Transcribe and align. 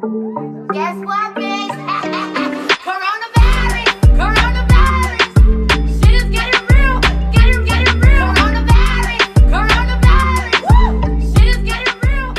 Guess 0.00 0.96
what, 1.04 1.36
bitch? 1.36 1.76
Coronavirus, 2.88 4.00
coronavirus. 4.16 5.28
Shit 6.00 6.14
is 6.16 6.24
getting 6.32 6.64
real, 6.72 6.96
getting, 7.28 7.60
getting 7.68 8.00
real. 8.00 8.32
Coronavirus, 8.32 9.28
coronavirus. 9.52 10.56
Woo! 10.64 11.04
Shit 11.20 11.48
is 11.52 11.60
getting 11.68 12.00
real. 12.00 12.32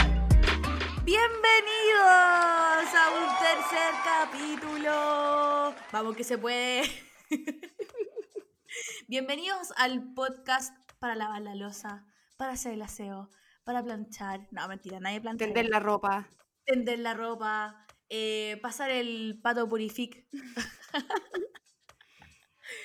Bienvenidos 1.05 2.89
a 2.97 3.03
un 3.13 3.29
tercer 3.37 3.93
capítulo. 4.09 5.75
Vamos 5.91 6.15
que 6.15 6.23
se 6.23 6.39
puede. 6.39 6.81
Bienvenidos 9.07 9.71
al 9.77 10.13
podcast 10.15 10.75
para 10.97 11.13
lavar 11.13 11.43
la 11.43 11.53
losa, 11.53 12.07
para 12.37 12.53
hacer 12.53 12.73
el 12.73 12.81
aseo, 12.81 13.29
para 13.63 13.83
planchar. 13.83 14.47
No, 14.49 14.67
mentira, 14.67 14.99
nadie 14.99 15.21
plancha. 15.21 15.45
Tender 15.45 15.69
la 15.69 15.79
ropa. 15.79 16.27
Tender 16.71 16.99
la 16.99 17.13
ropa, 17.13 17.85
eh, 18.07 18.57
pasar 18.61 18.91
el 18.91 19.41
pato 19.43 19.67
purific. 19.67 20.25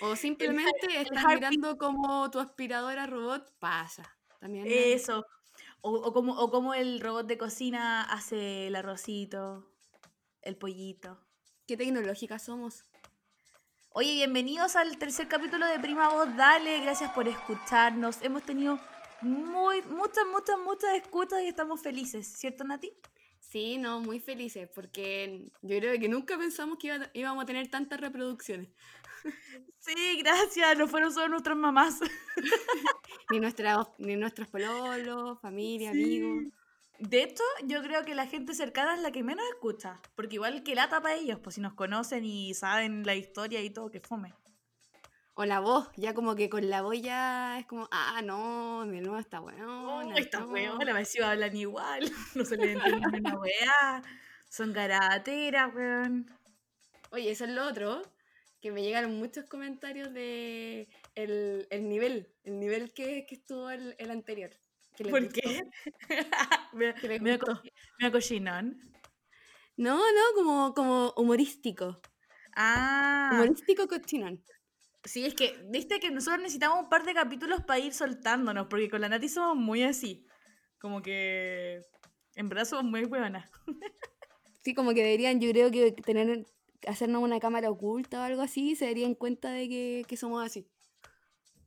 O 0.01 0.16
simplemente 0.16 0.87
el 0.88 1.06
estás 1.06 1.24
Harpic. 1.24 1.38
mirando 1.38 1.78
como 1.78 2.28
tu 2.30 2.41
aspiradora 2.41 3.06
robot 3.06 3.55
pasa. 3.61 4.19
También. 4.41 4.66
Eso. 4.69 5.25
O, 5.80 5.92
o 5.92 6.12
como, 6.12 6.34
o 6.34 6.51
como 6.51 6.75
el 6.75 7.01
robot 7.01 7.28
de 7.28 7.38
cocina 7.38 8.02
hace 8.02 8.66
el 8.66 8.75
arrocito, 8.75 9.70
el 10.42 10.56
pollito. 10.56 11.25
¿Qué 11.66 11.77
tecnológicas 11.77 12.42
somos? 12.42 12.84
Oye, 13.91 14.14
bienvenidos 14.14 14.75
al 14.75 14.98
tercer 14.98 15.28
capítulo 15.28 15.64
de 15.64 15.78
Prima 15.78 16.09
Voz 16.09 16.37
Dale. 16.37 16.80
Gracias 16.80 17.12
por 17.12 17.28
escucharnos. 17.28 18.20
Hemos 18.23 18.42
tenido 18.42 18.80
muy, 19.23 19.80
muchas, 19.83 20.27
muchas, 20.30 20.59
muchas 20.59 20.95
escuchas 20.95 21.41
y 21.42 21.47
estamos 21.47 21.80
felices, 21.80 22.27
¿cierto, 22.27 22.64
Nati? 22.64 22.92
Sí, 23.56 23.78
no, 23.78 24.01
muy 24.01 24.20
felices, 24.20 24.69
porque 24.74 25.46
yo 25.62 25.78
creo 25.78 25.98
que 25.98 26.10
nunca 26.10 26.37
pensamos 26.37 26.77
que 26.78 26.88
iba- 26.88 27.10
íbamos 27.14 27.42
a 27.42 27.47
tener 27.47 27.69
tantas 27.69 27.98
reproducciones. 27.98 28.69
Sí, 29.78 30.19
gracias. 30.19 30.77
No 30.77 30.86
fueron 30.86 31.11
solo 31.11 31.28
nuestras 31.28 31.56
mamás. 31.56 32.00
Ni, 33.31 33.41
nuestra, 33.41 33.89
ni 33.97 34.14
nuestros 34.16 34.47
pololos, 34.48 35.41
familia, 35.41 35.91
amigos. 35.92 36.44
De 36.98 37.22
hecho, 37.22 37.42
yo 37.64 37.83
creo 37.83 38.05
que 38.05 38.14
la 38.14 38.27
gente 38.27 38.53
cercana 38.53 38.94
es 38.94 39.00
la 39.00 39.11
que 39.11 39.22
menos 39.22 39.44
escucha. 39.55 40.00
Porque 40.14 40.34
igual 40.34 40.62
que 40.62 40.75
lata 40.75 41.00
para 41.00 41.14
ellos, 41.14 41.38
pues 41.42 41.55
si 41.55 41.62
nos 41.62 41.72
conocen 41.72 42.27
y 42.27 42.53
saben 42.53 43.06
la 43.06 43.14
historia 43.14 43.62
y 43.62 43.70
todo, 43.70 43.91
que 43.91 44.00
fome. 44.00 44.34
O 45.39 45.45
la 45.45 45.61
voz, 45.61 45.89
ya 45.97 46.15
como 46.15 46.34
que 46.34 46.48
con 46.48 46.70
la 46.70 46.81
voz 46.81 47.01
ya 47.03 47.59
es 47.59 47.67
como, 47.67 47.87
ah, 47.91 48.23
no, 48.25 48.87
de 48.87 49.01
nuevo 49.03 49.19
está 49.19 49.39
bueno. 49.41 49.98
Oh, 49.98 50.12
esta 50.17 50.47
weona, 50.47 50.95
me 50.95 51.01
decía 51.01 51.31
hablan 51.31 51.55
igual. 51.56 52.11
No 52.34 52.45
se 52.45 52.56
le 52.56 52.73
entiende 52.73 53.06
ni 53.12 53.19
una 53.19 53.39
weá. 53.39 54.03
Son 54.48 54.73
garateras, 54.73 55.75
weón. 55.75 56.31
Oye, 57.11 57.31
eso 57.31 57.45
es 57.45 57.51
lo 57.51 57.67
otro, 57.67 58.03
que 58.62 58.73
me 58.73 58.83
llegaron 58.83 59.19
muchos 59.19 59.45
comentarios 59.45 60.12
de 60.15 60.89
el, 61.15 61.67
el 61.71 61.89
nivel, 61.89 62.28
el 62.45 62.59
nivel 62.59 62.93
que, 62.95 63.27
que 63.27 63.34
estuvo 63.34 63.69
el, 63.71 63.95
el 63.98 64.11
anterior. 64.11 64.50
que 64.97 65.05
¿Por 65.05 65.23
gustó. 65.25 65.41
qué? 65.43 65.62
me, 66.73 66.95
Que 66.95 67.21
me, 67.21 67.37
gustó. 67.37 67.56
co- 67.56 67.62
me 68.00 68.11
cochinón. 68.11 68.81
No, 69.77 69.97
no, 69.98 70.23
como, 70.34 70.73
como 70.75 71.12
humorístico. 71.19 72.00
Ah, 72.55 73.31
Humorístico 73.34 73.87
cochinón. 73.87 74.43
Sí, 75.07 75.25
es 75.25 75.35
que, 75.35 75.57
viste 75.71 76.01
que 76.01 76.11
nosotros 76.11 76.41
necesitamos 76.41 76.85
un 76.85 76.89
par 76.89 77.05
de 77.05 77.15
capítulos 77.15 77.62
para 77.62 77.81
ir 77.81 77.95
soltándonos, 77.95 78.67
porque 78.69 78.91
con 78.91 79.01
la 79.01 79.09
Nati 79.09 79.29
somos 79.29 79.57
muy 79.57 79.83
así. 79.83 80.27
Como 80.79 81.03
que, 81.03 81.81
en 82.35 82.49
verdad 82.49 82.65
somos 82.65 82.85
muy 82.85 83.05
buenas. 83.05 83.51
Sí, 84.62 84.75
como 84.75 84.95
que 84.95 85.05
deberían, 85.05 85.41
yo 85.41 85.49
creo 85.53 85.71
que 85.71 85.93
tener, 85.93 86.45
hacernos 86.89 87.23
una 87.23 87.39
cámara 87.39 87.71
oculta 87.71 88.19
o 88.19 88.23
algo 88.25 88.43
así, 88.43 88.75
se 88.75 88.87
darían 88.87 89.15
cuenta 89.15 89.53
de 89.53 89.69
que, 89.69 90.05
que 90.09 90.17
somos 90.17 90.45
así. 90.45 90.67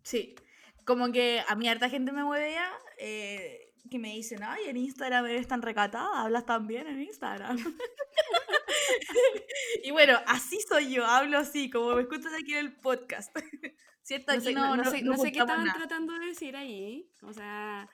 Sí, 0.04 0.36
como 0.84 1.10
que 1.14 1.42
a 1.48 1.56
mí 1.56 1.70
harta 1.70 1.90
gente 1.90 2.12
me 2.12 2.26
mueve 2.26 2.52
ya, 2.52 2.70
eh, 2.98 3.69
que 3.90 4.00
me 4.00 4.14
dicen, 4.14 4.44
ay, 4.44 4.66
en 4.68 4.78
Instagram 4.78 5.26
eres 5.26 5.48
tan 5.48 5.62
recatada, 5.62 6.22
hablas 6.22 6.46
tan 6.46 6.68
bien 6.68 6.88
en 6.88 7.02
Instagram. 7.02 7.58
y 9.84 9.92
bueno, 9.92 10.20
así 10.28 10.60
soy 10.68 10.94
yo, 10.94 11.06
hablo 11.06 11.38
así, 11.38 11.70
como 11.70 11.96
me 11.96 12.02
escuchas 12.02 12.34
aquí 12.34 12.54
en 12.54 12.60
el 12.60 12.76
podcast. 12.76 13.36
¿Cierto? 14.04 14.34
No 14.34 14.40
Aquí 14.40 14.54
no, 14.54 14.76
no 14.76 14.84
no, 14.84 14.90
sé, 14.90 15.02
no 15.04 15.12
no 15.12 15.18
sé 15.18 15.32
qué 15.32 15.40
estaban 15.40 15.66
nada. 15.66 15.78
tratando 15.78 16.18
de 16.18 16.28
decir 16.28 16.56
ahí. 16.56 17.12
O 17.22 17.32
sea, 17.32 17.88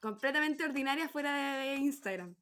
completamente 0.00 0.64
ordinaria 0.64 1.08
fuera 1.08 1.58
de, 1.58 1.68
de 1.68 1.74
Instagram. 1.76 2.36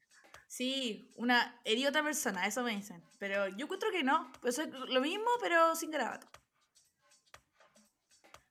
Sí, 0.49 1.13
una 1.17 1.61
herí 1.65 1.87
otra 1.87 2.03
persona, 2.03 2.47
eso 2.47 2.63
me 2.63 2.75
dicen. 2.75 3.03
Pero 3.19 3.49
yo 3.49 3.65
encuentro 3.65 3.91
que 3.91 4.03
no, 4.03 4.31
pues 4.41 4.59
es 4.59 4.69
lo 4.69 5.01
mismo, 5.01 5.27
pero 5.41 5.77
sin 5.77 5.91
garabato. 5.91 6.27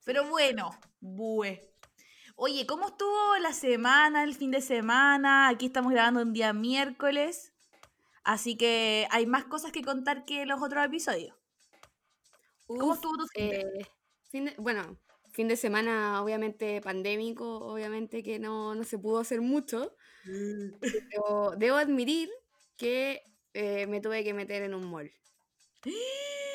Pero 0.06 0.28
bueno, 0.30 0.78
bue. 1.00 1.75
Oye, 2.36 2.66
¿cómo 2.66 2.88
estuvo 2.88 3.38
la 3.42 3.54
semana, 3.54 4.24
el 4.24 4.36
fin 4.36 4.52
de 4.52 4.62
semana? 4.62 5.48
Aquí 5.50 5.68
estamos 5.68 5.92
grabando 5.94 6.22
un 6.22 6.34
día 6.34 6.54
miércoles. 6.54 7.54
Así 8.24 8.58
que 8.58 9.08
hay 9.12 9.26
más 9.26 9.46
cosas 9.46 9.72
que 9.72 9.84
contar 9.84 10.26
que 10.26 10.46
los 10.46 10.62
otros 10.62 10.86
episodios. 10.86 11.36
¿Cómo 12.68 12.94
estuvo 12.96 13.18
tu 13.18 13.28
fin 13.28 13.50
de? 13.50 13.58
eh, 13.58 13.86
fin 14.30 14.46
de- 14.46 14.56
bueno, 14.58 15.00
fin 15.32 15.48
de 15.48 15.56
semana 15.58 16.22
obviamente 16.22 16.82
pandémico, 16.82 17.60
obviamente 17.60 18.24
que 18.24 18.40
no, 18.40 18.76
no 18.76 18.84
se 18.84 18.98
pudo 19.00 19.20
hacer 19.20 19.42
mucho, 19.42 19.96
pero 20.82 21.54
debo 21.58 21.78
admitir 21.78 22.30
que 22.78 23.22
eh, 23.54 23.88
me 23.88 24.02
tuve 24.02 24.24
que 24.24 24.34
meter 24.34 24.64
en 24.64 24.74
un 24.74 24.86
mall. 24.90 25.12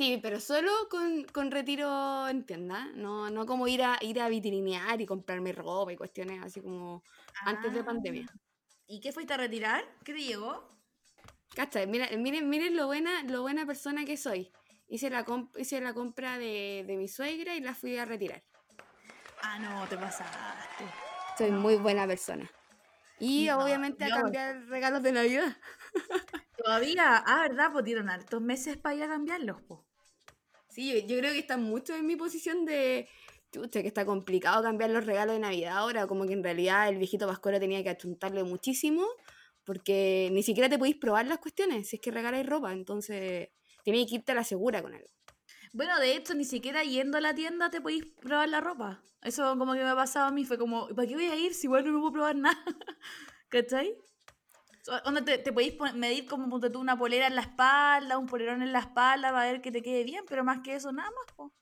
Sí, 0.00 0.18
pero 0.22 0.40
solo 0.40 0.70
con, 0.88 1.24
con 1.24 1.50
retiro 1.50 2.26
en 2.26 2.46
tienda, 2.46 2.86
no, 2.94 3.28
no 3.28 3.44
como 3.44 3.68
ir 3.68 3.82
a 3.82 3.98
ir 4.00 4.18
a 4.18 4.30
vitrinear 4.30 4.98
y 4.98 5.04
comprarme 5.04 5.52
ropa 5.52 5.92
y 5.92 5.96
cuestiones 5.98 6.42
así 6.42 6.62
como 6.62 7.02
antes 7.44 7.74
de 7.74 7.84
pandemia. 7.84 8.24
Ah, 8.26 8.34
¿Y 8.86 8.98
qué 9.02 9.12
fuiste 9.12 9.34
a 9.34 9.36
retirar? 9.36 9.84
¿Qué 10.02 10.14
te 10.14 10.22
llegó? 10.22 10.66
Cacha, 11.54 11.84
miren, 11.84 12.48
miren 12.48 12.76
lo 12.76 12.86
buena, 12.86 13.24
lo 13.24 13.42
buena 13.42 13.66
persona 13.66 14.06
que 14.06 14.16
soy. 14.16 14.50
Hice 14.88 15.10
la, 15.10 15.26
comp- 15.26 15.54
hice 15.58 15.82
la 15.82 15.92
compra 15.92 16.38
de, 16.38 16.82
de 16.86 16.96
mi 16.96 17.06
suegra 17.06 17.54
y 17.54 17.60
la 17.60 17.74
fui 17.74 17.98
a 17.98 18.06
retirar. 18.06 18.42
Ah, 19.42 19.58
no, 19.58 19.86
te 19.86 19.98
pasaste. 19.98 20.84
Soy 21.36 21.50
muy 21.50 21.76
buena 21.76 22.06
persona. 22.06 22.50
Y 23.18 23.48
No, 23.48 23.62
obviamente 23.64 24.02
a 24.06 24.08
cambiar 24.08 24.64
regalos 24.68 25.02
de 25.02 25.12
Navidad. 25.12 25.56
Todavía, 26.56 27.22
ah, 27.26 27.48
¿verdad? 27.48 27.72
Pues 27.72 27.84
dieron 27.84 28.08
hartos 28.08 28.40
meses 28.40 28.76
para 28.76 28.94
ir 28.94 29.02
a 29.02 29.08
cambiarlos, 29.08 29.60
po. 29.62 29.89
Sí, 30.70 31.04
yo, 31.06 31.18
creo 31.18 31.32
que 31.32 31.40
están 31.40 31.62
mucho 31.62 31.94
en 31.94 32.06
mi 32.06 32.16
posición 32.16 32.64
de, 32.64 33.08
chucha, 33.52 33.82
que 33.82 33.88
está 33.88 34.04
complicado 34.04 34.62
cambiar 34.62 34.90
los 34.90 35.04
regalos 35.04 35.34
de 35.34 35.40
Navidad 35.40 35.78
ahora, 35.78 36.06
como 36.06 36.26
que 36.26 36.32
en 36.32 36.44
realidad 36.44 36.88
el 36.88 36.98
viejito 36.98 37.26
Pascuero 37.26 37.58
tenía 37.58 37.82
que 37.82 37.90
achuntarle 37.90 38.44
muchísimo, 38.44 39.04
porque 39.64 40.28
ni 40.32 40.42
siquiera 40.42 40.68
te 40.68 40.78
podéis 40.78 40.96
probar 40.96 41.26
las 41.26 41.38
cuestiones, 41.38 41.88
si 41.88 41.96
es 41.96 42.02
que 42.02 42.10
regaláis 42.10 42.46
ropa, 42.46 42.72
entonces 42.72 43.48
tenéis 43.84 44.08
que 44.08 44.16
irte 44.16 44.32
a 44.32 44.36
la 44.36 44.44
segura 44.44 44.80
con 44.80 44.94
algo. 44.94 45.08
Bueno, 45.72 45.98
de 46.00 46.16
hecho, 46.16 46.34
ni 46.34 46.44
siquiera 46.44 46.82
yendo 46.82 47.18
a 47.18 47.20
la 47.20 47.34
tienda 47.34 47.70
te 47.70 47.80
podéis 47.80 48.04
probar 48.20 48.48
la 48.48 48.60
ropa. 48.60 49.02
Eso 49.22 49.56
como 49.58 49.74
que 49.74 49.80
me 49.80 49.90
ha 49.90 49.94
pasado 49.94 50.26
a 50.26 50.30
mí, 50.30 50.44
fue 50.44 50.58
como, 50.58 50.88
¿para 50.88 51.06
qué 51.06 51.14
voy 51.14 51.26
a 51.26 51.36
ir 51.36 51.54
si 51.54 51.66
igual 51.66 51.84
no 51.84 51.92
me 51.92 51.98
puedo 51.98 52.12
probar 52.12 52.36
nada? 52.36 52.64
¿Cachai? 53.48 53.96
Onda 55.04 55.24
te, 55.24 55.38
te 55.38 55.52
podéis 55.52 55.74
medir 55.94 56.26
como 56.26 56.48
ponte 56.48 56.70
tú 56.70 56.80
una 56.80 56.96
polera 56.98 57.26
en 57.26 57.34
la 57.34 57.42
espalda, 57.42 58.18
un 58.18 58.26
polerón 58.26 58.62
en 58.62 58.72
la 58.72 58.80
espalda 58.80 59.30
para 59.30 59.50
ver 59.50 59.60
que 59.60 59.70
te 59.70 59.82
quede 59.82 60.04
bien, 60.04 60.24
pero 60.28 60.42
más 60.42 60.60
que 60.60 60.74
eso, 60.74 60.90
nada 60.92 61.10
más, 61.10 61.34
po. 61.36 61.52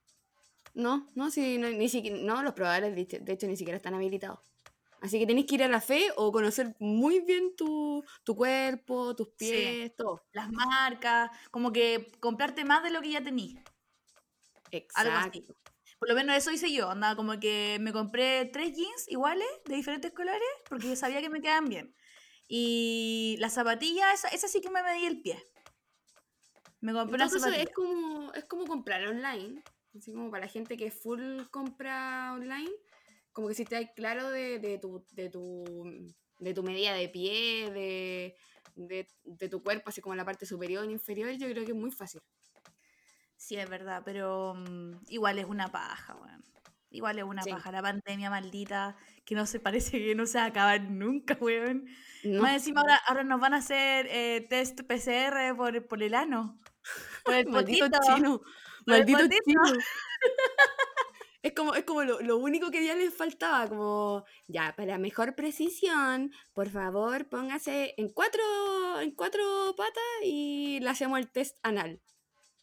No, 0.74 1.08
no, 1.14 1.30
sí, 1.30 1.58
no, 1.58 1.68
ni 1.68 1.88
siquiera, 1.88 2.16
no, 2.20 2.42
los 2.42 2.54
probadores 2.54 2.94
de 2.94 3.00
hecho, 3.00 3.18
de 3.20 3.32
hecho 3.32 3.46
ni 3.48 3.56
siquiera 3.56 3.76
están 3.76 3.94
habilitados. 3.94 4.38
Así 5.00 5.18
que 5.18 5.26
tenéis 5.26 5.46
que 5.46 5.56
ir 5.56 5.62
a 5.62 5.68
la 5.68 5.80
fe 5.80 6.10
o 6.16 6.32
conocer 6.32 6.74
muy 6.78 7.20
bien 7.20 7.54
tu, 7.56 8.04
tu 8.24 8.34
cuerpo, 8.36 9.14
tus 9.14 9.28
Sí. 9.28 9.34
pies, 9.36 9.96
todo. 9.96 10.22
Las 10.32 10.50
marcas, 10.50 11.30
como 11.50 11.72
que 11.72 12.10
comprarte 12.20 12.64
más 12.64 12.82
de 12.82 12.90
lo 12.90 13.00
que 13.00 13.10
ya 13.10 13.22
tenís. 13.22 13.56
Algo 14.94 15.16
así. 15.16 15.38
Exacto. 15.38 15.56
Por 15.98 16.08
lo 16.08 16.14
menos 16.14 16.36
eso 16.36 16.52
hice 16.52 16.72
yo, 16.72 16.90
andaba 16.90 17.16
como 17.16 17.40
que 17.40 17.78
me 17.80 17.92
compré 17.92 18.44
tres 18.52 18.76
jeans 18.76 19.08
iguales, 19.08 19.48
de 19.64 19.74
diferentes 19.74 20.12
colores, 20.12 20.48
porque 20.68 20.88
yo 20.88 20.96
sabía 20.96 21.20
que 21.20 21.28
me 21.28 21.40
quedaban 21.40 21.68
bien. 21.68 21.94
Y 22.48 23.36
la 23.40 23.50
zapatilla, 23.50 24.12
esa, 24.12 24.28
esa 24.28 24.48
sí 24.48 24.60
que 24.60 24.70
me 24.70 24.82
medí 24.82 25.04
el 25.04 25.20
pie. 25.20 25.42
Me 26.80 26.92
compré 26.92 27.16
una 27.16 27.24
Entonces 27.24 27.42
zapatilla. 27.42 27.64
es 27.64 27.74
como, 27.74 28.32
es 28.32 28.44
como 28.46 28.66
comprar 28.66 29.06
online, 29.06 29.62
así 29.96 30.12
como 30.12 30.30
para 30.30 30.46
la 30.46 30.50
gente 30.50 30.76
que 30.76 30.90
full 30.90 31.42
compra 31.50 32.32
online, 32.34 32.70
como 33.32 33.48
que 33.48 33.54
si 33.54 33.64
te 33.64 33.92
claro 33.94 34.30
de, 34.30 34.58
de 34.58 34.78
tu, 34.78 35.04
de, 35.12 35.28
tu, 35.28 35.64
de 36.38 36.54
tu 36.54 36.62
medida 36.62 36.94
de 36.94 37.08
pie, 37.08 37.70
de, 37.70 38.36
de, 38.76 39.06
de 39.24 39.48
tu 39.48 39.62
cuerpo, 39.62 39.90
así 39.90 40.00
como 40.00 40.14
la 40.14 40.24
parte 40.24 40.46
superior 40.46 40.86
e 40.88 40.92
inferior, 40.92 41.30
yo 41.32 41.48
creo 41.50 41.64
que 41.64 41.72
es 41.72 41.76
muy 41.78 41.90
fácil. 41.90 42.20
Sí, 43.36 43.56
es 43.56 43.68
verdad, 43.68 44.02
pero 44.04 44.54
mm, 44.54 45.00
igual 45.08 45.38
es 45.38 45.46
una 45.46 45.68
paja, 45.68 46.14
weón. 46.16 46.44
Igual 46.90 47.18
es 47.18 47.24
una 47.24 47.42
Sí. 47.44 47.50
paja 47.50 47.70
la 47.70 47.82
pandemia 47.82 48.30
maldita, 48.30 48.96
que 49.28 49.34
no 49.34 49.44
se 49.44 49.60
parece 49.60 49.98
que 49.98 50.14
no 50.14 50.24
se 50.24 50.38
va 50.38 50.44
a 50.44 50.46
acabar 50.46 50.80
nunca, 50.80 51.36
weón. 51.38 51.84
No, 52.24 52.40
Más 52.40 52.54
encima 52.54 52.80
ahora, 52.80 52.96
ahora 53.06 53.24
nos 53.24 53.38
van 53.38 53.52
a 53.52 53.58
hacer 53.58 54.06
eh, 54.08 54.46
test 54.48 54.80
PCR 54.84 55.54
por, 55.54 55.86
por 55.86 56.02
el 56.02 56.14
ano. 56.14 56.58
Por 57.24 57.34
el 57.34 57.46
maldito 57.50 57.90
potito. 57.90 58.14
chino. 58.14 58.40
Maldito 58.86 59.18
potito. 59.18 59.42
chino. 59.44 59.62
Es 61.40 61.52
como, 61.52 61.76
es 61.76 61.84
como 61.84 62.02
lo, 62.02 62.20
lo 62.20 62.36
único 62.36 62.68
que 62.72 62.84
ya 62.84 62.96
les 62.96 63.14
faltaba, 63.14 63.68
como, 63.68 64.24
ya, 64.48 64.74
para 64.76 64.98
mejor 64.98 65.36
precisión, 65.36 66.32
por 66.52 66.68
favor, 66.68 67.28
póngase 67.28 67.94
en 67.96 68.08
cuatro, 68.08 68.42
en 69.00 69.12
cuatro 69.12 69.72
patas 69.76 70.02
y 70.24 70.80
le 70.80 70.90
hacemos 70.90 71.16
el 71.16 71.30
test 71.30 71.56
anal. 71.62 72.00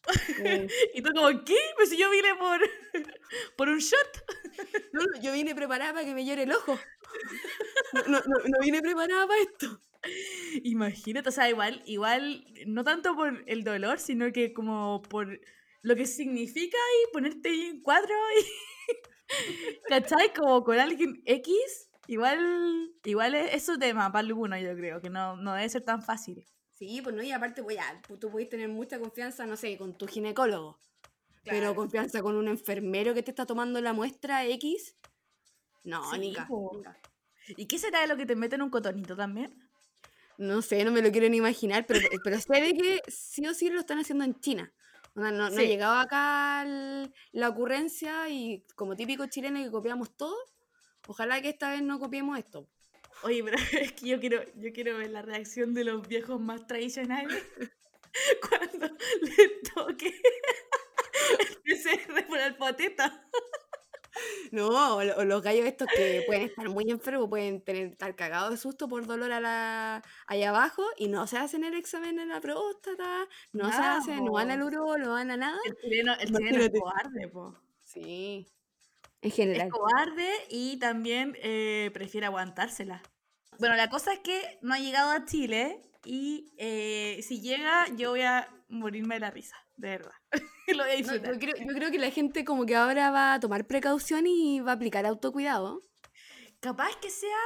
Y 0.94 1.02
tú 1.02 1.12
como, 1.14 1.44
¿qué? 1.44 1.56
Pues 1.76 1.90
si 1.90 1.96
yo 1.96 2.10
vine 2.10 2.34
por, 2.34 2.60
por 3.56 3.68
un 3.68 3.78
shot. 3.78 4.24
no, 4.92 5.00
no, 5.14 5.20
yo 5.20 5.32
vine 5.32 5.54
preparada 5.54 5.92
para 5.92 6.04
que 6.04 6.14
me 6.14 6.24
llore 6.24 6.44
el 6.44 6.52
ojo. 6.52 6.78
No, 8.08 8.20
no, 8.20 8.58
vine 8.60 8.82
preparada 8.82 9.26
para 9.26 9.40
esto. 9.40 9.80
Imagínate, 10.62 11.28
o 11.28 11.32
sea, 11.32 11.48
igual, 11.48 11.82
igual, 11.86 12.46
no 12.66 12.84
tanto 12.84 13.14
por 13.16 13.42
el 13.46 13.64
dolor, 13.64 13.98
sino 13.98 14.30
que 14.32 14.52
como 14.52 15.02
por 15.02 15.40
lo 15.82 15.96
que 15.96 16.06
significa 16.06 16.76
y 16.76 17.12
ponerte 17.12 17.48
ahí 17.48 17.62
en 17.66 17.82
cuatro 17.82 18.14
y. 18.40 18.44
¿Cachai? 19.88 20.32
Como 20.32 20.62
con 20.62 20.78
alguien 20.78 21.22
X, 21.24 21.90
igual, 22.06 22.94
igual 23.04 23.34
es, 23.34 23.54
es 23.54 23.66
su 23.66 23.78
tema 23.78 24.12
para 24.12 24.26
alguno, 24.26 24.56
yo 24.58 24.74
creo, 24.76 25.00
que 25.00 25.10
no, 25.10 25.36
no 25.36 25.54
debe 25.54 25.68
ser 25.68 25.82
tan 25.82 26.02
fácil. 26.02 26.44
Sí, 26.78 27.00
pues 27.02 27.14
no, 27.16 27.22
y 27.22 27.32
aparte, 27.32 27.62
pues 27.62 27.76
ya, 27.76 28.02
tú 28.20 28.30
puedes 28.30 28.48
tener 28.50 28.68
mucha 28.68 28.98
confianza, 28.98 29.46
no 29.46 29.56
sé, 29.56 29.76
con 29.78 29.96
tu 29.96 30.06
ginecólogo. 30.06 30.78
Pero 31.44 31.60
Claro. 31.60 31.74
confianza 31.74 32.22
con 32.22 32.36
un 32.36 32.48
enfermero 32.48 33.14
que 33.14 33.22
te 33.22 33.30
está 33.30 33.46
tomando 33.46 33.80
la 33.80 33.92
muestra 33.92 34.44
X. 34.46 34.94
No, 35.84 36.10
Sí, 36.12 36.18
Nica. 36.18 36.46
po. 36.46 36.72
Nica. 36.74 36.98
¿Y 37.48 37.66
qué 37.66 37.78
será 37.78 38.00
de 38.00 38.08
lo 38.08 38.16
que 38.16 38.26
te 38.26 38.36
meten 38.36 38.60
un 38.60 38.70
cotonito 38.70 39.16
también? 39.16 39.56
No 40.36 40.60
sé, 40.60 40.84
no 40.84 40.90
me 40.90 41.00
lo 41.00 41.10
quiero 41.10 41.28
ni 41.30 41.38
imaginar, 41.38 41.86
pero, 41.86 42.00
pero 42.22 42.38
sé 42.40 42.60
de 42.60 42.74
que 42.74 43.02
sí 43.08 43.46
o 43.46 43.54
sí 43.54 43.70
lo 43.70 43.80
están 43.80 43.98
haciendo 44.00 44.24
en 44.24 44.38
China. 44.40 44.70
Onda, 45.14 45.30
no, 45.30 45.48
no 45.48 45.58
ha 45.60 45.62
llegado 45.62 45.94
acá 45.98 46.62
el- 46.66 47.14
la 47.32 47.48
ocurrencia 47.48 48.28
y 48.28 48.66
como 48.74 48.96
típico 48.96 49.24
chileno 49.28 49.62
que 49.62 49.70
copiamos 49.70 50.14
todo, 50.14 50.36
ojalá 51.06 51.40
que 51.40 51.48
esta 51.48 51.70
vez 51.70 51.80
no 51.80 51.98
copiemos 51.98 52.38
esto. 52.38 52.68
Oye, 53.22 53.42
pero 53.44 53.56
es 53.80 53.92
que 53.92 54.06
yo 54.08 54.20
quiero, 54.20 54.42
yo 54.56 54.72
quiero 54.72 54.98
ver 54.98 55.10
la 55.10 55.22
reacción 55.22 55.74
de 55.74 55.84
los 55.84 56.06
viejos 56.06 56.40
más 56.40 56.66
tradicionales 56.66 57.42
cuando 58.48 58.86
les 59.22 59.62
toque 59.74 60.14
el 61.64 62.24
por 62.26 62.38
el 62.38 62.56
poteta. 62.56 63.22
No, 64.50 64.96
o, 64.96 65.04
lo- 65.04 65.16
o 65.18 65.24
los 65.24 65.42
gallos 65.42 65.66
estos 65.66 65.88
que 65.94 66.22
pueden 66.26 66.44
estar 66.44 66.68
muy 66.70 66.90
enfermos, 66.90 67.28
pueden 67.28 67.60
tener, 67.62 67.88
estar 67.88 68.14
cagados 68.16 68.50
de 68.50 68.56
susto 68.56 68.88
por 68.88 69.06
dolor 69.06 69.30
a 69.32 69.40
la, 69.40 70.02
allá 70.26 70.48
abajo 70.50 70.82
y 70.96 71.08
no 71.08 71.26
se 71.26 71.36
hacen 71.36 71.64
el 71.64 71.74
examen 71.74 72.18
en 72.18 72.30
la 72.30 72.40
próstata, 72.40 73.28
no 73.52 73.70
se 73.70 73.76
hacen, 73.82 74.24
no 74.24 74.32
van 74.32 74.50
al 74.50 74.62
urólogo, 74.62 74.96
no 74.96 75.10
van 75.12 75.30
a 75.32 75.36
nada. 75.36 75.58
El 75.66 75.76
chileno, 75.76 76.14
el 76.18 76.32
chileno 76.34 76.62
es 76.62 76.70
cobarde, 76.70 77.28
po. 77.28 77.60
Sí, 77.84 78.46
en 79.38 79.52
Es 79.56 79.70
cobarde 79.70 80.28
y 80.50 80.78
también 80.78 81.36
eh, 81.42 81.90
prefiere 81.92 82.26
aguantársela. 82.26 83.02
Bueno, 83.58 83.74
la 83.76 83.88
cosa 83.88 84.12
es 84.12 84.20
que 84.20 84.58
no 84.62 84.74
ha 84.74 84.78
llegado 84.78 85.10
a 85.10 85.24
Chile 85.24 85.80
y 86.04 86.52
eh, 86.58 87.20
si 87.26 87.40
llega 87.40 87.86
yo 87.96 88.10
voy 88.10 88.22
a 88.22 88.48
morirme 88.68 89.14
de 89.16 89.20
la 89.20 89.30
risa, 89.30 89.56
de 89.76 89.88
verdad. 89.90 90.12
Lo 90.68 90.82
voy 90.84 90.92
a 90.92 90.92
No, 90.92 90.96
disfrutar. 90.98 91.32
yo, 91.34 91.38
creo, 91.38 91.54
yo 91.56 91.74
creo 91.74 91.90
que 91.90 91.98
la 91.98 92.10
gente 92.10 92.44
como 92.44 92.66
que 92.66 92.76
ahora 92.76 93.10
va 93.10 93.34
a 93.34 93.40
tomar 93.40 93.66
precaución 93.66 94.26
y 94.26 94.60
va 94.60 94.72
a 94.72 94.74
aplicar 94.74 95.06
autocuidado. 95.06 95.80
Capaz 96.60 96.96
que 97.00 97.10
sea, 97.10 97.36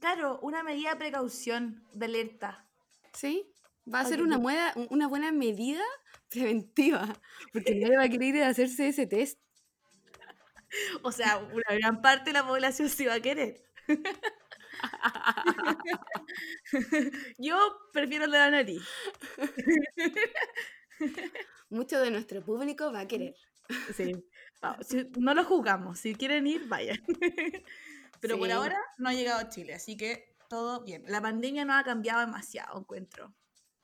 claro, 0.00 0.38
una 0.42 0.62
medida 0.62 0.90
de 0.90 0.96
precaución, 0.96 1.84
de 1.94 2.06
alerta. 2.06 2.68
¿Sí? 3.12 3.50
Va 3.92 4.00
a 4.00 4.04
ser 4.04 4.20
una, 4.22 4.38
mueda- 4.38 4.74
una 4.90 5.06
buena 5.08 5.30
medida 5.32 5.82
preventiva, 6.28 7.08
porque 7.52 7.74
nadie 7.76 7.96
va 7.96 8.04
a 8.04 8.08
querer 8.08 8.34
ir 8.36 8.42
a 8.42 8.48
hacerse 8.48 8.88
ese 8.88 9.06
test. 9.06 9.40
O 11.02 11.12
sea, 11.12 11.38
una 11.38 11.76
gran 11.76 12.02
parte 12.02 12.30
de 12.30 12.34
la 12.34 12.46
población 12.46 12.88
sí 12.88 13.06
va 13.06 13.14
a 13.14 13.20
querer. 13.20 13.62
Yo 17.38 17.56
prefiero 17.92 18.26
la 18.26 18.50
nariz. 18.50 18.82
Mucho 21.70 21.98
de 22.00 22.10
nuestro 22.10 22.44
público 22.44 22.92
va 22.92 23.00
a 23.00 23.08
querer. 23.08 23.34
Sí. 23.94 24.12
No 25.18 25.34
lo 25.34 25.44
jugamos. 25.44 26.00
Si 26.00 26.14
quieren 26.14 26.46
ir, 26.46 26.66
vayan. 26.68 26.98
Pero 28.20 28.38
por 28.38 28.50
ahora 28.50 28.78
no 28.98 29.08
ha 29.08 29.12
llegado 29.12 29.40
a 29.40 29.48
Chile, 29.48 29.74
así 29.74 29.96
que 29.96 30.36
todo 30.48 30.82
bien. 30.82 31.04
La 31.06 31.20
pandemia 31.20 31.64
no 31.64 31.74
ha 31.74 31.84
cambiado 31.84 32.20
demasiado, 32.20 32.78
encuentro. 32.78 33.34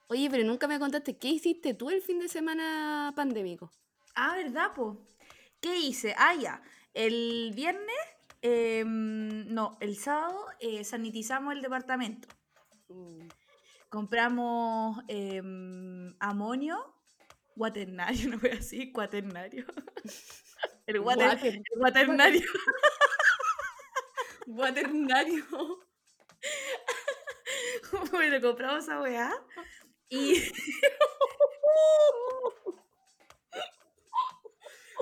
Oye, 0.09 0.29
pero 0.31 0.45
nunca 0.45 0.69
me 0.69 0.79
contaste, 0.79 1.17
¿qué 1.17 1.29
hiciste 1.29 1.75
tú 1.75 1.91
el 1.91 2.03
fin 2.03 2.19
de 2.19 2.29
semana 2.29 3.13
pandémico? 3.17 3.73
Ah, 4.15 4.35
¿verdad, 4.37 4.73
po? 4.75 5.07
¿Qué 5.63 5.79
hice? 5.79 6.15
Ah, 6.19 6.35
ya. 6.35 6.63
El 6.93 7.53
viernes, 7.55 7.97
em, 8.43 9.47
no, 9.55 9.79
el 9.81 9.97
sábado 9.97 10.47
eh, 10.61 10.85
sanitizamos 10.85 11.55
el 11.55 11.63
departamento. 11.63 12.29
Compramos 13.89 14.99
em, 15.09 16.15
amonio, 16.19 16.95
cuaternario, 17.57 18.29
no 18.31 18.39
voy 18.39 18.51
a 18.51 18.55
decir 18.57 18.93
cuaternario. 18.93 19.67
El, 20.85 20.99
water- 20.99 21.29
Water- 21.29 21.55
el 21.55 21.63
cuaternario. 21.79 22.43
Cuaternario. 24.47 25.45
bueno, 28.11 28.41
compramos 28.41 28.85
esa 28.85 29.01
weá. 29.01 29.33
Y 30.09 30.43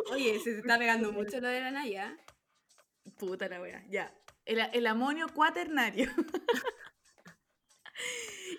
Oye, 0.06 0.38
se 0.40 0.52
te 0.52 0.58
está 0.60 0.78
pegando 0.78 1.12
mucho 1.12 1.40
lo 1.40 1.48
de 1.48 1.60
la 1.60 1.70
Naya. 1.70 2.18
Puta 3.18 3.48
la 3.48 3.60
wea, 3.60 3.84
ya. 3.88 4.12
El, 4.44 4.60
el 4.72 4.86
amonio 4.86 5.26
cuaternario. 5.34 6.10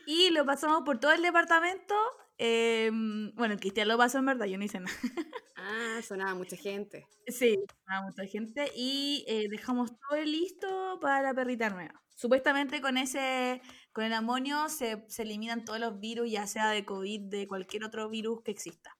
y 0.05 0.29
lo 0.31 0.45
pasamos 0.45 0.83
por 0.83 0.99
todo 0.99 1.11
el 1.11 1.21
departamento. 1.21 1.95
em, 2.37 3.33
bueno, 3.35 3.53
el 3.53 3.59
Cristian 3.59 3.87
lo 3.87 3.97
pasó 3.97 4.17
en 4.19 4.25
verdad, 4.25 4.45
yo 4.45 4.57
no 4.57 4.63
hice 4.65 4.79
nada. 4.79 4.95
Ah, 5.55 6.01
sonaba 6.03 6.33
mucha 6.35 6.55
gente. 6.57 7.07
Sí, 7.27 7.57
a 7.85 8.01
mucha 8.01 8.25
gente. 8.25 8.71
Y 8.75 9.23
eh, 9.27 9.47
dejamos 9.49 9.91
todo 10.09 10.19
listo 10.23 10.99
para 11.01 11.21
la 11.21 11.33
perrita 11.33 11.69
nueva. 11.69 12.01
Supuestamente 12.15 12.81
con 12.81 12.97
ese, 12.97 13.61
con 13.93 14.03
el 14.05 14.13
amonio 14.13 14.69
se, 14.69 15.03
se 15.07 15.23
eliminan 15.23 15.65
todos 15.65 15.79
los 15.79 15.99
virus, 15.99 16.29
ya 16.31 16.47
sea 16.47 16.69
de 16.71 16.85
COVID, 16.85 17.29
de 17.29 17.47
cualquier 17.47 17.83
otro 17.83 18.09
virus 18.09 18.41
que 18.43 18.51
exista. 18.51 18.97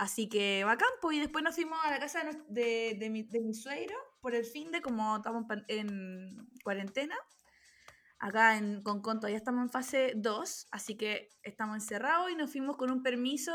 Así 0.00 0.30
que 0.30 0.64
bacán, 0.64 0.88
pues, 1.02 1.18
y 1.18 1.20
después 1.20 1.44
nos 1.44 1.54
fuimos 1.54 1.78
a 1.84 1.90
la 1.90 2.00
casa 2.00 2.22
de, 2.48 2.96
de, 2.98 3.10
mi, 3.10 3.22
de 3.22 3.52
suegro 3.52 3.94
por 4.22 4.34
el 4.34 4.46
fin 4.46 4.70
de, 4.72 4.80
como 4.80 5.16
estamos 5.16 5.44
en 5.68 6.48
cuarentena. 6.64 7.14
Acá 8.18 8.56
en 8.56 8.82
Concon 8.82 9.20
todavía 9.20 9.36
estamos 9.36 9.60
en 9.60 9.68
fase 9.68 10.14
2, 10.16 10.68
así 10.70 10.96
que 10.96 11.28
estamos 11.42 11.76
encerrados 11.76 12.30
y 12.30 12.34
nos 12.34 12.50
fuimos 12.50 12.78
con 12.78 12.90
un 12.90 13.02
permiso 13.02 13.52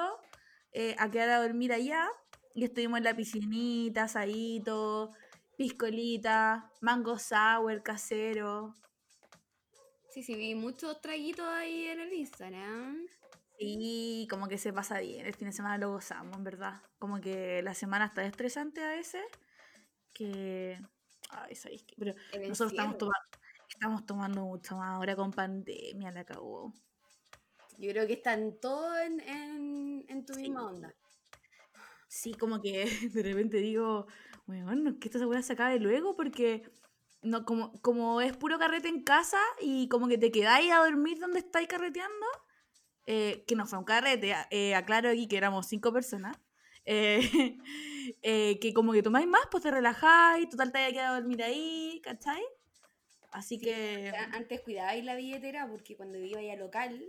eh, 0.72 0.96
a 1.00 1.10
quedar 1.10 1.30
a 1.30 1.42
dormir 1.42 1.74
allá. 1.74 2.08
Y 2.54 2.66
estuvimos 2.66 3.00
en 3.00 3.06
la 3.06 3.16
piscinita, 3.16 4.04
asadito, 4.04 5.14
piscolita, 5.58 6.72
mango 6.80 7.18
sour 7.18 7.82
casero. 7.82 8.76
Sí, 10.12 10.22
sí, 10.22 10.36
vi 10.36 10.54
muchos 10.54 11.02
traguitos 11.02 11.48
ahí 11.48 11.88
en 11.88 12.02
el 12.02 12.14
Instagram. 12.14 13.08
Y 13.58 14.28
como 14.30 14.48
que 14.48 14.58
se 14.58 14.74
pasa 14.74 15.00
bien, 15.00 15.26
el 15.26 15.34
fin 15.34 15.48
de 15.48 15.54
semana 15.54 15.78
lo 15.78 15.92
gozamos, 15.92 16.36
en 16.38 16.44
verdad. 16.44 16.82
Como 17.00 17.22
que 17.22 17.62
la 17.64 17.74
semana 17.74 18.06
está 18.06 18.26
estresante 18.26 18.84
a 18.84 18.90
veces. 18.90 19.24
Que. 20.14 20.80
Ay, 21.30 21.56
¿sabéis 21.56 21.84
qué? 21.84 21.96
Pero 21.98 22.14
El 22.34 22.50
nosotros 22.50 22.72
estamos 22.74 22.98
tomando, 22.98 23.28
estamos 23.70 24.06
tomando 24.06 24.42
mucho 24.46 24.78
más 24.78 24.96
ahora 24.96 25.16
con 25.16 25.32
pandemia, 25.32 26.12
la 26.12 26.22
acabó. 26.22 26.74
Yo 27.78 27.92
creo 27.92 28.08
que 28.08 28.14
están 28.14 28.58
todos 28.60 28.98
en, 29.02 29.20
en, 29.22 30.06
en 30.08 30.26
tu 30.26 30.34
Sí. 30.34 30.42
misma 30.42 30.68
onda. 30.68 30.94
Sí, 32.08 32.34
como 32.36 32.62
que 32.62 32.86
de 33.14 33.24
repente 33.24 33.58
digo, 33.58 34.08
bueno, 34.46 34.98
que 35.00 35.08
esta 35.10 35.26
weá 35.28 35.42
se 35.42 35.54
acabe 35.54 35.80
luego 35.80 36.16
porque 36.16 36.64
no, 37.22 37.44
como, 37.46 37.74
como 37.82 38.22
es 38.22 38.38
puro 38.38 38.60
carrete 38.60 38.88
en 38.88 39.04
casa 39.04 39.40
y 39.60 39.88
como 39.90 40.08
que 40.08 40.18
te 40.18 40.32
quedáis 40.32 40.72
a 40.72 40.84
dormir 40.86 41.20
donde 41.20 41.40
estáis 41.40 41.68
carreteando, 41.68 42.26
eh, 43.06 43.44
que 43.48 43.56
no 43.56 43.66
fue 43.66 43.80
un 43.80 43.86
carrete, 43.86 44.36
eh, 44.50 44.76
aclaro 44.76 45.10
aquí 45.10 45.28
que 45.28 45.38
éramos 45.38 45.68
cinco 45.68 45.94
personas, 45.94 46.38
eh, 46.86 47.20
eh, 48.22 48.60
que 48.60 48.74
como 48.74 48.94
que 48.94 49.04
tomáis 49.04 49.28
más, 49.28 49.48
pues 49.52 49.64
te 49.64 49.72
relajáis, 49.72 50.50
total 50.50 50.72
te 50.72 50.80
haya 50.80 50.92
quedado 50.94 51.16
a 51.16 51.20
dormir 51.20 51.44
ahí, 51.44 52.02
¿cachai? 52.04 52.44
Así 53.32 53.60
que... 53.60 54.14
Antes 54.32 54.62
cuidabais 54.62 55.04
la 55.04 55.16
billetera 55.16 55.68
porque 55.68 55.98
cuando 55.98 56.18
iba 56.18 56.40
al 56.40 56.60
local, 56.60 57.04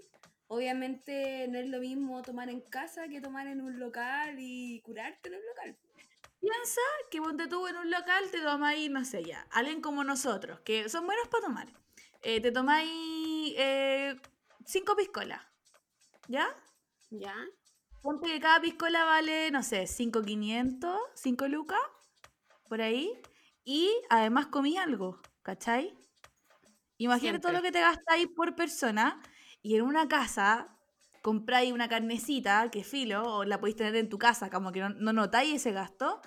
obviamente 0.48 1.46
no 1.48 1.58
es 1.58 1.68
lo 1.68 1.78
mismo 1.78 2.20
tomar 2.22 2.48
en 2.48 2.60
casa 2.60 3.08
que 3.08 3.20
tomar 3.20 3.46
en 3.46 3.60
un 3.60 3.78
local 3.78 4.36
y 4.38 4.80
curarte 4.80 5.28
en 5.28 5.36
un 5.36 5.46
local. 5.46 5.76
piensa 6.40 6.80
que 7.10 7.20
ponte 7.20 7.46
tú 7.46 7.66
en 7.68 7.76
un 7.76 7.90
local, 7.90 8.24
te 8.30 8.40
tomáis, 8.40 8.90
no 8.90 9.04
sé 9.04 9.22
ya, 9.24 9.46
alguien 9.50 9.80
como 9.80 10.02
nosotros, 10.04 10.60
que 10.60 10.88
son 10.88 11.06
buenos 11.06 11.28
para 11.28 11.44
tomar. 11.44 11.68
Eh, 12.22 12.40
te 12.40 12.50
tomáis 12.50 13.54
eh, 13.56 14.16
cinco 14.64 14.96
piscolas, 14.96 15.42
¿ya? 16.28 16.46
¿Ya? 17.10 17.34
Ponte 18.02 18.28
que 18.28 18.40
cada 18.40 18.60
piscola 18.60 19.04
vale, 19.04 19.50
no 19.50 19.62
sé, 19.62 19.86
5.500, 19.86 20.98
5 21.14 21.48
lucas, 21.48 21.80
por 22.68 22.82
ahí. 22.82 23.12
Y 23.64 23.90
además 24.10 24.46
comí 24.48 24.76
algo, 24.78 25.20
¿cachai? 25.42 25.94
Imagínate 26.98 27.40
todo 27.40 27.52
lo 27.52 27.62
que 27.62 27.72
te 27.72 27.80
gastáis 27.80 28.28
por 28.28 28.54
persona 28.56 29.22
y 29.62 29.76
en 29.76 29.82
una 29.82 30.08
casa 30.08 30.78
compráis 31.22 31.72
una 31.72 31.88
carnecita, 31.88 32.70
que 32.70 32.84
filo, 32.84 33.22
o 33.38 33.44
la 33.44 33.58
podéis 33.60 33.76
tener 33.76 33.96
en 33.96 34.08
tu 34.08 34.18
casa, 34.18 34.50
como 34.50 34.72
que 34.72 34.80
no, 34.80 34.90
no 34.90 35.12
notáis 35.12 35.54
ese 35.56 35.72
gasto. 35.72 36.20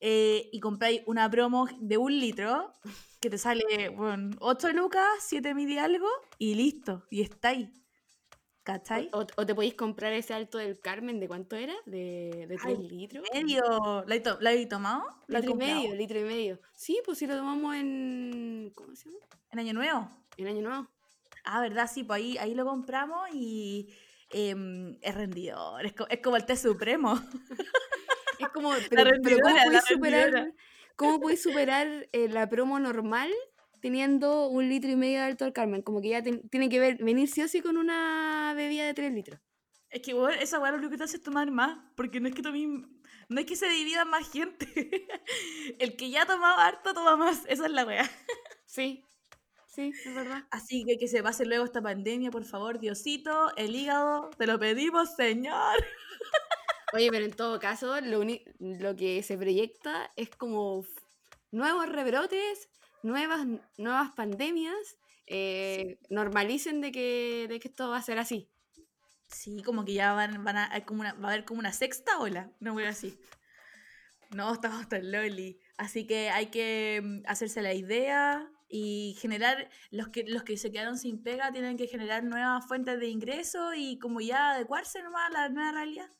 eh, 0.00 0.50
y 0.52 0.60
compráis 0.60 1.02
una 1.06 1.30
promo 1.30 1.66
de 1.80 1.96
un 1.98 2.18
litro 2.20 2.72
que 3.20 3.30
te 3.30 3.38
sale, 3.38 3.88
bueno, 3.90 4.36
8 4.40 4.72
lucas, 4.72 5.06
7 5.20 5.54
mil 5.54 5.70
y 5.70 5.78
algo, 5.78 6.08
y 6.38 6.54
listo, 6.56 7.06
y 7.10 7.22
estáis. 7.22 7.68
¿Cachai? 8.64 9.10
O, 9.12 9.26
o 9.36 9.46
te 9.46 9.54
podéis 9.54 9.74
comprar 9.74 10.12
ese 10.14 10.32
alto 10.34 10.56
del 10.58 10.80
Carmen, 10.80 11.20
¿de 11.20 11.28
cuánto 11.28 11.54
era? 11.54 11.74
¿De, 11.84 12.46
de 12.48 12.56
3 12.56 12.60
Ay, 12.64 12.88
litros? 12.88 13.24
medio. 13.32 14.04
¿La 14.06 14.22
to- 14.22 14.38
la 14.40 14.52
he 14.52 14.66
tomado? 14.66 15.04
¿La 15.26 15.40
Litro 15.40 15.54
y 15.54 15.58
medio, 15.58 15.94
litro 15.94 16.18
y 16.18 16.24
medio. 16.24 16.60
Sí, 16.72 17.00
pues 17.04 17.18
si 17.18 17.26
lo 17.26 17.36
tomamos 17.36 17.76
en. 17.76 18.72
¿Cómo 18.74 18.96
se 18.96 19.10
llama? 19.10 19.18
¿En 19.52 19.58
Año 19.58 19.74
Nuevo? 19.74 20.08
En 20.38 20.46
Año 20.48 20.62
Nuevo. 20.62 20.88
Ah, 21.44 21.60
¿verdad? 21.60 21.90
Sí, 21.92 22.04
pues 22.04 22.16
ahí, 22.16 22.38
ahí 22.38 22.54
lo 22.54 22.64
compramos 22.64 23.28
y 23.34 23.94
em, 24.30 24.96
es 25.02 25.14
rendidor. 25.14 25.84
Es, 25.84 25.92
co- 25.92 26.08
es 26.08 26.20
como 26.20 26.36
el 26.36 26.46
té 26.46 26.56
supremo. 26.56 27.14
Es 28.40 28.48
como. 28.48 28.70
Pero, 28.72 28.88
pero 28.90 29.04
rendidora, 29.10 29.42
¿cómo 29.42 29.54
la 29.56 29.64
podéis 29.64 29.84
superar. 29.84 30.52
¿cómo 30.96 31.20
podéis 31.20 31.42
superar 31.42 32.08
eh, 32.12 32.28
la 32.28 32.48
promo 32.48 32.80
normal 32.80 33.30
teniendo 33.84 34.48
un 34.48 34.66
litro 34.70 34.90
y 34.90 34.96
medio 34.96 35.18
de 35.18 35.24
alto 35.26 35.44
del 35.44 35.52
Carmen? 35.52 35.82
Como 35.82 36.00
que 36.00 36.08
ya 36.08 36.22
ten- 36.22 36.48
tiene 36.48 36.70
que 36.70 36.80
ver, 36.80 36.96
venir 37.04 37.28
sí 37.28 37.42
o 37.42 37.48
sí 37.48 37.60
con 37.60 37.76
una 37.76 38.54
bebida 38.56 38.86
de 38.86 38.94
3 38.94 39.12
litros. 39.12 39.38
Es 39.90 40.00
que, 40.00 40.14
bueno, 40.14 40.40
esa 40.40 40.58
weá 40.58 40.70
lo 40.72 40.78
único 40.78 40.90
que 40.92 40.96
te 40.98 41.04
hace 41.04 41.18
es 41.18 41.22
tomar 41.22 41.50
más. 41.50 41.78
Porque 41.94 42.18
no 42.20 42.28
es 42.28 42.34
que. 42.34 42.42
No 43.28 43.40
es 43.40 43.46
que 43.46 43.56
se 43.56 43.68
divida 43.68 44.04
más 44.06 44.30
gente. 44.32 44.66
el 45.78 45.96
que 45.96 46.08
ya 46.10 46.24
tomaba 46.26 46.66
harto 46.66 46.94
toma 46.94 47.16
más. 47.16 47.42
Esa 47.46 47.66
es 47.66 47.72
la 47.72 47.84
weá. 47.84 48.10
Sí, 48.66 49.04
sí, 49.68 49.92
es 50.04 50.14
verdad. 50.14 50.44
Así 50.50 50.84
que 50.84 50.98
que 50.98 51.06
se 51.08 51.22
pase 51.22 51.44
luego 51.46 51.64
esta 51.64 51.82
pandemia, 51.82 52.30
por 52.32 52.44
favor, 52.44 52.80
Diosito. 52.80 53.54
El 53.56 53.76
hígado, 53.76 54.30
te 54.38 54.46
lo 54.48 54.58
pedimos, 54.58 55.14
señor. 55.14 55.76
Oye, 56.92 57.10
pero 57.10 57.24
en 57.24 57.32
todo 57.32 57.58
caso, 57.60 58.00
lo, 58.00 58.22
lo 58.58 58.96
que 58.96 59.22
se 59.22 59.36
proyecta 59.36 60.10
es 60.16 60.30
como 60.30 60.84
nuevos 61.52 61.88
rebrotes, 61.88 62.68
nuevas, 63.04 63.46
nuevas 63.76 64.10
pandemias. 64.12 64.96
eh, 65.26 65.98
Normalicen 66.10 66.80
de 66.80 66.92
que, 66.92 67.46
de 67.48 67.60
que 67.60 67.68
esto 67.68 67.90
va 67.90 67.98
a 67.98 68.02
ser 68.02 68.18
así. 68.18 68.50
Sí, 69.28 69.62
como 69.62 69.84
que 69.84 69.94
ya 69.94 70.12
van, 70.12 70.44
van 70.44 70.56
a, 70.56 70.72
hay 70.72 70.82
como 70.82 71.00
una, 71.00 71.14
va 71.14 71.28
a 71.28 71.32
haber 71.32 71.44
como 71.44 71.60
una 71.60 71.72
sexta 71.72 72.18
ola, 72.18 72.50
no 72.60 72.72
voy 72.74 72.84
así. 72.84 73.18
No, 74.30 74.52
estamos 74.52 74.88
tan 74.88 75.10
loli. 75.12 75.60
Así 75.76 76.06
que 76.06 76.30
hay 76.30 76.46
que 76.46 77.00
mm, 77.02 77.22
hacerse 77.26 77.62
la 77.62 77.74
idea 77.74 78.50
y 78.68 79.16
generar, 79.20 79.70
los 79.90 80.08
que, 80.08 80.24
los 80.24 80.42
que 80.42 80.56
se 80.56 80.70
quedaron 80.72 80.98
sin 80.98 81.22
pega 81.22 81.52
tienen 81.52 81.76
que 81.76 81.86
generar 81.86 82.24
nuevas 82.24 82.66
fuentes 82.66 82.98
de 82.98 83.08
ingreso 83.08 83.74
y 83.74 83.98
como 83.98 84.20
ya 84.20 84.52
adecuarse 84.52 85.02
nomás 85.02 85.30
a 85.30 85.32
la 85.32 85.48
nueva 85.48 85.72
realidad. 85.72 86.10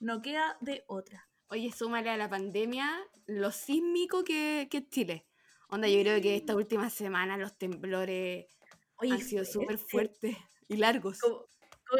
No 0.00 0.22
queda 0.22 0.56
de 0.60 0.84
otra. 0.86 1.28
Oye, 1.48 1.72
súmale 1.72 2.10
a 2.10 2.16
la 2.16 2.28
pandemia 2.28 2.88
lo 3.26 3.50
sísmico 3.52 4.24
que, 4.24 4.68
que 4.70 4.78
es 4.78 4.88
Chile. 4.90 5.26
Onda, 5.68 5.88
yo 5.88 6.00
creo 6.00 6.20
que 6.20 6.36
esta 6.36 6.54
última 6.54 6.90
semana 6.90 7.36
los 7.36 7.56
temblores 7.58 8.46
Oye, 8.96 9.12
han 9.12 9.20
sido 9.20 9.44
súper 9.44 9.78
fuertes 9.78 10.36
y 10.68 10.76
largos. 10.76 11.20
como- 11.20 11.46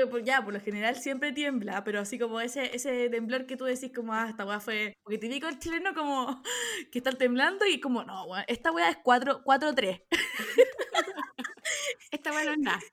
como 0.07 0.19
ya, 0.19 0.43
por 0.43 0.55
lo 0.55 0.61
general 0.61 0.97
siempre 0.97 1.31
tiembla, 1.33 1.85
pero 1.85 2.01
así 2.01 2.19
como 2.19 2.41
ese, 2.41 2.75
ese 2.75 3.09
temblor 3.11 3.47
que 3.47 3.57
tú 3.57 3.65
decís 3.65 3.93
como, 3.95 4.13
ah, 4.15 4.27
esta 4.31 4.45
weá 4.47 4.59
fue... 4.59 4.95
Porque 5.05 5.19
típico 5.19 5.47
el 5.47 5.59
chileno 5.59 5.95
como 5.95 6.43
que 6.91 6.99
está 6.99 7.13
temblando 7.13 7.65
y 7.67 7.81
como, 7.81 8.03
no, 8.03 8.25
weá, 8.25 8.43
esta 8.49 8.73
weá 8.73 8.89
es 8.91 8.97
4 9.05 9.43
4-3. 9.45 10.03
Esta 12.11 12.33
bueno 12.33 12.53
es 12.53 12.59
nada. 12.59 12.81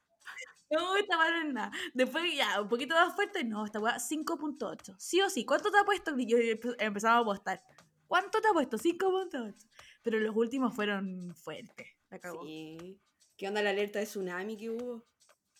No, 0.73 0.95
esta 0.95 1.17
weá 1.17 1.31
no 1.31 1.47
es 1.49 1.53
nada. 1.53 1.71
Después 1.93 2.33
ya, 2.33 2.61
un 2.61 2.69
poquito 2.69 2.95
más 2.95 3.13
fuerte, 3.13 3.43
no, 3.43 3.65
esta 3.65 3.81
weá 3.81 3.99
5.8. 3.99 4.95
Sí 4.97 5.19
o 5.21 5.29
sí, 5.29 5.43
¿cuánto 5.43 5.69
te 5.69 5.77
ha 5.77 5.83
puesto? 5.83 6.17
Y 6.17 6.25
yo 6.25 6.37
empe- 6.37 6.77
empezaba 6.79 7.17
a 7.17 7.19
apostar. 7.19 7.61
¿Cuánto 8.07 8.39
te 8.39 8.47
ha 8.47 8.53
puesto? 8.53 8.77
5.8. 8.77 9.53
Pero 10.03 10.19
los 10.19 10.35
últimos 10.35 10.73
fueron 10.75 11.35
fuertes. 11.35 11.87
La 12.09 12.19
cagó. 12.19 12.43
Sí. 12.43 12.99
¿Qué 13.37 13.47
onda 13.47 13.61
la 13.61 13.69
alerta 13.71 13.99
de 13.99 14.05
tsunami 14.05 14.57
que 14.57 14.69
hubo? 14.69 15.05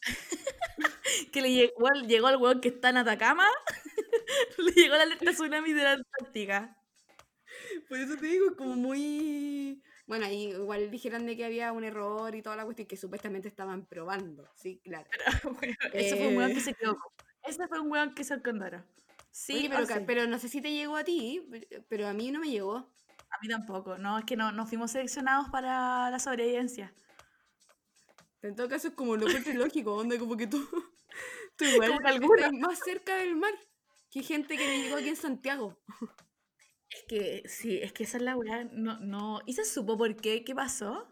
Que 1.32 1.42
le 1.42 1.52
llegó, 1.54 1.88
llegó 2.08 2.28
al 2.28 2.38
weón 2.38 2.62
que 2.62 2.70
está 2.70 2.90
en 2.90 2.98
Atacama. 2.98 3.46
le 4.58 4.72
llegó 4.72 4.96
la 4.96 5.04
alerta 5.04 5.32
tsunami 5.32 5.74
de 5.74 5.84
la 5.84 5.92
Antártica. 5.94 6.78
Por 7.90 7.98
eso 8.00 8.16
te 8.18 8.26
digo, 8.28 8.56
como 8.56 8.76
muy... 8.76 9.82
Bueno, 10.08 10.26
ahí 10.26 10.50
igual 10.50 10.90
dijeron 10.92 11.26
de 11.26 11.38
que 11.38 11.46
había 11.46 11.72
un 11.72 11.84
error 11.84 12.34
y 12.36 12.42
toda 12.42 12.56
la 12.56 12.66
cuestión 12.66 12.88
que 12.88 12.98
supuestamente 12.98 13.48
estaban 13.48 13.86
probando. 13.86 14.50
Sí, 14.56 14.80
claro. 14.84 15.10
Bueno, 15.60 15.76
ese 15.94 16.16
fue 16.18 16.28
un 16.28 16.38
weón 16.38 16.52
que 16.54 16.60
Eh. 16.60 16.64
se 16.64 16.70
equivocó. 16.72 17.14
Ese 17.44 17.68
fue 17.68 17.80
un 17.80 17.92
weón 17.92 18.14
que 18.16 18.24
se 18.24 18.42
condora. 18.42 18.86
Sí, 19.32 19.54
Oye, 19.56 19.70
pero, 19.70 19.88
ca- 19.88 19.98
sí. 20.00 20.04
pero 20.06 20.28
no 20.28 20.40
sé 20.40 20.50
si 20.50 20.62
te 20.62 20.72
llegó 20.72 20.98
a 20.98 21.04
ti, 21.04 21.46
pe- 21.50 21.84
pero 21.88 22.08
a 22.08 22.14
mí 22.14 22.32
no 22.32 22.40
me 22.40 22.50
llegó. 22.50 22.90
A 23.32 23.40
mí 23.42 23.48
tampoco. 23.48 23.98
No, 23.98 24.20
es 24.20 24.26
que 24.26 24.36
no, 24.36 24.52
no 24.52 24.66
fuimos 24.66 24.92
seleccionados 24.92 25.50
para 25.50 26.10
la 26.10 26.20
sobrevivencia. 26.20 26.94
En 28.42 28.56
todo 28.56 28.68
caso 28.68 28.90
es 28.90 28.94
como 28.94 29.16
lo 29.16 29.28
encuentro 29.28 29.54
lógico, 29.66 29.96
onda 29.96 30.18
como 30.18 30.36
que 30.36 30.48
tú, 30.48 30.68
tú 31.56 31.66
igual 31.66 31.94
estás 31.94 32.54
más 32.54 32.80
cerca 32.80 33.16
del 33.16 33.36
mar 33.36 33.54
que 34.10 34.24
gente 34.24 34.58
que 34.58 34.68
me 34.68 34.82
llegó 34.82 34.98
aquí 34.98 35.10
en 35.10 35.16
Santiago. 35.16 35.80
Es 36.90 37.04
que, 37.08 37.44
sí, 37.48 37.80
es 37.82 37.94
que 37.94 38.04
esa 38.04 38.18
es 38.18 38.24
la 38.24 38.36
weá. 38.36 38.66
No, 38.66 39.00
no. 39.00 39.40
¿Y 39.46 39.54
se 39.54 39.64
supo 39.64 39.98
por 39.98 40.14
qué? 40.18 40.44
¿Qué 40.44 40.54
pasó? 40.54 41.08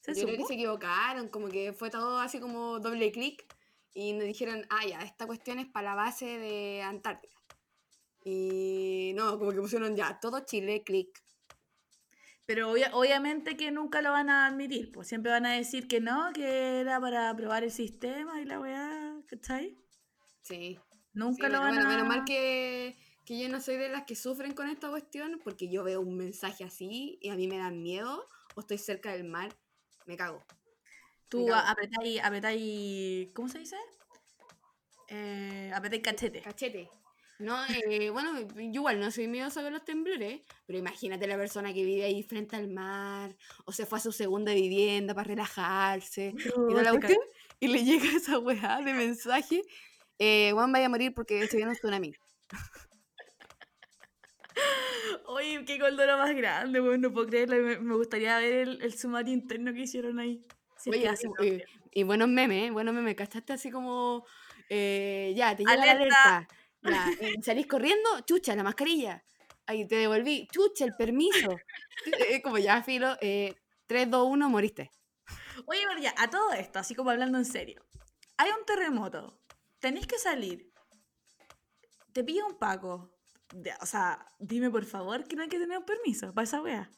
¿Se 0.00 0.14
Yo 0.14 0.24
creo 0.24 0.36
que 0.36 0.42
supo? 0.42 0.48
se 0.48 0.54
equivocaron, 0.54 1.28
como 1.28 1.48
que 1.48 1.72
fue 1.72 1.90
todo 1.90 2.18
así 2.18 2.40
como 2.40 2.80
doble 2.80 3.12
clic 3.12 3.46
y 3.94 4.12
nos 4.14 4.24
dijeron, 4.24 4.66
ah, 4.70 4.84
ya, 4.86 5.00
esta 5.02 5.26
cuestión 5.26 5.60
es 5.60 5.66
para 5.66 5.90
la 5.90 5.94
base 5.94 6.26
de 6.26 6.82
Antártida. 6.82 7.32
Y 8.24 9.12
no, 9.14 9.38
como 9.38 9.52
que 9.52 9.60
pusieron 9.60 9.94
ya, 9.96 10.18
todo 10.20 10.40
Chile, 10.40 10.82
clic. 10.84 11.22
Pero 12.46 12.70
obvia- 12.70 12.90
obviamente 12.94 13.56
que 13.56 13.70
nunca 13.70 14.02
lo 14.02 14.12
van 14.12 14.30
a 14.30 14.46
admitir. 14.46 14.92
Pues 14.92 15.08
siempre 15.08 15.32
van 15.32 15.46
a 15.46 15.52
decir 15.54 15.88
que 15.88 16.00
no, 16.00 16.32
que 16.32 16.80
era 16.80 17.00
para 17.00 17.34
probar 17.36 17.64
el 17.64 17.70
sistema 17.72 18.40
y 18.40 18.44
la 18.44 18.60
weá. 18.60 19.14
¿Cachai? 19.28 19.78
Sí. 20.42 20.78
Nunca 21.14 21.46
Sí, 21.46 21.52
lo 21.52 21.60
bueno, 21.60 21.60
van 21.60 21.74
bueno, 21.74 21.88
a. 21.88 21.88
menos 21.88 22.06
mal 22.08 22.24
que, 22.24 22.96
que 23.24 23.38
yo 23.38 23.48
no 23.48 23.60
soy 23.60 23.76
de 23.76 23.88
las 23.88 24.04
que 24.04 24.16
sufren 24.16 24.54
con 24.54 24.68
esta 24.68 24.88
cuestión, 24.90 25.40
porque 25.44 25.70
yo 25.70 25.84
veo 25.84 26.00
un 26.00 26.16
mensaje 26.16 26.64
así 26.64 27.18
y 27.20 27.28
a 27.30 27.34
mí 27.36 27.48
me 27.48 27.58
da 27.58 27.70
miedo, 27.70 28.26
o 28.54 28.60
estoy 28.60 28.78
cerca 28.78 29.12
del 29.12 29.24
mar, 29.24 29.52
me 30.06 30.16
cago. 30.16 30.44
Tú 31.28 31.52
apretáis, 31.54 32.22
apretáis. 32.22 33.32
¿Cómo 33.34 33.48
se 33.48 33.58
dice? 33.60 33.76
Eh, 35.08 35.70
apretáis 35.74 36.02
cachete. 36.02 36.40
Cachete. 36.42 36.90
No, 37.42 37.56
eh, 37.66 38.10
bueno, 38.10 38.38
yo 38.40 38.60
igual 38.60 39.00
no 39.00 39.10
soy 39.10 39.26
miedosa 39.26 39.62
con 39.62 39.72
los 39.72 39.84
temblores, 39.84 40.42
pero 40.64 40.78
imagínate 40.78 41.26
la 41.26 41.36
persona 41.36 41.74
que 41.74 41.84
vive 41.84 42.04
ahí 42.04 42.22
frente 42.22 42.54
al 42.54 42.68
mar, 42.68 43.34
o 43.64 43.72
se 43.72 43.84
fue 43.84 43.98
a 43.98 44.00
su 44.00 44.12
segunda 44.12 44.54
vivienda 44.54 45.12
para 45.14 45.26
relajarse, 45.28 46.34
y, 46.68 46.74
la 46.74 47.00
y 47.58 47.68
le 47.68 47.84
llega 47.84 48.04
esa 48.16 48.38
weá 48.38 48.80
de 48.80 48.94
mensaje, 48.94 49.62
eh, 50.18 50.50
Juan 50.52 50.70
vaya 50.72 50.86
a 50.86 50.88
morir 50.88 51.12
porque 51.14 51.46
se 51.48 51.56
viene 51.56 51.72
un 51.72 51.76
tsunami. 51.76 52.14
Oye, 55.26 55.64
qué 55.64 55.78
goldoro 55.78 56.18
más 56.18 56.34
grande, 56.36 56.80
weón. 56.80 57.00
No 57.00 57.12
puedo 57.12 57.26
creerlo. 57.26 57.56
Me, 57.56 57.78
me 57.78 57.94
gustaría 57.96 58.36
ver 58.38 58.52
el, 58.52 58.82
el 58.82 58.92
sumario 58.94 59.32
interno 59.32 59.72
que 59.72 59.80
hicieron 59.80 60.18
ahí. 60.20 60.44
Si 60.76 60.90
es 60.90 60.96
que 60.96 61.00
Oye, 61.00 61.08
hacen 61.08 61.30
y, 61.40 61.46
y- 61.46 61.62
y 61.94 62.02
buenos 62.04 62.28
memes, 62.28 62.68
¿eh? 62.68 62.70
buenos 62.70 62.94
memes, 62.94 63.14
¿cachaste? 63.14 63.52
Así 63.52 63.70
como, 63.70 64.24
eh, 64.68 65.32
ya, 65.36 65.56
te 65.56 65.64
llega 65.64 65.76
la 65.84 65.92
Alerta. 65.92 66.48
Ya, 66.82 67.08
eh, 67.20 67.34
salís 67.42 67.66
corriendo, 67.66 68.08
chucha, 68.26 68.54
la 68.56 68.62
mascarilla, 68.62 69.24
ahí 69.66 69.86
te 69.86 69.96
devolví, 69.96 70.48
chucha, 70.50 70.84
el 70.84 70.94
permiso, 70.96 71.56
Eh, 72.28 72.42
como 72.42 72.58
ya, 72.58 72.82
filo, 72.82 73.16
eh, 73.20 73.54
3, 73.86 74.10
2, 74.10 74.26
1, 74.28 74.48
moriste. 74.48 74.90
Oye, 75.66 75.82
pero 75.88 76.00
ya, 76.00 76.14
a 76.18 76.30
todo 76.30 76.52
esto, 76.52 76.78
así 76.78 76.94
como 76.94 77.10
hablando 77.10 77.38
en 77.38 77.44
serio. 77.44 77.84
Hay 78.38 78.50
un 78.50 78.64
terremoto. 78.66 79.38
Tenés 79.80 80.06
que 80.06 80.18
salir. 80.18 80.72
Te 82.12 82.24
pide 82.24 82.42
un 82.42 82.58
paco. 82.58 83.10
De- 83.54 83.74
o 83.80 83.86
sea, 83.86 84.26
dime 84.38 84.70
por 84.70 84.84
favor 84.84 85.24
que 85.24 85.36
no 85.36 85.42
hay 85.42 85.48
que 85.48 85.58
tener 85.58 85.76
un 85.78 85.84
permiso 85.84 86.32
para 86.32 86.44
esa 86.44 86.62
wea. 86.62 86.90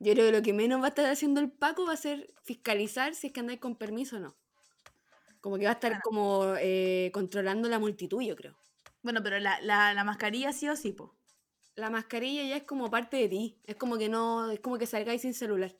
Yo 0.00 0.12
creo 0.12 0.26
que 0.26 0.32
lo 0.38 0.42
que 0.42 0.52
menos 0.52 0.80
va 0.80 0.86
a 0.86 0.88
estar 0.90 1.06
haciendo 1.06 1.40
el 1.40 1.50
Paco 1.50 1.86
va 1.86 1.94
a 1.94 1.96
ser 1.96 2.32
fiscalizar 2.44 3.14
si 3.14 3.28
es 3.28 3.32
que 3.32 3.40
andáis 3.40 3.60
con 3.60 3.76
permiso 3.76 4.16
o 4.16 4.20
no. 4.20 4.36
Como 5.40 5.56
que 5.58 5.64
va 5.64 5.70
a 5.70 5.74
estar 5.74 6.00
como 6.02 6.54
eh, 6.60 7.10
controlando 7.12 7.68
la 7.68 7.78
multitud, 7.78 8.22
yo 8.22 8.36
creo. 8.36 8.56
Bueno, 9.08 9.22
pero 9.22 9.38
la, 9.38 9.58
la, 9.62 9.94
la 9.94 10.04
mascarilla 10.04 10.52
sí 10.52 10.68
o 10.68 10.76
sí, 10.76 10.92
po. 10.92 11.16
la 11.76 11.88
mascarilla 11.88 12.42
ya 12.44 12.56
es 12.58 12.64
como 12.64 12.90
parte 12.90 13.16
de 13.16 13.28
ti. 13.30 13.58
Es 13.64 13.74
como 13.76 13.96
que 13.96 14.10
no, 14.10 14.50
es 14.50 14.60
como 14.60 14.76
que 14.76 14.84
salgáis 14.84 15.22
sin 15.22 15.32
celular. 15.32 15.74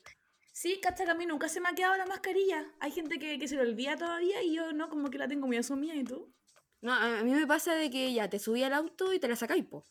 Sí, 0.50 0.80
cacha 0.80 1.04
que 1.04 1.10
a 1.10 1.14
mí 1.14 1.26
nunca 1.26 1.46
se 1.50 1.60
me 1.60 1.68
ha 1.68 1.74
quedado 1.74 1.94
la 1.98 2.06
mascarilla. 2.06 2.64
Hay 2.80 2.90
gente 2.90 3.18
que, 3.18 3.38
que 3.38 3.46
se 3.46 3.56
le 3.56 3.60
olvida 3.60 3.98
todavía 3.98 4.42
y 4.42 4.54
yo 4.54 4.72
no, 4.72 4.88
como 4.88 5.10
que 5.10 5.18
la 5.18 5.28
tengo 5.28 5.46
muy 5.46 5.58
asumida 5.58 5.94
y 5.94 6.04
tú. 6.04 6.32
No, 6.80 6.94
a 6.94 7.22
mí 7.22 7.32
me 7.32 7.46
pasa 7.46 7.74
de 7.74 7.90
que 7.90 8.14
ya 8.14 8.30
te 8.30 8.38
subí 8.38 8.62
al 8.62 8.72
auto 8.72 9.12
y 9.12 9.18
te 9.18 9.28
la 9.28 9.36
sacáis, 9.36 9.66
po. 9.66 9.84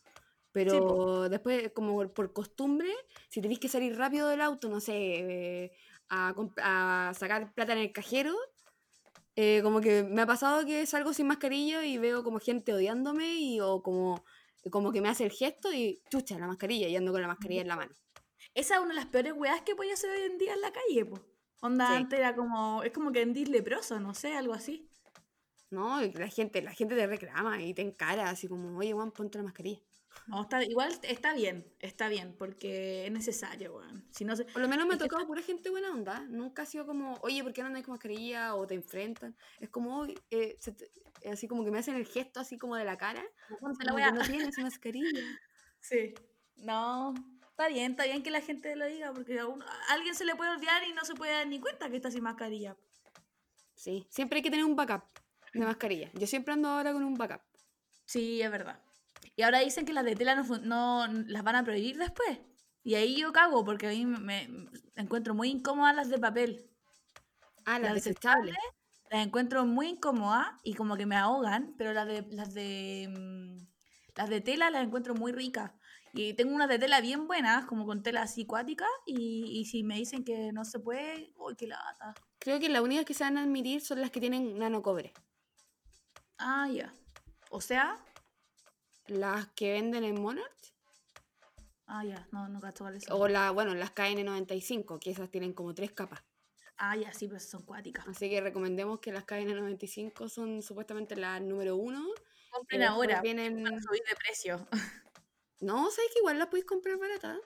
Pero 0.50 1.28
después, 1.28 1.70
como 1.72 2.12
por- 2.12 2.32
costumbre, 2.32 2.92
si 3.28 3.40
tenéis 3.40 3.60
que 3.60 3.68
salir 3.68 3.96
rápido 3.96 4.26
del 4.28 4.40
auto, 4.40 4.68
no 4.68 4.80
sé, 4.80 4.94
eh, 4.96 5.72
a, 6.08 6.34
a 6.62 7.14
sacar 7.14 7.54
plata 7.54 7.74
en 7.74 7.78
el 7.78 7.92
cajero, 7.92 8.34
eh, 9.40 9.60
como 9.62 9.80
que 9.80 10.02
me 10.02 10.22
ha 10.22 10.26
pasado 10.26 10.66
que 10.66 10.84
salgo 10.84 11.12
sin 11.12 11.28
mascarilla 11.28 11.84
y 11.86 11.96
veo 11.96 12.24
como 12.24 12.40
gente 12.40 12.72
odiándome 12.74 13.36
y 13.36 13.60
o 13.60 13.84
como, 13.84 14.24
como 14.72 14.90
que 14.90 15.00
me 15.00 15.08
hace 15.08 15.24
el 15.26 15.30
gesto 15.30 15.72
y 15.72 16.02
chucha, 16.10 16.36
la 16.40 16.48
mascarilla 16.48 16.88
y 16.88 16.96
ando 16.96 17.12
con 17.12 17.22
la 17.22 17.28
mascarilla 17.28 17.60
en 17.60 17.68
la 17.68 17.76
mano. 17.76 17.92
Esa 18.54 18.74
es 18.74 18.80
una 18.80 18.88
de 18.88 18.94
las 18.96 19.06
peores 19.06 19.34
weas 19.36 19.62
que 19.62 19.76
podía 19.76 19.94
hacer 19.94 20.10
hoy 20.10 20.22
en 20.22 20.38
día 20.38 20.54
en 20.54 20.60
la 20.60 20.72
calle, 20.72 21.04
po. 21.04 21.20
Onda, 21.60 21.86
Sí. 21.86 21.94
antes 21.94 22.18
era 22.18 22.34
como, 22.34 22.82
es 22.82 22.90
como 22.90 23.12
que 23.12 23.22
Andy 23.22 23.44
leproso, 23.44 24.00
no 24.00 24.12
sé, 24.12 24.34
algo 24.34 24.54
así. 24.54 24.90
¿No? 25.70 26.00
La 26.00 26.28
gente, 26.28 26.60
la 26.60 26.72
gente 26.72 26.96
te 26.96 27.06
reclama 27.06 27.62
y 27.62 27.74
te 27.74 27.82
encara 27.82 28.30
así 28.30 28.48
como, 28.48 28.76
oye, 28.76 28.92
Juan, 28.92 29.12
ponte 29.12 29.38
la 29.38 29.44
mascarilla. 29.44 29.80
No, 30.28 30.42
está, 30.42 30.62
igual 30.62 30.92
está 31.02 31.32
bien, 31.32 31.66
está 31.80 32.08
bien, 32.08 32.34
porque 32.38 33.06
es 33.06 33.12
necesario, 33.12 33.76
weón. 33.76 34.06
Si 34.10 34.26
no 34.26 34.36
se... 34.36 34.44
Por 34.44 34.60
lo 34.60 34.68
menos 34.68 34.86
me 34.86 34.94
ha 34.94 34.98
tocado 34.98 35.26
pura 35.26 35.40
gente 35.40 35.70
buena 35.70 35.90
onda. 35.90 36.20
Nunca 36.28 36.62
ha 36.62 36.66
sido 36.66 36.84
como, 36.86 37.14
oye, 37.22 37.42
¿por 37.42 37.54
qué 37.54 37.62
no 37.62 37.68
andas 37.68 37.82
con 37.82 37.92
mascarilla? 37.92 38.54
O 38.54 38.66
te 38.66 38.74
enfrentan. 38.74 39.34
Es 39.58 39.70
como, 39.70 40.04
eh, 40.04 40.14
te- 40.30 40.90
eh, 41.22 41.30
así 41.32 41.48
como 41.48 41.64
que 41.64 41.70
me 41.70 41.78
hacen 41.78 41.96
el 41.96 42.06
gesto 42.06 42.40
así 42.40 42.58
como 42.58 42.76
de 42.76 42.84
la 42.84 42.98
cara. 42.98 43.24
Ponte 43.58 43.84
la 43.86 44.10
no 44.10 44.22
tienes 44.22 44.58
mascarilla. 44.58 45.20
Sí. 45.80 46.12
No, 46.56 47.14
está 47.50 47.68
bien, 47.68 47.92
está 47.92 48.04
bien 48.04 48.22
que 48.22 48.30
la 48.32 48.40
gente 48.40 48.74
lo 48.74 48.84
diga, 48.86 49.12
porque 49.12 49.38
a, 49.38 49.46
uno- 49.46 49.64
a 49.64 49.92
alguien 49.94 50.14
se 50.14 50.24
le 50.24 50.34
puede 50.34 50.50
olvidar 50.50 50.82
y 50.86 50.92
no 50.92 51.04
se 51.04 51.14
puede 51.14 51.32
dar 51.32 51.46
ni 51.46 51.60
cuenta 51.60 51.88
que 51.88 51.96
está 51.96 52.10
sin 52.10 52.24
mascarilla. 52.24 52.76
Sí, 53.74 54.06
siempre 54.10 54.38
hay 54.38 54.42
que 54.42 54.50
tener 54.50 54.64
un 54.66 54.74
backup 54.74 55.04
de 55.54 55.60
mascarilla. 55.60 56.10
Yo 56.14 56.26
siempre 56.26 56.52
ando 56.52 56.68
ahora 56.68 56.92
con 56.92 57.04
un 57.04 57.14
backup. 57.14 57.40
Sí, 58.04 58.42
es 58.42 58.50
verdad. 58.50 58.82
Y 59.38 59.42
ahora 59.42 59.60
dicen 59.60 59.86
que 59.86 59.92
las 59.92 60.04
de 60.04 60.16
tela 60.16 60.34
no, 60.34 60.58
no 60.58 61.06
las 61.06 61.44
van 61.44 61.54
a 61.54 61.62
prohibir 61.62 61.96
después. 61.96 62.40
Y 62.82 62.96
ahí 62.96 63.20
yo 63.20 63.32
cago, 63.32 63.64
porque 63.64 63.86
a 63.86 63.90
mí 63.90 64.04
me, 64.04 64.48
me 64.48 64.68
encuentro 64.96 65.32
muy 65.32 65.48
incómodas 65.48 65.94
las 65.94 66.08
de 66.08 66.18
papel. 66.18 66.68
Ah, 67.64 67.78
las 67.78 67.94
Las 67.94 68.04
desechables. 68.04 68.56
Las 69.12 69.24
encuentro 69.24 69.64
muy 69.64 69.90
incómodas 69.90 70.48
y 70.64 70.74
como 70.74 70.96
que 70.96 71.06
me 71.06 71.14
ahogan, 71.14 71.72
pero 71.78 71.92
las 71.92 72.08
de 72.08 72.26
las 72.32 72.52
de 72.52 73.08
mm, 73.16 73.66
las 74.16 74.28
de 74.28 74.40
tela 74.40 74.70
las 74.70 74.82
encuentro 74.82 75.14
muy 75.14 75.30
ricas. 75.30 75.70
Y 76.14 76.34
tengo 76.34 76.52
unas 76.52 76.68
de 76.68 76.80
tela 76.80 77.00
bien 77.00 77.28
buenas, 77.28 77.64
como 77.66 77.86
con 77.86 78.02
tela 78.02 78.22
así 78.22 78.44
cuática, 78.44 78.86
y, 79.06 79.60
y 79.60 79.66
si 79.66 79.84
me 79.84 79.94
dicen 79.94 80.24
que 80.24 80.50
no 80.52 80.64
se 80.64 80.80
puede, 80.80 81.32
uy, 81.36 81.54
qué 81.54 81.68
lata. 81.68 82.12
Creo 82.40 82.58
que 82.58 82.68
las 82.68 82.82
únicas 82.82 83.04
que 83.04 83.14
se 83.14 83.22
van 83.22 83.38
a 83.38 83.42
admitir 83.44 83.82
son 83.82 84.00
las 84.00 84.10
que 84.10 84.18
tienen 84.18 84.58
nanocobre. 84.58 85.12
Ah, 86.38 86.68
ya. 86.72 86.92
O 87.50 87.60
sea, 87.60 87.96
Las 89.08 89.48
que 89.48 89.72
venden 89.72 90.04
en 90.04 90.20
Monarch. 90.20 90.74
ah, 91.86 92.04
ya, 92.04 92.28
no, 92.30 92.48
no 92.48 92.60
cacho 92.60 92.84
cuáles. 92.84 93.10
O 93.10 93.26
la, 93.28 93.50
bueno, 93.50 93.74
las 93.74 93.94
KN95, 93.94 94.98
que 94.98 95.10
esas 95.10 95.30
tienen 95.30 95.52
como 95.52 95.74
tres 95.74 95.92
capas. 95.92 96.22
Ah, 96.76 96.94
ya, 96.96 97.12
sí, 97.12 97.26
pero 97.26 97.40
son 97.40 97.62
cuáticas. 97.62 98.06
Así 98.06 98.30
que 98.30 98.40
recomendemos 98.40 99.00
que 99.00 99.10
las 99.10 99.26
KN95 99.26 100.28
son 100.28 100.62
supuestamente 100.62 101.16
las 101.16 101.40
número 101.40 101.76
uno. 101.76 102.06
Compren 102.50 102.82
ahora. 102.84 103.20
Vienen... 103.20 103.64
Van 103.64 103.74
a 103.74 103.80
subir 103.80 104.02
de 104.08 104.16
precio. 104.16 104.68
No, 105.60 105.90
sabes 105.90 106.12
que 106.12 106.20
igual 106.20 106.38
las 106.38 106.46
podéis 106.46 106.66
comprar 106.66 106.96
barata. 106.98 107.36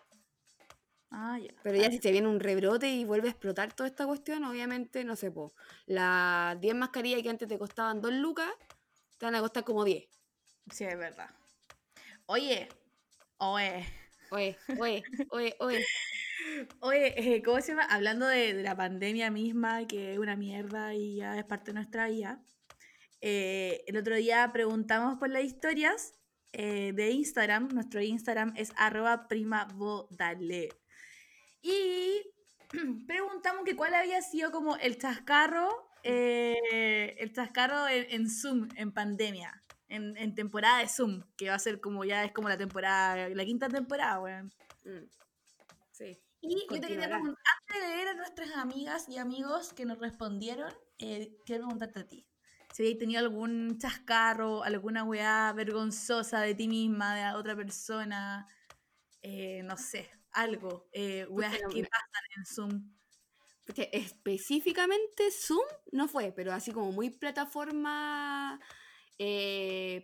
Ah, 1.10 1.38
ya. 1.38 1.50
Pero 1.62 1.78
ya 1.78 1.90
si 1.90 1.98
te 1.98 2.12
viene 2.12 2.28
un 2.28 2.40
rebrote 2.40 2.86
y 2.90 3.06
vuelve 3.06 3.28
a 3.28 3.30
explotar 3.30 3.72
toda 3.72 3.88
esta 3.88 4.04
cuestión, 4.06 4.44
obviamente, 4.44 5.02
no 5.02 5.16
sé, 5.16 5.30
po, 5.30 5.54
las 5.86 6.60
10 6.60 6.74
mascarillas 6.74 7.22
que 7.22 7.30
antes 7.30 7.48
te 7.48 7.58
costaban 7.58 8.02
2 8.02 8.12
lucas, 8.12 8.50
te 9.16 9.24
van 9.24 9.34
a 9.34 9.40
costar 9.40 9.64
como 9.64 9.82
10. 9.82 10.06
Sí, 10.70 10.84
es 10.84 10.98
verdad. 10.98 11.30
Oye, 12.26 12.68
oye, 13.38 13.86
Oye, 14.30 14.58
oye, 14.78 15.04
oye, 15.30 15.56
oye. 15.60 15.86
oye, 16.80 17.36
eh, 17.36 17.42
¿cómo 17.42 17.60
se 17.60 17.68
llama? 17.72 17.84
Hablando 17.84 18.26
de, 18.26 18.54
de 18.54 18.62
la 18.62 18.76
pandemia 18.76 19.30
misma, 19.30 19.86
que 19.86 20.14
es 20.14 20.18
una 20.18 20.36
mierda 20.36 20.94
y 20.94 21.16
ya 21.16 21.38
es 21.38 21.44
parte 21.44 21.72
de 21.72 21.74
nuestra 21.76 22.08
vida. 22.08 22.42
eh, 23.22 23.84
el 23.88 23.96
otro 23.98 24.16
día 24.16 24.50
preguntamos 24.52 25.18
por 25.18 25.30
las 25.30 25.44
historias 25.44 26.14
eh, 26.52 26.92
de 26.94 27.10
Instagram. 27.12 27.68
Nuestro 27.74 28.00
Instagram 28.02 28.54
es 28.56 28.72
arroba 28.76 29.28
primavodale. 29.28 30.70
Y 31.62 32.22
preguntamos 33.06 33.64
que 33.64 33.76
cuál 33.76 33.94
había 33.94 34.20
sido 34.22 34.50
como 34.50 34.76
el 34.76 34.98
chascarro, 34.98 35.70
eh, 36.02 37.16
el 37.18 37.32
chascarro 37.32 37.88
en, 37.88 38.06
en 38.10 38.30
Zoom, 38.30 38.68
en 38.76 38.92
pandemia, 38.92 39.61
en, 39.92 40.16
en 40.16 40.34
temporada 40.34 40.78
de 40.78 40.88
Zoom, 40.88 41.22
que 41.36 41.50
va 41.50 41.54
a 41.54 41.58
ser 41.58 41.80
como 41.80 42.04
ya 42.04 42.24
es 42.24 42.32
como 42.32 42.48
la 42.48 42.56
temporada, 42.56 43.28
la 43.28 43.44
quinta 43.44 43.68
temporada, 43.68 44.20
weón. 44.20 44.52
Mm. 44.84 45.06
Sí. 45.90 46.18
Y 46.40 46.66
yo 46.68 46.80
te 46.80 46.88
quería 46.88 47.08
preguntar, 47.08 47.36
antes 47.60 47.82
de 47.82 47.94
leer 47.94 48.08
a 48.08 48.14
nuestras 48.14 48.50
amigas 48.56 49.08
y 49.08 49.18
amigos 49.18 49.72
que 49.74 49.84
nos 49.84 49.98
respondieron, 49.98 50.72
eh, 50.98 51.36
quiero 51.44 51.64
preguntarte 51.64 52.00
a 52.00 52.08
ti. 52.08 52.26
Si 52.72 52.82
habéis 52.82 52.98
tenido 52.98 53.20
algún 53.20 53.78
chascarro, 53.78 54.64
alguna 54.64 55.04
weá 55.04 55.52
vergonzosa 55.52 56.40
de 56.40 56.54
ti 56.54 56.68
misma, 56.68 57.14
de 57.14 57.36
otra 57.36 57.54
persona, 57.54 58.48
eh, 59.20 59.62
no 59.62 59.76
sé, 59.76 60.10
algo, 60.32 60.88
eh, 60.92 61.26
weas 61.28 61.58
que 61.58 61.84
pasan 61.84 62.24
en 62.36 62.46
Zoom. 62.46 62.92
Específicamente 63.92 65.30
Zoom 65.30 65.64
no 65.92 66.08
fue, 66.08 66.32
pero 66.32 66.52
así 66.52 66.72
como 66.72 66.92
muy 66.92 67.10
plataforma 67.10 68.58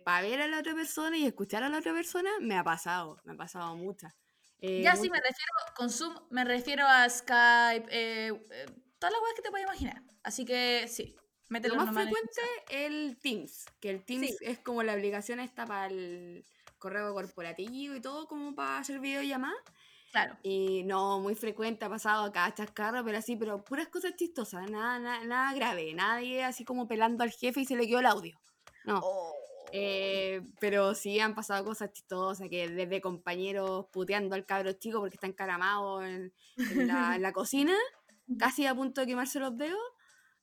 para 0.03 0.21
ver 0.21 0.41
a 0.41 0.47
la 0.47 0.59
otra 0.59 0.73
persona 0.73 1.17
y 1.17 1.25
escuchar 1.25 1.63
a 1.63 1.69
la 1.69 1.79
otra 1.79 1.93
persona, 1.93 2.29
me 2.39 2.57
ha 2.57 2.63
pasado, 2.63 3.19
me 3.25 3.33
ha 3.33 3.37
pasado 3.37 3.75
muchas. 3.75 4.13
Eh, 4.61 4.81
ya 4.83 4.95
sí 4.95 5.09
me 5.09 5.17
refiero, 5.17 5.53
con 5.75 5.89
Zoom 5.89 6.15
me 6.31 6.43
refiero 6.43 6.85
a 6.85 7.09
Skype, 7.09 7.87
eh, 7.89 8.27
eh, 8.51 8.65
todas 8.99 9.13
las 9.13 9.21
weas 9.21 9.35
que 9.35 9.41
te 9.41 9.49
puedas 9.49 9.65
imaginar. 9.65 10.03
Así 10.23 10.43
que 10.45 10.87
sí, 10.89 11.15
mételo 11.47 11.75
Lo 11.75 11.85
más 11.85 11.95
frecuente 11.95 12.41
el 12.69 13.17
Teams, 13.21 13.65
que 13.79 13.89
el 13.89 14.03
Teams 14.03 14.27
Sí. 14.27 14.37
es 14.41 14.59
como 14.59 14.83
la 14.83 14.93
aplicación 14.93 15.39
esta 15.39 15.65
para 15.65 15.87
el 15.87 16.45
correo 16.77 17.13
corporativo 17.13 17.95
y 17.95 18.01
todo, 18.01 18.27
como 18.27 18.53
para 18.53 18.79
hacer 18.79 18.99
videollamadas. 18.99 19.59
Claro. 20.11 20.37
Y 20.43 20.83
no, 20.83 21.19
muy 21.19 21.35
frecuente, 21.35 21.85
ha 21.85 21.89
pasado 21.89 22.25
acá 22.25 22.53
chascarro, 22.53 23.03
pero 23.05 23.17
así, 23.19 23.35
pero 23.35 23.63
puras 23.63 23.87
cosas 23.89 24.15
chistosas, 24.15 24.69
nada, 24.69 24.99
nada, 24.99 25.23
nada 25.23 25.53
grave, 25.53 25.93
nadie 25.93 26.43
así 26.43 26.65
como 26.65 26.87
pelando 26.87 27.23
al 27.23 27.31
jefe 27.31 27.61
y 27.61 27.65
se 27.65 27.75
le 27.75 27.87
quedó 27.87 27.99
el 27.99 28.07
audio. 28.07 28.39
No. 28.89 28.99
Oh. 29.03 29.33
Eh, 29.71 30.41
pero 30.59 30.95
sí 30.95 31.19
han 31.19 31.35
pasado 31.35 31.63
cosas 31.63 31.93
chistosas, 31.93 32.49
que 32.49 32.67
desde 32.67 33.01
compañeros 33.01 33.85
puteando 33.91 34.33
al 34.33 34.45
cabro 34.45 34.73
chico 34.73 34.99
porque 34.99 35.15
está 35.15 35.27
encaramado 35.27 36.03
en, 36.03 36.33
en 36.57 36.87
la, 36.87 37.15
en 37.15 37.21
la 37.21 37.31
cocina, 37.31 37.75
casi 38.39 38.65
a 38.65 38.73
punto 38.73 39.01
de 39.01 39.07
quemarse 39.07 39.39
los 39.39 39.55
dedos, 39.57 39.79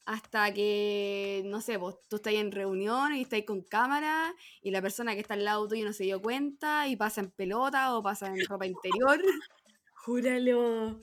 hasta 0.04 0.54
que, 0.54 1.42
no 1.46 1.61
sé, 1.61 1.76
pues 1.80 1.96
tú 2.09 2.16
estás 2.16 2.35
en 2.35 2.52
reunión 2.52 3.16
y 3.16 3.22
estás 3.22 3.42
con 3.44 3.62
cámara 3.62 4.32
y 4.62 4.70
la 4.70 4.80
persona 4.80 5.14
que 5.14 5.20
está 5.20 5.35
al 5.35 5.44
lado 5.44 5.66
tuyo 5.66 5.85
no 5.85 5.92
se 5.92 6.04
dio 6.04 6.22
cuenta 6.22 6.87
y 6.87 6.94
pasa 6.94 7.20
en 7.20 7.32
pelota 7.32 7.96
o 7.96 8.02
pasa 8.04 8.28
en 8.28 8.46
ropa 8.46 8.66
interior. 8.66 9.20
Júralo. 10.04 11.00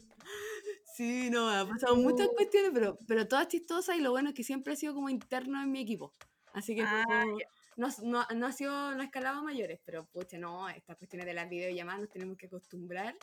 Sí, 0.96 1.30
no, 1.30 1.50
ha 1.50 1.68
pasado 1.68 1.98
muchas 1.98 2.30
cuestiones, 2.30 2.72
pero, 2.74 2.98
pero 3.06 3.28
todas 3.28 3.50
chistosas 3.50 3.98
y 3.98 4.02
lo 4.02 4.12
bueno 4.12 4.30
es 4.30 4.36
que 4.36 4.44
siempre 4.44 4.72
ha 4.72 4.76
sido 4.78 4.94
como 4.94 5.10
interno 5.10 5.62
en 5.62 5.72
mi 5.72 5.82
equipo. 5.82 6.14
Así 6.54 6.76
que 6.76 6.84
Ah, 6.86 7.04
como- 7.08 7.38
no, 7.76 7.88
no, 8.04 8.28
no 8.36 8.46
ha 8.48 8.52
sido, 8.52 8.94
no 8.96 9.04
escalado 9.04 9.44
mayores, 9.44 9.80
pero 9.84 10.06
pucha, 10.06 10.38
no, 10.38 10.70
estas 10.70 10.96
cuestiones 10.98 11.26
de 11.26 11.34
las 11.34 11.50
videollamadas 11.50 12.02
nos 12.02 12.10
tenemos 12.10 12.38
que 12.38 12.46
acostumbrar 12.46 13.16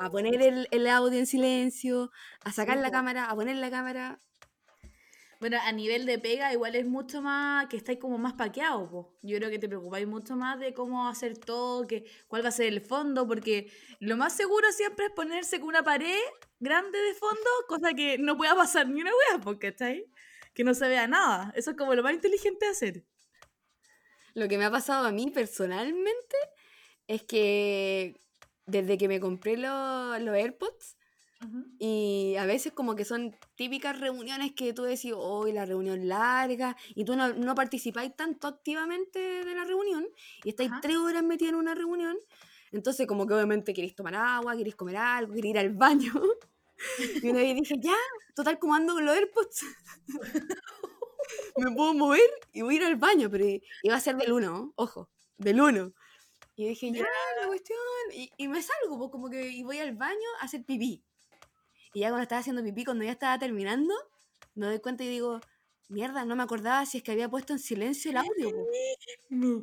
a 0.00 0.10
poner 0.10 0.40
el, 0.42 0.68
el 0.70 0.86
audio 0.88 1.18
en 1.18 1.26
silencio, 1.26 2.10
a 2.42 2.52
sacar 2.52 2.78
la 2.78 2.90
cámara, 2.90 3.30
a 3.30 3.34
poner 3.34 3.56
la 3.56 3.70
cámara. 3.70 4.18
Bueno, 5.40 5.58
a 5.62 5.72
nivel 5.72 6.06
de 6.06 6.18
pega, 6.18 6.52
igual 6.54 6.74
es 6.74 6.86
mucho 6.86 7.20
más 7.20 7.66
que 7.66 7.76
estáis 7.76 7.98
como 7.98 8.16
más 8.16 8.32
paqueados, 8.32 8.88
po. 8.88 9.14
Yo 9.22 9.36
creo 9.36 9.50
que 9.50 9.58
te 9.58 9.68
preocupáis 9.68 10.06
mucho 10.06 10.36
más 10.36 10.58
de 10.58 10.72
cómo 10.72 11.06
hacer 11.06 11.36
todo, 11.36 11.86
que, 11.86 12.04
cuál 12.28 12.42
va 12.42 12.48
a 12.48 12.52
ser 12.52 12.66
el 12.68 12.80
fondo, 12.80 13.26
porque 13.28 13.70
lo 14.00 14.16
más 14.16 14.32
seguro 14.34 14.72
siempre 14.72 15.06
es 15.06 15.12
ponerse 15.12 15.60
con 15.60 15.68
una 15.68 15.82
pared 15.82 16.18
grande 16.60 16.98
de 16.98 17.14
fondo, 17.14 17.50
cosa 17.68 17.92
que 17.92 18.16
no 18.16 18.36
pueda 18.38 18.54
pasar 18.54 18.88
ni 18.88 19.02
una 19.02 19.10
wea, 19.10 19.40
porque 19.42 19.72
¿cachai? 19.72 20.06
Que 20.54 20.64
no 20.64 20.74
se 20.74 20.88
vea 20.88 21.06
nada. 21.06 21.52
Eso 21.56 21.72
es 21.72 21.76
como 21.76 21.94
lo 21.94 22.02
más 22.02 22.14
inteligente 22.14 22.64
de 22.66 22.72
hacer. 22.72 23.04
Lo 24.34 24.48
que 24.48 24.58
me 24.58 24.64
ha 24.64 24.70
pasado 24.70 25.06
a 25.06 25.12
mí 25.12 25.30
personalmente 25.30 26.36
es 27.06 27.22
que 27.22 28.20
desde 28.66 28.98
que 28.98 29.08
me 29.08 29.20
compré 29.20 29.56
lo- 29.56 30.18
los 30.18 30.34
AirPods, 30.34 30.96
Y 31.78 32.36
a 32.38 32.46
veces 32.46 32.72
como 32.72 32.94
que 32.96 33.04
son 33.04 33.36
típicas 33.56 34.00
reuniones 34.00 34.52
que 34.54 34.72
tú 34.72 34.84
decís, 34.84 35.12
hoy 35.14 35.52
la 35.52 35.66
reunión 35.66 36.08
larga, 36.08 36.76
y 36.94 37.04
tú 37.04 37.16
no, 37.16 37.34
no 37.34 37.54
participáis 37.54 38.16
tanto 38.16 38.48
activamente 38.48 39.18
de 39.20 39.54
la 39.54 39.64
reunión, 39.64 40.06
y 40.44 40.50
estáis 40.50 40.70
tres 40.80 40.96
horas 40.96 41.22
metidos 41.22 41.52
en 41.54 41.58
una 41.60 41.74
reunión, 41.74 42.16
Entonces, 42.72 43.06
como 43.06 43.26
que 43.26 43.34
obviamente 43.34 43.74
queréis 43.74 43.94
tomar 43.94 44.14
agua, 44.16 44.56
queréis 44.56 44.76
comer 44.76 44.96
algo, 44.96 45.34
queréis 45.34 45.52
ir 45.54 45.58
al 45.58 45.70
baño. 45.70 46.12
Y 47.22 47.28
una 47.28 47.40
vez 47.40 47.54
dije, 47.54 47.74
ya, 47.80 47.96
total, 48.34 48.58
como 48.58 48.74
ando 48.74 48.94
con 48.94 49.04
los 49.04 49.14
AirPods, 49.14 49.64
me 51.56 51.74
puedo 51.74 51.94
mover 51.94 52.28
y 52.52 52.62
voy 52.62 52.74
a 52.74 52.76
ir 52.78 52.84
al 52.84 52.96
baño, 52.96 53.30
pero 53.30 53.44
iba 53.82 53.94
a 53.94 54.00
ser 54.00 54.16
del 54.16 54.32
1, 54.32 54.74
ojo, 54.76 55.10
del 55.38 55.60
1. 55.60 55.92
Y 56.56 56.68
dije, 56.68 56.92
ya, 56.92 57.06
la 57.40 57.46
cuestión, 57.48 57.78
y, 58.12 58.30
y 58.36 58.48
me 58.48 58.62
salgo, 58.62 58.98
pues, 58.98 59.10
como 59.10 59.28
que 59.28 59.48
y 59.48 59.62
voy 59.64 59.78
al 59.78 59.96
baño 59.96 60.28
a 60.40 60.44
hacer 60.44 60.64
pipí. 60.64 61.04
Y 61.92 62.00
ya 62.00 62.08
cuando 62.08 62.22
estaba 62.22 62.40
haciendo 62.40 62.62
pipí, 62.62 62.84
cuando 62.84 63.04
ya 63.04 63.12
estaba 63.12 63.38
terminando, 63.38 63.94
me 64.54 64.66
doy 64.66 64.80
cuenta 64.80 65.04
y 65.04 65.08
digo, 65.08 65.40
mierda, 65.88 66.24
no 66.24 66.36
me 66.36 66.42
acordaba 66.42 66.86
si 66.86 66.98
es 66.98 67.04
que 67.04 67.12
había 67.12 67.28
puesto 67.28 67.52
en 67.52 67.58
silencio 67.58 68.10
el 68.10 68.18
audio. 68.18 68.50
po". 68.50 68.66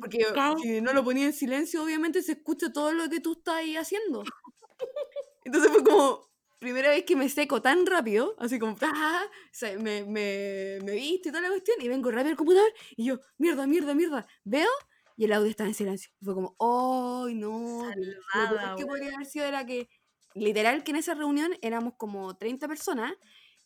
Porque 0.00 0.24
si 0.62 0.80
no 0.80 0.92
lo 0.92 1.04
ponía 1.04 1.26
en 1.26 1.32
silencio, 1.32 1.82
obviamente 1.82 2.22
se 2.22 2.32
escucha 2.32 2.72
todo 2.72 2.92
lo 2.92 3.08
que 3.08 3.20
tú 3.20 3.32
estás 3.32 3.56
ahí 3.56 3.76
haciendo. 3.76 4.22
Entonces 5.44 5.70
fue 5.70 5.84
como, 5.84 6.31
primera 6.62 6.90
vez 6.90 7.04
que 7.04 7.16
me 7.16 7.28
seco 7.28 7.60
tan 7.60 7.84
rápido, 7.86 8.36
así 8.38 8.58
como, 8.58 8.76
¡ah! 8.82 9.24
o 9.26 9.48
sea, 9.50 9.76
me, 9.78 10.04
me, 10.04 10.78
me 10.84 10.92
viste 10.92 11.28
y 11.28 11.32
toda 11.32 11.42
la 11.42 11.48
cuestión, 11.48 11.76
y 11.80 11.88
vengo 11.88 12.10
rápido 12.10 12.30
al 12.30 12.36
computador, 12.36 12.72
y 12.96 13.04
yo, 13.06 13.18
mierda, 13.36 13.66
mierda, 13.66 13.94
mierda, 13.94 14.26
veo, 14.44 14.70
y 15.16 15.24
el 15.24 15.32
audio 15.32 15.50
estaba 15.50 15.68
en 15.68 15.74
silencio. 15.74 16.12
Y 16.20 16.24
fue 16.24 16.34
como, 16.34 16.56
¡ay, 16.60 17.34
no! 17.34 17.92
Lo 17.94 18.22
peor 18.32 18.32
Salvada, 18.32 18.74
que 18.76 18.84
weón. 18.84 18.88
podría 18.88 19.12
haber 19.14 19.26
sido 19.26 19.44
era 19.44 19.66
que, 19.66 19.88
literal, 20.34 20.84
que 20.84 20.92
en 20.92 20.98
esa 20.98 21.14
reunión 21.14 21.52
éramos 21.62 21.94
como 21.98 22.36
30 22.36 22.68
personas, 22.68 23.12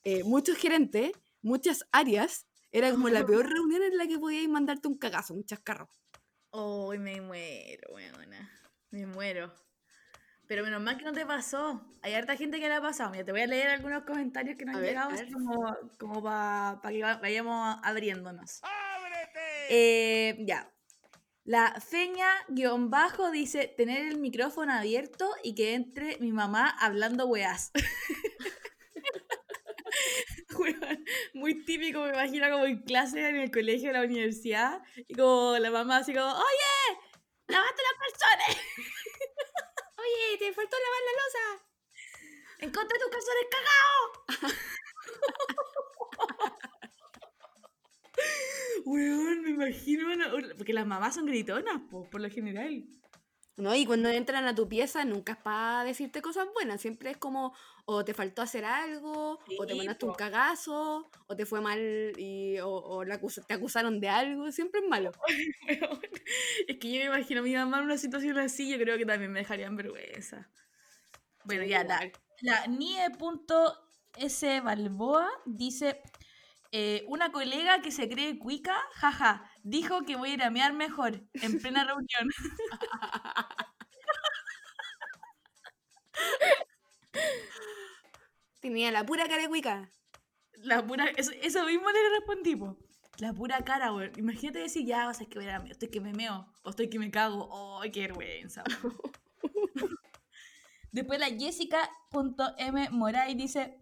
eh, 0.03 0.25
muchos 0.25 0.57
gerentes, 0.57 1.13
muchas 1.43 1.87
áreas, 1.93 2.47
era 2.73 2.91
como 2.93 3.11
la 3.11 3.27
peor 3.27 3.47
reunión 3.59 3.83
en 3.83 3.97
la 3.99 4.07
que 4.07 4.19
podíais 4.19 4.49
mandarte 4.49 4.89
un 4.89 4.97
cagazo, 4.97 5.35
un 5.35 5.45
chascarro. 5.45 5.91
Uy, 6.51 6.99
me 6.99 7.21
muero, 7.21 7.93
weona. 7.93 8.51
Me 8.91 9.07
muero. 9.07 9.53
Pero 10.49 10.63
menos 10.63 10.81
mal 10.81 10.97
que 10.97 11.05
no 11.05 11.13
te 11.13 11.27
pasó. 11.27 11.85
Hay 12.03 12.15
harta 12.15 12.37
gente 12.37 12.61
que 12.61 12.69
le 12.69 12.75
ha 12.75 12.81
pasado. 12.81 13.11
Mira, 13.11 13.25
te 13.25 13.33
voy 13.33 13.41
a 13.41 13.47
leer 13.47 13.69
algunos 13.69 14.05
comentarios 14.05 14.57
que 14.57 14.65
nos 14.65 14.75
A 14.75 14.79
han 14.79 14.83
ver, 14.83 14.91
llegado 14.91 15.11
ver. 15.11 15.33
como, 15.33 15.77
como 15.99 16.23
para 16.23 16.81
que 16.91 17.03
va- 17.03 17.17
vayamos 17.17 17.79
abriéndonos. 17.83 18.61
Eh, 19.69 20.37
ya. 20.47 20.71
La 21.45 21.75
feña 21.81 22.29
guion 22.49 22.91
bajo 22.91 23.31
dice 23.31 23.73
tener 23.77 24.07
el 24.07 24.19
micrófono 24.19 24.73
abierto 24.73 25.31
y 25.45 25.55
que 25.55 25.75
entre 25.75 26.17
mi 26.19 26.33
mamá 26.33 26.69
hablando 26.81 27.27
weás. 27.27 27.71
Weón, 30.59 31.05
Muy 31.35 31.65
típico, 31.65 32.01
me 32.01 32.09
imagino 32.11 32.51
como 32.51 32.65
en 32.65 32.83
clase 32.83 33.29
en 33.29 33.37
el 33.37 33.51
colegio, 33.51 33.89
en 33.89 33.95
la 33.95 34.03
universidad, 34.03 34.81
y 34.97 35.15
como 35.15 35.57
la 35.59 35.71
mamá 35.71 35.99
así 35.99 36.13
como, 36.15 36.27
oye, 36.27 36.99
lavaste 37.49 37.83
los 37.83 37.99
calzones, 38.01 38.57
Oye, 40.07 40.38
te 40.38 40.53
faltó 40.53 40.77
lavar 40.85 41.03
la 41.07 41.12
losa. 41.21 41.47
encontré 42.61 42.99
tus 42.99 43.11
calzones 43.11 43.47
cagados. 43.57 44.11
Weón, 48.85 49.42
me 49.42 49.51
imagino, 49.51 50.07
una- 50.12 50.31
porque 50.57 50.73
las 50.73 50.87
mamás 50.87 51.14
son 51.14 51.27
gritonas, 51.27 51.81
po, 51.90 52.09
por 52.09 52.21
lo 52.21 52.31
general. 52.31 52.85
No, 53.57 53.75
y 53.75 53.87
cuando 53.87 54.09
entran 54.11 54.45
a 54.47 54.55
tu 54.55 54.69
pieza 54.69 55.05
nunca 55.07 55.33
es 55.33 55.38
para 55.38 55.83
decirte 55.85 56.21
cosas 56.21 56.47
buenas, 56.55 56.81
siempre 56.81 57.11
es 57.12 57.16
como 57.16 57.55
o 57.87 58.05
te 58.05 58.12
faltó 58.14 58.42
hacer 58.42 58.64
algo, 58.66 59.38
o 59.57 59.66
te 59.66 59.75
Sí, 59.75 59.79
mandaste 59.79 60.05
un 60.05 60.12
po. 60.12 60.16
cagazo, 60.16 61.11
o 61.27 61.37
te 61.37 61.47
fue 61.47 61.61
mal 61.62 61.81
y, 62.19 62.59
o, 62.61 62.69
o 62.71 63.05
la 63.05 63.14
acus- 63.21 63.47
te 63.47 63.55
acusaron 63.55 63.99
de 64.01 64.09
algo, 64.11 64.53
siempre 64.53 64.81
es 64.81 64.88
malo. 64.88 65.12
Es 66.69 66.77
que 66.79 66.92
yo 66.92 66.99
me 67.01 67.07
imagino 67.07 67.40
a 67.40 67.42
mi 67.45 67.55
mamá 67.55 67.79
en 67.79 67.85
una 67.85 67.99
situación 67.99 68.38
así, 68.38 68.69
yo 68.71 68.79
creo 68.79 68.99
que 68.99 69.07
también 69.07 69.33
me 69.33 69.40
dejarían 69.40 69.77
vergüenza. 69.77 70.51
Bueno, 71.45 71.64
Sí, 71.64 71.69
ya, 71.71 71.85
la, 71.85 72.01
la 72.42 72.66
nie.s 72.66 74.61
Balboa 74.62 75.29
dice, 75.47 76.01
eh, 76.73 77.05
una 77.09 77.33
colega 77.33 77.83
que 77.83 77.92
se 77.92 78.09
cree 78.09 78.38
cuica, 78.38 78.77
jaja, 78.95 79.51
dijo 79.67 80.03
que 80.03 80.17
voy 80.17 80.31
a 80.31 80.35
ir 80.35 80.43
a 80.43 80.51
mear 80.51 80.73
mejor 80.73 81.21
en 81.35 81.59
plena 81.61 81.85
reunión. 81.85 82.31
Tenía 88.61 88.91
la 88.93 89.05
pura 89.05 89.29
cara 89.29 89.43
de 89.43 89.49
cuica. 89.49 89.91
La 90.63 90.87
pura, 90.87 91.07
eso, 91.17 91.33
eso 91.43 91.65
mismo 91.65 91.91
le 91.91 91.99
respondí, 92.17 92.57
po. 92.57 92.79
La 93.19 93.33
pura 93.33 93.65
cara, 93.65 93.93
weón. 93.93 94.13
Imagínate 94.17 94.61
decir, 94.61 94.87
ya, 94.87 95.09
o 95.09 95.15
sea, 95.15 95.25
es 95.25 95.29
que 95.29 95.39
voy 95.39 95.49
a 95.49 95.57
estoy 95.69 95.89
que 95.89 96.01
me 96.01 96.13
meo, 96.13 96.47
o 96.63 96.71
estoy 96.71 96.89
que 96.89 96.99
me 96.99 97.11
cago. 97.11 97.81
¡Ay, 97.81 97.91
qué 97.91 98.03
vergüenza! 98.03 98.63
Después 100.93 101.19
la 101.21 101.27
Jessica.m 101.27 102.89
Moray 102.91 103.35
dice, 103.35 103.77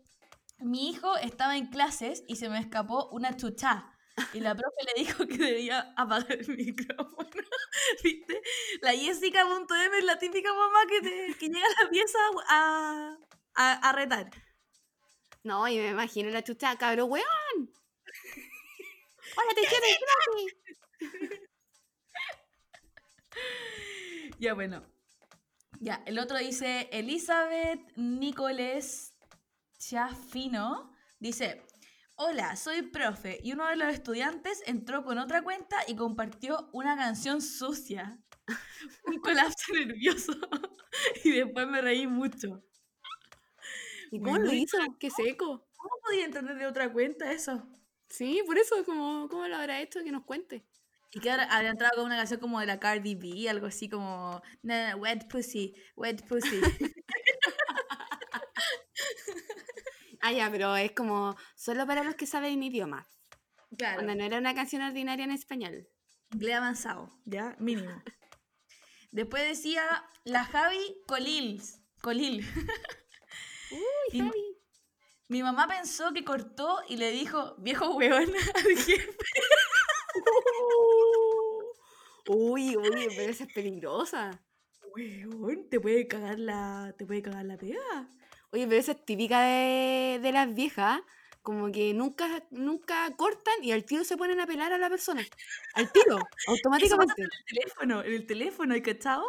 mi 0.58 0.88
hijo 0.88 1.16
estaba 1.18 1.56
en 1.56 1.66
clases 1.66 2.24
y 2.26 2.36
se 2.36 2.48
me 2.48 2.58
escapó 2.58 3.08
una 3.10 3.36
chucha. 3.36 3.93
Y 4.32 4.40
la 4.40 4.54
profe 4.54 4.76
le 4.94 5.02
dijo 5.04 5.26
que 5.26 5.36
debía 5.38 5.92
apagar 5.96 6.32
el 6.32 6.48
micrófono. 6.56 7.28
¿Viste? 8.02 8.40
La 8.82 8.92
Jessica.m 8.92 9.98
es 9.98 10.04
la 10.04 10.18
típica 10.18 10.52
mamá 10.52 10.80
que, 10.88 11.00
te- 11.00 11.34
que 11.38 11.48
llega 11.48 11.66
a 11.66 11.84
la 11.84 11.90
pieza 11.90 12.18
a, 12.48 13.18
a, 13.56 13.72
a 13.90 13.92
retar. 13.92 14.30
No, 15.44 15.68
y 15.68 15.76
me 15.78 15.90
imagino 15.90 16.30
la 16.30 16.42
chucha, 16.42 16.76
cabrón, 16.76 17.10
weón. 17.10 17.70
Hola, 19.36 19.52
te 19.54 19.62
quiero. 19.62 19.86
Ya, 24.38 24.54
bueno. 24.54 24.84
Ya, 25.80 26.02
el 26.06 26.18
otro 26.18 26.38
dice 26.38 26.88
Elizabeth 26.92 27.80
Nicoles 27.96 29.14
Chafino. 29.78 30.92
Dice, 31.18 31.62
hola, 32.16 32.56
soy 32.56 32.82
profe 32.82 33.38
y 33.42 33.52
uno 33.52 33.66
de 33.66 33.76
los 33.76 33.92
estudiantes 33.92 34.62
entró 34.66 35.04
con 35.04 35.18
otra 35.18 35.42
cuenta 35.42 35.76
y 35.86 35.96
compartió 35.96 36.68
una 36.72 36.96
canción 36.96 37.42
sucia. 37.42 38.18
Un 39.06 39.18
colapso 39.20 39.72
nervioso. 39.72 40.32
y 41.24 41.30
después 41.32 41.66
me 41.66 41.80
reí 41.80 42.06
mucho. 42.06 42.62
¿Y 44.10 44.20
cómo 44.20 44.38
lo 44.38 44.52
hizo? 44.52 44.78
Qué 44.98 45.10
seco. 45.10 45.66
¿Cómo 45.76 45.94
podía 46.04 46.24
entender 46.24 46.56
de 46.56 46.66
otra 46.66 46.92
cuenta 46.92 47.32
eso? 47.32 47.66
Sí, 48.08 48.42
por 48.46 48.58
eso, 48.58 48.84
como, 48.84 49.28
¿cómo 49.28 49.46
lo 49.48 49.56
habrá 49.56 49.80
hecho? 49.80 50.02
Que 50.04 50.12
nos 50.12 50.24
cuente. 50.24 50.64
Y 51.12 51.20
que 51.20 51.30
había 51.30 51.70
entrado 51.70 51.96
con 51.96 52.06
una 52.06 52.16
canción 52.16 52.40
como 52.40 52.60
de 52.60 52.66
la 52.66 52.80
Cardi 52.80 53.14
B, 53.14 53.48
algo 53.48 53.66
así 53.66 53.88
como 53.88 54.42
"Na, 54.62 54.90
na, 54.90 54.96
Wet 54.96 55.28
Pussy, 55.28 55.74
Wet 55.96 56.26
Pussy. 56.28 56.60
Ah, 60.26 60.32
ya, 60.32 60.50
pero 60.50 60.74
es 60.74 60.92
como 60.92 61.36
solo 61.54 61.86
para 61.86 62.02
los 62.02 62.14
que 62.14 62.24
saben 62.24 62.62
idioma. 62.62 63.06
claro. 63.76 63.96
Cuando 63.96 64.14
no 64.14 64.24
era 64.24 64.38
una 64.38 64.54
canción 64.54 64.80
ordinaria 64.80 65.22
en 65.22 65.32
español. 65.32 65.86
Inglés 66.32 66.54
avanzado, 66.54 67.10
¿ya? 67.26 67.54
Mínimo. 67.58 68.02
Después 69.10 69.46
decía 69.46 69.82
la 70.24 70.46
Javi 70.46 70.96
Colil. 71.06 71.60
Colil. 72.00 72.40
Uy, 73.70 74.18
Javi. 74.18 74.56
Mi 75.28 75.42
mamá 75.42 75.68
pensó 75.68 76.14
que 76.14 76.24
cortó 76.24 76.78
y 76.88 76.96
le 76.96 77.10
dijo, 77.10 77.56
viejo 77.58 77.94
hueón 77.94 78.32
al 78.54 78.76
jefe. 78.78 79.14
Uy, 82.28 82.78
uy, 82.78 83.08
pero 83.14 83.30
esa 83.30 83.44
es 83.44 83.52
peligrosa. 83.52 84.42
Hueón, 84.96 85.68
te 85.68 85.78
puede 85.80 86.08
cagar 86.08 86.38
la, 86.38 86.94
te 86.96 87.04
puede 87.04 87.20
cagar 87.20 87.44
la 87.44 87.58
pega. 87.58 88.08
Oye, 88.54 88.66
pero 88.68 88.80
esa 88.80 88.92
es 88.92 89.04
típica 89.04 89.42
de, 89.42 90.20
de 90.22 90.32
las 90.32 90.54
viejas. 90.54 91.00
Como 91.42 91.70
que 91.72 91.92
nunca, 91.92 92.42
nunca 92.50 93.10
cortan 93.16 93.52
y 93.62 93.72
al 93.72 93.84
tiro 93.84 94.02
se 94.04 94.16
ponen 94.16 94.38
a 94.40 94.46
pelar 94.46 94.72
a 94.72 94.78
la 94.78 94.88
persona. 94.88 95.22
Al 95.74 95.92
tiro, 95.92 96.16
Eso 96.38 96.50
automáticamente. 96.52 97.14
en 97.22 97.24
el 97.30 97.44
teléfono, 97.46 98.02
en 98.04 98.12
el 98.14 98.26
teléfono, 98.26 98.74
¿hay 98.74 98.80
cachado? 98.80 99.24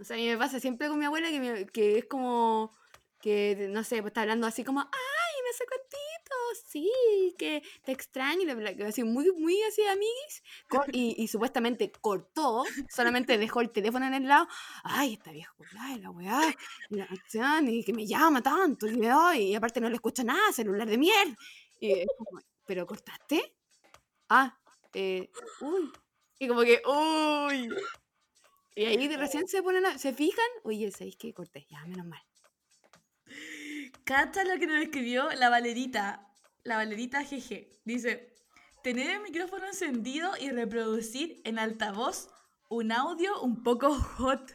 O 0.00 0.04
sea, 0.04 0.16
a 0.16 0.18
mí 0.18 0.26
me 0.26 0.36
pasa 0.36 0.58
siempre 0.58 0.88
con 0.88 0.98
mi 0.98 1.04
abuela 1.04 1.28
que, 1.30 1.38
me- 1.40 1.66
que 1.66 1.98
es 1.98 2.06
como 2.06 2.74
que, 3.20 3.68
no 3.70 3.84
sé, 3.84 4.00
pues 4.02 4.10
está 4.10 4.22
hablando 4.22 4.46
así 4.46 4.64
como, 4.64 4.80
ay, 4.80 4.86
no 5.46 5.52
sé 5.56 5.64
cuántito, 5.66 5.96
sí, 6.66 6.90
que 7.38 7.62
te 7.84 7.92
extraño, 7.92 8.42
y 8.42 8.44
bla, 8.46 8.54
bla, 8.54 8.72
bla", 8.72 8.88
así 8.88 9.04
muy, 9.04 9.30
muy 9.32 9.60
así 9.62 9.82
amiguis, 9.86 10.42
y, 10.92 11.22
y 11.22 11.28
supuestamente 11.28 11.90
cortó, 11.92 12.64
solamente 12.88 13.38
dejó 13.38 13.60
el 13.60 13.70
teléfono 13.70 14.06
en 14.06 14.14
el 14.14 14.28
lado, 14.28 14.48
ay, 14.84 15.14
esta 15.14 15.32
vieja 15.32 15.52
culiá, 15.56 15.92
y 15.96 16.00
la 16.00 16.10
weá, 16.10 16.54
y 16.88 16.96
la 16.96 17.06
cuestión, 17.06 17.68
y 17.68 17.84
que 17.84 17.92
me 17.92 18.06
llama 18.06 18.42
tanto, 18.42 18.86
y, 18.86 18.96
doy, 19.00 19.38
y 19.52 19.54
aparte 19.54 19.80
no 19.80 19.88
le 19.88 19.96
escucho 19.96 20.24
nada, 20.24 20.52
celular 20.52 20.88
de 20.88 20.98
miel, 20.98 21.36
y 21.80 21.94
¿pero 22.64 22.86
cortaste? 22.86 23.56
Ah, 24.28 24.58
eh, 24.94 25.30
uy, 25.60 25.92
y 26.38 26.48
como 26.48 26.62
que, 26.62 26.82
uy, 26.86 27.76
y 28.76 28.84
ahí 28.86 29.08
de 29.08 29.16
recién 29.16 29.48
se 29.48 29.62
ponen, 29.62 29.86
a- 29.86 29.98
se 29.98 30.12
fijan, 30.14 30.46
oye, 30.64 30.90
¿sabéis 30.92 31.16
que 31.16 31.34
corté? 31.34 31.66
Ya, 31.70 31.84
menos 31.86 32.06
mal. 32.06 32.22
Cacha 34.04 34.44
lo 34.44 34.58
que 34.58 34.66
nos 34.66 34.82
escribió 34.82 35.30
la 35.32 35.48
Valerita, 35.48 36.28
la 36.64 36.76
Valerita 36.76 37.22
GG. 37.22 37.66
Dice, 37.84 38.34
tener 38.82 39.10
el 39.10 39.22
micrófono 39.22 39.66
encendido 39.66 40.32
y 40.38 40.50
reproducir 40.50 41.40
en 41.44 41.58
altavoz 41.58 42.28
un 42.68 42.92
audio 42.92 43.40
un 43.42 43.62
poco 43.62 43.94
hot. 43.94 44.52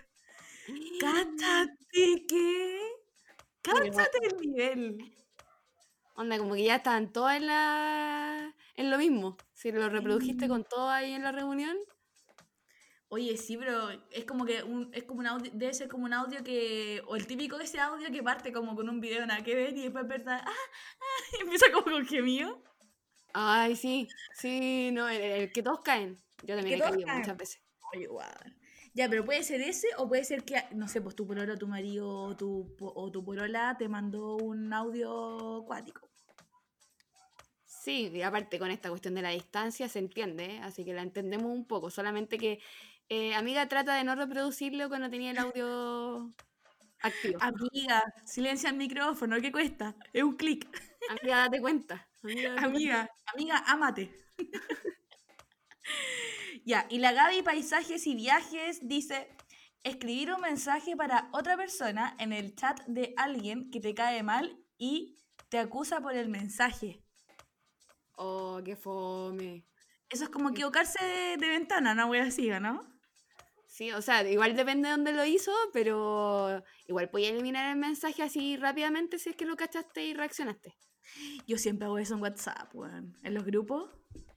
Cáchate 0.99 2.25
que. 2.27 2.79
Cáchate 3.61 4.17
el 4.23 4.37
nivel. 4.39 5.13
Onda, 6.15 6.37
como 6.37 6.55
que 6.55 6.63
ya 6.63 6.75
estaban 6.75 7.11
todas 7.11 7.37
en, 7.37 7.47
la... 7.47 8.55
en 8.75 8.91
lo 8.91 8.97
mismo. 8.97 9.37
Si 9.53 9.71
lo 9.71 9.89
reprodujiste 9.89 10.45
Sí. 10.45 10.49
con 10.49 10.63
todo 10.63 10.89
ahí 10.89 11.13
en 11.13 11.23
la 11.23 11.31
reunión. 11.31 11.77
Oye, 13.13 13.35
sí, 13.35 13.57
pero 13.57 13.89
es 14.09 14.23
como 14.23 14.45
que 14.45 14.63
un, 14.63 14.89
es 14.93 15.03
como 15.03 15.19
un 15.19 15.27
audio, 15.27 15.51
debe 15.53 15.73
ser 15.73 15.89
como 15.89 16.05
un 16.05 16.13
audio 16.13 16.45
que, 16.45 17.01
o 17.07 17.17
el 17.17 17.27
típico 17.27 17.57
de 17.57 17.65
ese 17.65 17.77
audio 17.77 18.09
que 18.09 18.23
parte 18.23 18.53
como 18.53 18.73
con 18.73 18.87
un 18.87 19.01
video 19.01 19.25
nada 19.25 19.43
que 19.43 19.53
ver 19.53 19.77
y 19.77 19.81
después 19.83 20.07
verdad, 20.07 20.41
ah, 20.41 20.49
ah, 20.49 21.23
y 21.37 21.41
empieza 21.41 21.65
como 21.73 21.91
con 21.91 22.05
gemido. 22.05 22.63
Ay, 23.33 23.75
sí, 23.75 24.07
sí, 24.33 24.91
no, 24.93 25.09
el, 25.09 25.21
el 25.21 25.51
que 25.51 25.61
todos 25.61 25.81
caen. 25.81 26.23
Yo 26.43 26.55
también 26.55 26.79
he 26.79 26.81
caído 26.81 27.05
caen. 27.05 27.19
muchas 27.19 27.35
veces. 27.35 27.61
Oye, 27.93 28.07
guau. 28.07 28.29
Ya, 28.93 29.09
pero 29.09 29.25
puede 29.25 29.43
ser 29.43 29.59
ese 29.59 29.89
o 29.97 30.07
puede 30.07 30.23
ser 30.23 30.45
que, 30.45 30.63
no 30.71 30.87
sé, 30.87 31.01
pues 31.01 31.13
tu 31.13 31.27
pololo, 31.27 31.57
tu 31.57 31.67
marido 31.67 32.09
o 32.09 32.37
tu, 32.37 32.77
o 32.79 33.11
tu 33.11 33.25
polola 33.25 33.75
te 33.77 33.89
mandó 33.89 34.37
un 34.37 34.71
audio 34.71 35.65
cuático. 35.67 36.11
Sí, 37.81 38.11
y 38.13 38.21
aparte 38.21 38.59
con 38.59 38.69
esta 38.69 38.89
cuestión 38.89 39.15
de 39.15 39.23
la 39.23 39.29
distancia 39.29 39.89
se 39.89 39.97
entiende, 39.97 40.45
¿eh? 40.45 40.59
así 40.59 40.85
que 40.85 40.93
la 40.93 41.01
entendemos 41.01 41.51
un 41.51 41.65
poco. 41.65 41.89
Solamente 41.89 42.37
que, 42.37 42.59
eh, 43.13 43.35
amiga, 43.35 43.67
trata 43.67 43.95
de 43.95 44.05
no 44.05 44.15
reproducirlo 44.15 44.87
cuando 44.87 45.09
tenía 45.09 45.31
el 45.31 45.37
audio 45.37 46.33
activo. 47.01 47.39
Amiga, 47.41 48.01
silencia 48.25 48.69
el 48.69 48.77
micrófono, 48.77 49.35
¿qué 49.41 49.51
cuesta? 49.51 49.93
Es 50.13 50.23
un 50.23 50.37
clic. 50.37 50.65
Amiga, 51.09 51.39
date 51.39 51.59
cuenta. 51.59 52.07
Amiga, 52.23 52.51
date 52.51 52.61
cuenta. 52.61 52.67
Amiga, 52.67 53.09
amiga, 53.33 53.63
ámate. 53.67 54.15
ya, 56.65 56.87
y 56.89 56.99
la 56.99 57.11
Gaby 57.11 57.41
Paisajes 57.41 58.07
y 58.07 58.15
Viajes 58.15 58.79
dice, 58.87 59.27
escribir 59.83 60.31
un 60.31 60.39
mensaje 60.39 60.95
para 60.95 61.27
otra 61.33 61.57
persona 61.57 62.15
en 62.17 62.31
el 62.31 62.55
chat 62.55 62.79
de 62.85 63.13
alguien 63.17 63.71
que 63.71 63.81
te 63.81 63.93
cae 63.93 64.23
mal 64.23 64.57
y 64.77 65.17
te 65.49 65.59
acusa 65.59 65.99
por 65.99 66.15
el 66.15 66.29
mensaje. 66.29 67.03
Oh, 68.15 68.61
qué 68.63 68.77
fome. 68.77 69.65
Eso 70.07 70.23
es 70.23 70.29
como 70.29 70.51
equivocarse 70.51 71.03
de, 71.03 71.35
de 71.35 71.49
ventana, 71.49 71.93
no 71.93 72.07
voy 72.07 72.19
así, 72.19 72.49
¿no? 72.61 72.91
Sí, 73.81 73.91
o 73.93 74.01
sea, 74.03 74.29
igual 74.29 74.55
depende 74.55 74.89
de 74.89 74.91
dónde 74.91 75.11
lo 75.11 75.25
hizo, 75.25 75.51
pero 75.73 76.61
igual 76.85 77.09
podía 77.09 77.29
eliminar 77.29 77.71
el 77.71 77.79
mensaje 77.79 78.21
así 78.21 78.55
rápidamente 78.55 79.17
si 79.17 79.31
es 79.31 79.35
que 79.35 79.47
lo 79.47 79.55
cachaste 79.55 80.05
y 80.05 80.13
reaccionaste. 80.13 80.77
Yo 81.47 81.57
siempre 81.57 81.87
hago 81.87 81.97
eso 81.97 82.13
en 82.13 82.21
WhatsApp, 82.21 82.75
weón. 82.75 83.17
En 83.23 83.33
los 83.33 83.43
grupos 83.43 83.89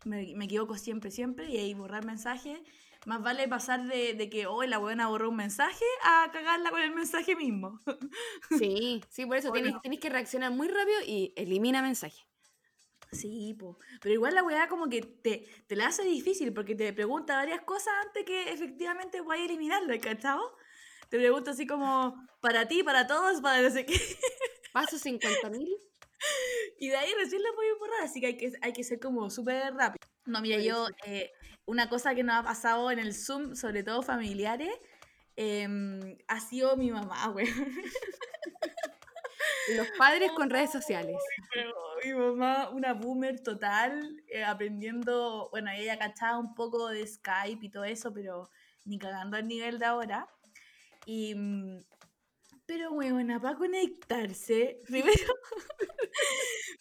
me, 0.06 0.32
me 0.34 0.46
equivoco 0.46 0.78
siempre, 0.78 1.10
siempre 1.10 1.50
y 1.50 1.58
ahí 1.58 1.74
borrar 1.74 2.06
mensaje. 2.06 2.62
Más 3.04 3.20
vale 3.20 3.46
pasar 3.46 3.86
de, 3.86 4.14
de 4.14 4.30
que 4.30 4.46
hoy 4.46 4.66
la 4.66 4.78
buena 4.78 5.08
borró 5.08 5.28
un 5.28 5.36
mensaje 5.36 5.84
a 6.04 6.30
cagarla 6.32 6.70
con 6.70 6.80
el 6.80 6.94
mensaje 6.94 7.36
mismo. 7.36 7.80
Sí, 8.58 9.02
sí, 9.10 9.26
por 9.26 9.36
eso 9.36 9.50
Bueno. 9.50 9.64
tienes, 9.64 9.82
tienes 9.82 10.00
que 10.00 10.08
reaccionar 10.08 10.52
muy 10.52 10.68
rápido 10.68 11.00
y 11.06 11.34
elimina 11.36 11.82
mensaje. 11.82 12.22
Sí, 13.14 13.54
po. 13.58 13.78
Pero 14.00 14.14
igual 14.14 14.34
la 14.34 14.42
weá 14.42 14.68
como 14.68 14.88
que 14.88 15.02
te, 15.02 15.46
te 15.66 15.76
la 15.76 15.86
hace 15.86 16.02
difícil 16.04 16.52
porque 16.52 16.74
te 16.74 16.92
pregunta 16.92 17.36
varias 17.36 17.62
cosas 17.62 17.92
antes 18.06 18.24
que 18.24 18.50
efectivamente 18.52 19.20
voy 19.20 19.38
a 19.38 19.44
eliminarlo, 19.44 19.94
¿cachado? 20.00 20.56
Te 21.08 21.18
pregunta 21.18 21.52
así 21.52 21.66
como, 21.66 22.26
para 22.40 22.66
ti, 22.66 22.82
para 22.82 23.06
todos, 23.06 23.40
para 23.40 23.62
no 23.62 23.70
sé 23.70 23.86
qué. 23.86 23.94
Paso 24.72 24.98
50 24.98 25.50
mil. 25.50 25.68
Y 26.78 26.88
de 26.88 26.96
ahí 26.96 27.12
recién 27.16 27.42
la 27.42 27.52
voy 27.52 27.66
a 27.66 27.78
borrar, 27.78 28.02
así 28.02 28.20
que 28.20 28.26
hay 28.26 28.36
que, 28.36 28.52
hay 28.60 28.72
que 28.72 28.84
ser 28.84 28.98
como 28.98 29.30
súper 29.30 29.74
rápido. 29.74 30.06
No, 30.26 30.40
mira, 30.40 30.58
yo, 30.58 30.88
eh, 31.06 31.30
una 31.66 31.88
cosa 31.88 32.14
que 32.14 32.22
nos 32.22 32.36
ha 32.36 32.42
pasado 32.42 32.90
en 32.90 32.98
el 32.98 33.14
Zoom, 33.14 33.54
sobre 33.54 33.82
todo 33.82 34.02
familiares, 34.02 34.74
em, 35.36 36.16
ha 36.28 36.40
sido 36.40 36.76
mi 36.76 36.90
mamá, 36.90 37.28
güey. 37.28 37.46
Los 39.76 39.88
padres 39.98 40.30
con 40.32 40.50
redes 40.50 40.70
sociales. 40.70 41.16
Pero 41.52 41.74
mi 42.04 42.12
mamá, 42.12 42.70
una 42.70 42.92
boomer 42.92 43.40
total, 43.40 44.22
eh, 44.28 44.44
aprendiendo, 44.44 45.48
bueno, 45.50 45.70
ella 45.70 45.98
cachaba 45.98 46.38
un 46.38 46.54
poco 46.54 46.88
de 46.88 47.06
Skype 47.06 47.64
y 47.64 47.70
todo 47.70 47.84
eso, 47.84 48.12
pero 48.12 48.50
ni 48.84 48.98
cagando 48.98 49.36
al 49.36 49.48
nivel 49.48 49.78
de 49.78 49.86
ahora. 49.86 50.28
Y, 51.06 51.34
mm, 51.34 51.80
pero 52.66 52.92
bueno, 52.92 53.40
para 53.40 53.56
conectarse, 53.56 54.80
primero, 54.86 55.34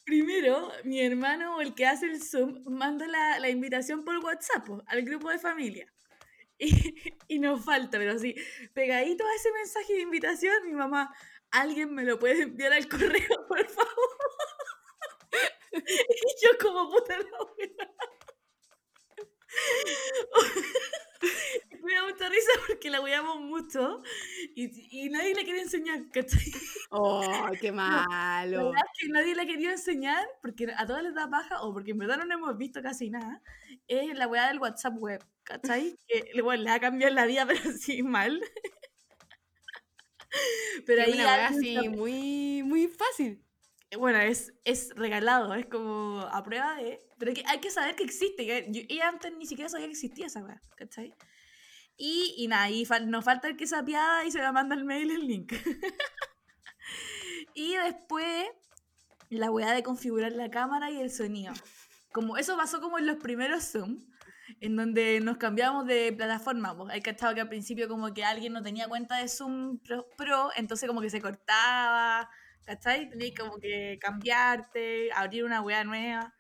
primero, 0.06 0.72
mi 0.84 1.02
hermano 1.02 1.58
o 1.58 1.62
el 1.62 1.74
que 1.76 1.86
hace 1.86 2.06
el 2.06 2.22
Zoom 2.22 2.64
manda 2.66 3.08
la, 3.08 3.40
la 3.40 3.50
invitación 3.50 4.04
por 4.04 4.18
WhatsApp 4.20 4.68
al 4.88 5.02
grupo 5.04 5.30
de 5.30 5.40
familia. 5.40 5.88
Y, 6.60 6.94
y 7.28 7.40
nos 7.40 7.66
falta, 7.66 7.98
pero 7.98 8.18
sí, 8.20 8.36
pegadito 8.74 9.26
a 9.26 9.36
ese 9.36 9.52
mensaje 9.52 9.94
de 9.94 10.02
invitación, 10.02 10.54
mi 10.66 10.74
mamá, 10.74 11.14
alguien 11.54 11.94
me 11.94 12.04
lo 12.04 12.20
puede 12.20 12.44
enviar 12.44 12.74
al 12.74 12.88
correo, 12.88 13.46
por 13.48 13.66
favor. 13.68 14.10
Y 15.72 16.46
yo 16.46 16.50
como 16.62 16.90
puta 16.92 17.18
la. 17.18 17.26
Me 21.84 21.94
da 21.94 22.04
mucha 22.06 22.30
risa 22.30 22.52
porque 22.68 22.90
la 22.90 23.02
weamos 23.02 23.40
mucho 23.42 24.02
y, 24.56 25.06
y 25.06 25.10
nadie 25.10 25.36
le 25.36 25.44
quiere 25.44 25.62
enseñar, 25.62 26.10
¿cachai? 26.12 26.52
Oh, 26.92 27.22
qué 27.60 27.68
La 27.70 27.74
malo. 27.74 28.66
verdad 28.70 28.84
es 28.94 29.00
que 29.00 29.08
nadie 29.10 29.36
le 29.36 29.46
quería 29.48 29.72
enseñar 29.72 30.26
porque 30.42 30.68
a 30.78 30.86
todas 30.86 31.04
les 31.04 31.14
da 31.14 31.30
paja 31.30 31.62
o 31.64 31.74
porque 31.74 31.92
en 31.92 31.98
verdad 31.98 32.24
no 32.26 32.34
hemos 32.34 32.58
visto 32.58 32.82
casi 32.82 33.10
nada. 33.10 33.42
Es 33.88 34.16
la 34.18 34.28
weá 34.28 34.48
del 34.48 34.60
WhatsApp 34.60 34.94
web, 34.98 35.26
¿cachai? 35.44 35.98
Que 36.08 36.42
bueno, 36.42 36.64
le 36.64 36.70
va 36.70 36.76
a 36.76 36.80
cambiar 36.80 37.12
la 37.12 37.26
vida, 37.26 37.46
pero 37.48 37.72
sí 37.78 38.04
mal. 38.04 38.42
Pero 40.86 41.04
ahí 41.04 41.14
una 41.14 41.48
así 41.48 41.76
se- 41.76 41.90
muy, 41.90 42.64
muy 42.64 42.88
fácil. 42.88 43.44
bueno, 43.98 44.20
es, 44.20 44.54
es 44.66 44.90
regalado, 44.96 45.54
es 45.54 45.66
como 45.68 46.22
a 46.22 46.44
prueba 46.44 46.76
de... 46.76 47.00
Pero 47.18 47.34
que 47.34 47.44
hay 47.48 47.60
que 47.60 47.72
saber 47.72 47.96
que 47.96 48.04
existe. 48.04 48.46
que 48.46 48.68
yo, 48.70 48.82
ella 48.90 49.10
antes 49.10 49.32
ni 49.38 49.46
siquiera 49.46 49.70
sabía 49.70 49.88
que 49.88 49.94
existía 49.94 50.28
esa 50.28 50.44
weá, 50.44 50.60
¿cachai? 50.76 51.14
Y, 51.96 52.34
y 52.38 52.48
nada, 52.48 52.70
y 52.70 52.86
nos 53.06 53.24
falta 53.24 53.48
el 53.48 53.56
que 53.56 53.68
sapiada 53.68 54.26
y 54.26 54.32
se 54.32 54.40
la 54.40 54.52
manda 54.52 54.76
el 54.76 54.84
mail 54.84 55.12
el 55.12 55.28
link. 55.28 55.54
y 57.54 57.76
después 57.76 58.48
la 59.30 59.52
weá 59.52 59.74
de 59.74 59.84
configurar 59.84 60.32
la 60.32 60.50
cámara 60.50 60.92
y 60.92 61.00
el 61.00 61.12
sonido. 61.12 61.54
Como 62.12 62.38
eso 62.38 62.56
pasó 62.58 62.82
como 62.82 63.00
en 63.00 63.08
los 63.08 63.18
primeros 63.18 63.64
Zoom, 63.72 64.00
en 64.62 64.76
donde 64.76 65.20
nos 65.22 65.38
cambiamos 65.38 65.86
de 65.86 66.14
plataforma. 66.14 66.76
Pues, 66.76 66.94
hay 66.94 67.02
cachado 67.02 67.34
que 67.36 67.42
al 67.42 67.50
principio 67.50 67.88
como 67.88 68.14
que 68.14 68.24
alguien 68.24 68.54
no 68.54 68.62
tenía 68.62 68.88
cuenta 68.88 69.18
de 69.18 69.28
Zoom 69.28 69.80
Pro, 69.80 70.08
Pro, 70.18 70.50
entonces 70.56 70.88
como 70.88 71.02
que 71.02 71.10
se 71.10 71.22
cortaba, 71.22 72.30
¿cachai? 72.66 73.10
Tenías 73.10 73.34
como 73.38 73.58
que 73.60 73.98
cambiarte, 74.02 75.12
abrir 75.14 75.44
una 75.46 75.62
weá 75.62 75.84
nueva. 75.84 76.34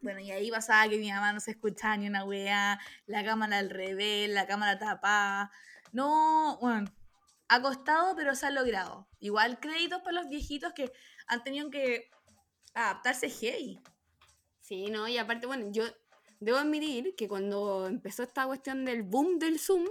Bueno, 0.00 0.20
y 0.20 0.30
ahí 0.30 0.50
pasaba 0.50 0.88
que 0.88 0.98
mi 0.98 1.10
mamá 1.10 1.32
no 1.32 1.40
se 1.40 1.52
escuchaba 1.52 1.96
ni 1.96 2.06
una 2.06 2.24
weá, 2.24 2.78
la 3.06 3.24
cámara 3.24 3.58
al 3.58 3.70
revés, 3.70 4.30
la 4.30 4.46
cámara 4.46 4.78
tapada. 4.78 5.50
No, 5.92 6.58
bueno, 6.60 6.90
ha 7.48 7.62
costado, 7.62 8.14
pero 8.14 8.34
se 8.34 8.46
ha 8.46 8.50
logrado. 8.50 9.08
Igual 9.18 9.58
créditos 9.58 10.02
para 10.02 10.20
los 10.20 10.28
viejitos 10.28 10.72
que 10.72 10.92
han 11.26 11.42
tenido 11.42 11.70
que 11.70 12.10
adaptarse 12.74 13.28
heavy. 13.28 13.80
Sí, 14.60 14.90
no, 14.90 15.08
y 15.08 15.18
aparte, 15.18 15.46
bueno, 15.46 15.66
yo 15.72 15.84
debo 16.40 16.58
admitir 16.58 17.14
que 17.16 17.28
cuando 17.28 17.86
empezó 17.86 18.22
esta 18.22 18.46
cuestión 18.46 18.84
del 18.84 19.02
boom 19.02 19.38
del 19.38 19.58
Zoom, 19.58 19.86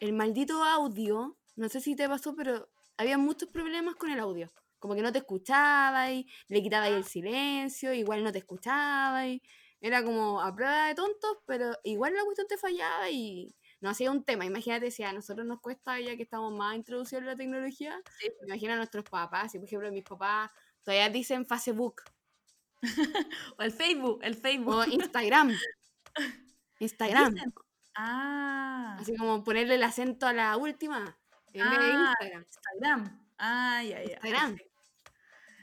el 0.00 0.12
maldito 0.12 0.62
audio, 0.64 1.38
no 1.56 1.68
sé 1.68 1.80
si 1.80 1.96
te 1.96 2.08
pasó, 2.08 2.34
pero 2.34 2.68
había 2.96 3.18
muchos 3.18 3.48
problemas 3.50 3.96
con 3.96 4.10
el 4.10 4.20
audio. 4.20 4.50
Como 4.78 4.94
que 4.94 5.02
no 5.02 5.12
te 5.12 5.18
escuchaba 5.18 6.10
y 6.12 6.26
le 6.48 6.62
quitaba 6.62 6.88
el 6.88 7.04
silencio, 7.04 7.92
igual 7.92 8.22
no 8.22 8.30
te 8.32 8.38
escuchaba 8.38 9.26
y 9.26 9.42
era 9.80 10.02
como 10.04 10.40
a 10.40 10.54
prueba 10.54 10.86
de 10.88 10.94
tontos, 10.94 11.38
pero 11.46 11.72
igual 11.84 12.14
la 12.14 12.24
cuestión 12.24 12.46
te 12.48 12.58
fallaba 12.58 13.10
y 13.10 13.54
no 13.80 13.90
hacía 13.90 14.10
un 14.10 14.24
tema. 14.24 14.44
Imagínate 14.44 14.90
si 14.90 15.02
a 15.02 15.12
nosotros 15.12 15.46
nos 15.46 15.60
cuesta 15.60 15.98
ya 16.00 16.16
que 16.16 16.22
estamos 16.24 16.52
más 16.52 16.76
introducidos 16.76 17.22
en 17.22 17.26
la 17.26 17.36
tecnología, 17.36 18.00
Sí. 18.20 18.28
imagina 18.46 18.74
a 18.74 18.76
nuestros 18.76 19.04
papás, 19.04 19.52
si 19.52 19.58
por 19.58 19.66
ejemplo 19.66 19.90
mis 19.92 20.04
papás 20.04 20.50
todavía 20.84 21.08
dicen 21.10 21.46
Facebook 21.46 22.02
O 23.58 23.62
el 23.62 23.72
Facebook, 23.72 24.20
el 24.22 24.34
Facebook. 24.34 24.74
o 24.74 24.84
Instagram. 24.84 25.52
Instagram. 26.80 27.34
Ah, 27.94 28.96
Así 29.00 29.16
como 29.16 29.42
ponerle 29.42 29.74
el 29.74 29.82
acento 29.82 30.26
a 30.26 30.32
la 30.32 30.56
última 30.56 31.18
en 31.52 31.68
vez 31.68 31.78
de 31.78 31.86
Ah, 31.92 32.14
Instagram. 32.20 32.42
Instagram. 32.44 33.26
Ah, 33.38 33.82
ya, 33.82 33.96
ya. 34.04 34.10
Instagram. 34.12 34.50
perfecto. 34.50 34.68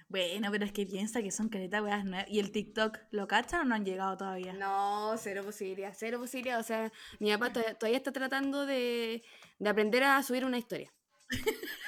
Bueno, 0.07 0.51
pero 0.51 0.65
es 0.65 0.71
que 0.71 0.85
piensa 0.85 1.21
que 1.23 1.31
son 1.31 1.49
caretas 1.49 1.81
weas 1.81 2.05
nuevas. 2.05 2.27
¿Y 2.29 2.39
el 2.39 2.51
TikTok 2.51 2.97
lo 3.11 3.27
cachan 3.27 3.61
o 3.61 3.63
no 3.65 3.75
han 3.75 3.85
llegado 3.85 4.15
todavía? 4.17 4.53
No, 4.53 5.15
cero 5.17 5.41
posibilidad, 5.43 5.93
cero 5.97 6.19
posibilidad. 6.19 6.59
O 6.59 6.63
sea, 6.63 6.91
mi 7.19 7.31
papá 7.31 7.51
todavía, 7.51 7.73
todavía 7.77 7.97
está 7.97 8.11
tratando 8.11 8.65
de, 8.65 9.23
de 9.59 9.69
aprender 9.69 10.03
a 10.03 10.21
subir 10.23 10.45
una 10.45 10.57
historia. 10.57 10.93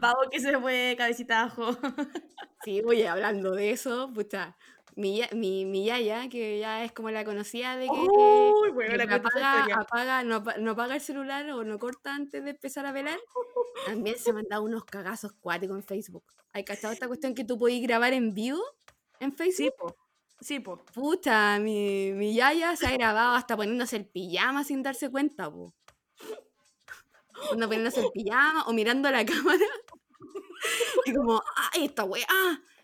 Vamos 0.00 0.26
que 0.30 0.40
se 0.40 0.58
fue 0.58 0.94
cabecita 0.98 1.40
abajo. 1.42 1.70
Sí, 2.62 2.82
oye, 2.84 3.08
hablando 3.08 3.52
de 3.52 3.70
eso, 3.70 4.12
pucha, 4.12 4.54
mi, 4.94 5.22
mi, 5.32 5.64
mi 5.64 5.86
yaya, 5.86 6.28
que 6.28 6.58
ya 6.58 6.84
es 6.84 6.92
como 6.92 7.10
la 7.10 7.24
conocida 7.24 7.74
de 7.78 7.86
que, 7.86 7.90
Uy, 7.92 8.68
que 8.70 8.76
weón, 8.76 8.98
la 8.98 9.14
apaga, 9.14 9.64
apaga- 9.80 10.24
no, 10.24 10.34
apa- 10.36 10.58
no 10.58 10.72
apaga 10.72 10.94
el 10.96 11.00
celular 11.00 11.48
o 11.52 11.64
no 11.64 11.78
corta 11.78 12.14
antes 12.14 12.44
de 12.44 12.50
empezar 12.50 12.84
a 12.84 12.92
velar, 12.92 13.18
también 13.86 14.18
se 14.18 14.34
mandaba 14.34 14.62
unos 14.62 14.84
cagazos 14.84 15.32
cuáticos 15.40 15.74
en 15.78 15.84
Facebook. 15.84 16.24
¿Hay 16.52 16.62
cachado 16.64 16.92
esta 16.92 17.06
cuestión 17.08 17.34
que 17.34 17.44
tú 17.46 17.58
podías 17.58 17.80
grabar 17.82 18.12
en 18.12 18.34
vivo 18.34 18.60
en 19.20 19.32
Facebook? 19.32 19.56
Sí, 19.56 19.70
po. 19.78 19.96
Sí, 20.42 20.60
po. 20.60 20.84
Puta, 20.92 21.58
mi, 21.60 22.12
mi 22.12 22.34
yaya 22.34 22.76
se 22.76 22.86
ha 22.88 22.92
grabado 22.92 23.36
hasta 23.36 23.56
poniéndose 23.56 23.96
el 23.96 24.04
pijama 24.04 24.64
sin 24.64 24.82
darse 24.82 25.10
cuenta, 25.10 25.50
po. 25.50 25.72
Onda 27.52 27.66
poniéndose 27.66 28.00
el 28.00 28.10
pijama 28.12 28.64
o 28.66 28.74
mirando 28.74 29.08
a 29.08 29.12
la 29.12 29.24
cámara. 29.24 29.64
Y 31.06 31.14
como, 31.14 31.42
ay, 31.72 31.86
esta 31.86 32.04
weá, 32.04 32.26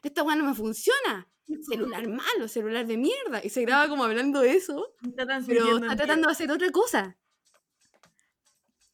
esta 0.03 0.23
weá 0.23 0.37
no 0.37 0.45
me 0.45 0.55
funciona. 0.55 1.29
Celular 1.69 2.09
malo, 2.09 2.49
celular 2.49 2.87
de 2.87 2.97
mierda. 2.97 3.41
Y 3.45 3.51
se 3.51 3.63
graba 3.63 3.89
como 3.89 4.03
hablando 4.05 4.41
de 4.41 4.53
eso, 4.53 4.95
Está 5.07 5.27
pero 5.47 5.77
está 5.79 5.95
tratando 5.97 6.27
de 6.29 6.33
hacer 6.33 6.51
otra 6.51 6.71
cosa. 6.71 7.17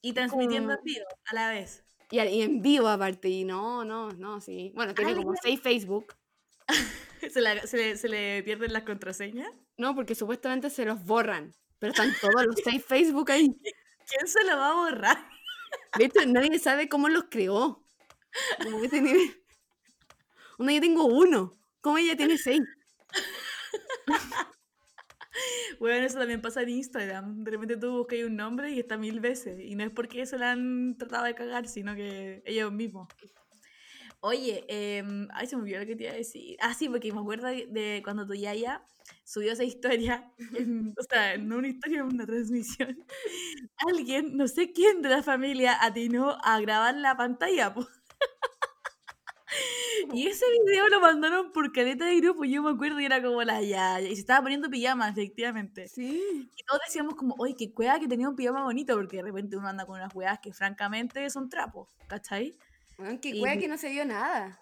Y 0.00 0.12
transmitiendo 0.12 0.72
en 0.72 0.76
como- 0.78 0.84
vivo 0.84 1.04
a 1.26 1.34
la 1.34 1.50
vez. 1.50 1.84
Y, 2.10 2.20
y 2.20 2.42
en 2.42 2.60
vivo 2.60 2.88
aparte, 2.88 3.28
y 3.28 3.44
no, 3.44 3.84
no, 3.84 4.10
no, 4.10 4.40
sí. 4.40 4.72
Bueno, 4.74 4.94
tiene 4.94 5.14
como 5.14 5.30
Alguien- 5.30 5.40
seis 5.42 5.60
Facebook, 5.60 6.14
¿Se, 7.32 7.40
la- 7.40 7.66
se 7.66 7.76
le, 7.76 7.96
se 7.96 8.08
le 8.08 8.42
pierden 8.42 8.72
las 8.72 8.82
contraseñas? 8.82 9.50
¿no? 9.78 9.94
Porque 9.94 10.14
supuestamente 10.14 10.68
se 10.70 10.84
los 10.84 11.02
borran. 11.04 11.52
Pero 11.78 11.92
están 11.92 12.12
todos 12.20 12.44
los 12.46 12.56
seis 12.62 12.84
Facebook 12.84 13.30
ahí. 13.30 13.48
¿Quién 14.08 14.26
se 14.28 14.44
lo 14.44 14.56
va 14.58 14.70
a 14.70 14.74
borrar? 14.74 15.28
De 15.96 16.04
hecho, 16.04 16.26
nadie 16.26 16.58
sabe 16.58 16.88
cómo 16.88 17.08
los 17.08 17.24
creó. 17.30 17.81
Como 18.62 18.84
ese 18.84 19.00
nivel. 19.00 19.42
Uno, 20.58 20.70
yo 20.70 20.80
tengo 20.80 21.04
uno. 21.06 21.58
¿Cómo 21.80 21.98
ella 21.98 22.16
tiene 22.16 22.38
seis? 22.38 22.62
Bueno, 25.78 26.06
eso 26.06 26.18
también 26.18 26.40
pasa 26.40 26.62
en 26.62 26.68
Instagram. 26.68 27.42
De 27.42 27.50
repente 27.50 27.76
tú 27.76 27.90
buscas 27.98 28.20
un 28.24 28.36
nombre 28.36 28.70
y 28.70 28.78
está 28.78 28.96
mil 28.96 29.18
veces. 29.20 29.58
Y 29.60 29.74
no 29.74 29.82
es 29.84 29.90
porque 29.90 30.26
se 30.26 30.38
la 30.38 30.52
han 30.52 30.96
tratado 30.96 31.24
de 31.24 31.34
cagar, 31.34 31.66
sino 31.66 31.94
que 31.94 32.42
ellos 32.46 32.70
mismos. 32.72 33.08
Oye, 34.20 34.64
em, 34.68 35.26
ay, 35.34 35.48
se 35.48 35.56
me 35.56 35.62
olvidó 35.62 35.80
lo 35.80 35.86
que 35.86 35.96
te 35.96 36.04
iba 36.04 36.12
a 36.12 36.16
decir. 36.16 36.56
Ah, 36.60 36.74
sí, 36.74 36.88
porque 36.88 37.12
me 37.12 37.20
acuerdo 37.20 37.48
de, 37.48 38.00
cuando 38.04 38.24
tu 38.24 38.34
yaya 38.34 38.84
subió 39.24 39.52
esa 39.52 39.64
historia, 39.64 40.32
o 40.98 41.02
sea, 41.10 41.36
no 41.38 41.56
una 41.58 41.68
historia, 41.68 42.04
una 42.04 42.24
transmisión. 42.24 43.04
Alguien, 43.88 44.36
no 44.36 44.46
sé 44.46 44.72
quién 44.72 45.02
de 45.02 45.08
la 45.08 45.24
familia, 45.24 45.76
atinó 45.80 46.38
a 46.44 46.60
grabar 46.60 46.94
la 46.94 47.16
pantalla. 47.16 47.74
Y 50.14 50.26
ese 50.26 50.44
video 50.64 50.88
lo 50.88 51.00
mandaron 51.00 51.52
por 51.52 51.72
caleta 51.72 52.06
de 52.06 52.16
grupo, 52.20 52.44
yo 52.44 52.62
me 52.62 52.70
acuerdo 52.70 53.00
y 53.00 53.04
era 53.04 53.22
como 53.22 53.42
la 53.42 53.60
yaya. 53.62 54.00
Y 54.00 54.14
se 54.14 54.20
estaba 54.20 54.42
poniendo 54.42 54.68
pijama, 54.70 55.08
efectivamente. 55.08 55.88
Sí. 55.88 56.50
Y 56.56 56.62
todos 56.64 56.80
decíamos 56.86 57.14
como, 57.14 57.34
oye, 57.38 57.54
qué 57.56 57.72
cueva 57.72 57.98
que 58.00 58.08
tenía 58.08 58.28
un 58.28 58.36
pijama 58.36 58.64
bonito, 58.64 58.94
porque 58.96 59.18
de 59.18 59.22
repente 59.24 59.56
uno 59.56 59.68
anda 59.68 59.86
con 59.86 59.96
unas 59.96 60.14
weas 60.14 60.38
que 60.40 60.52
francamente 60.52 61.28
son 61.30 61.48
trapos, 61.48 61.88
¿cachai? 62.08 62.56
Bueno, 62.98 63.20
que 63.20 63.30
Y- 63.30 63.42
wea 63.42 63.58
que 63.58 63.68
no 63.68 63.76
se 63.78 63.90
vio 63.90 64.04
nada. 64.04 64.58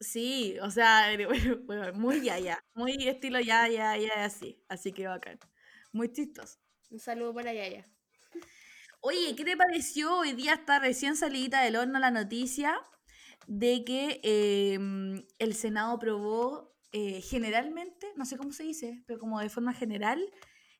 Sí, 0.00 0.56
o 0.60 0.70
sea, 0.70 1.06
bueno, 1.66 1.92
muy 1.94 2.20
ya, 2.22 2.38
ya, 2.38 2.58
muy 2.74 2.92
estilo 3.08 3.40
ya, 3.40 3.68
ya, 3.68 3.96
ya, 3.96 4.24
así, 4.24 4.58
así 4.68 4.92
que 4.92 5.06
bacán. 5.06 5.38
Muy 5.92 6.10
chistoso. 6.12 6.58
Un 6.90 6.98
saludo 6.98 7.32
para 7.32 7.52
Yaya. 7.52 7.86
Oye, 9.06 9.36
¿qué 9.36 9.44
te 9.44 9.54
pareció? 9.54 10.20
Hoy 10.20 10.32
día 10.32 10.54
está 10.54 10.78
recién 10.78 11.14
salida 11.14 11.60
del 11.60 11.76
horno 11.76 11.98
la 11.98 12.10
noticia 12.10 12.80
de 13.46 13.84
que 13.84 14.18
em, 14.22 15.26
el 15.38 15.54
Senado 15.54 15.92
aprobó 15.92 16.74
eh, 16.90 17.20
generalmente, 17.20 18.06
no 18.16 18.24
sé 18.24 18.38
cómo 18.38 18.54
se 18.54 18.62
dice, 18.62 19.04
pero 19.06 19.20
como 19.20 19.40
de 19.40 19.50
forma 19.50 19.74
general, 19.74 20.24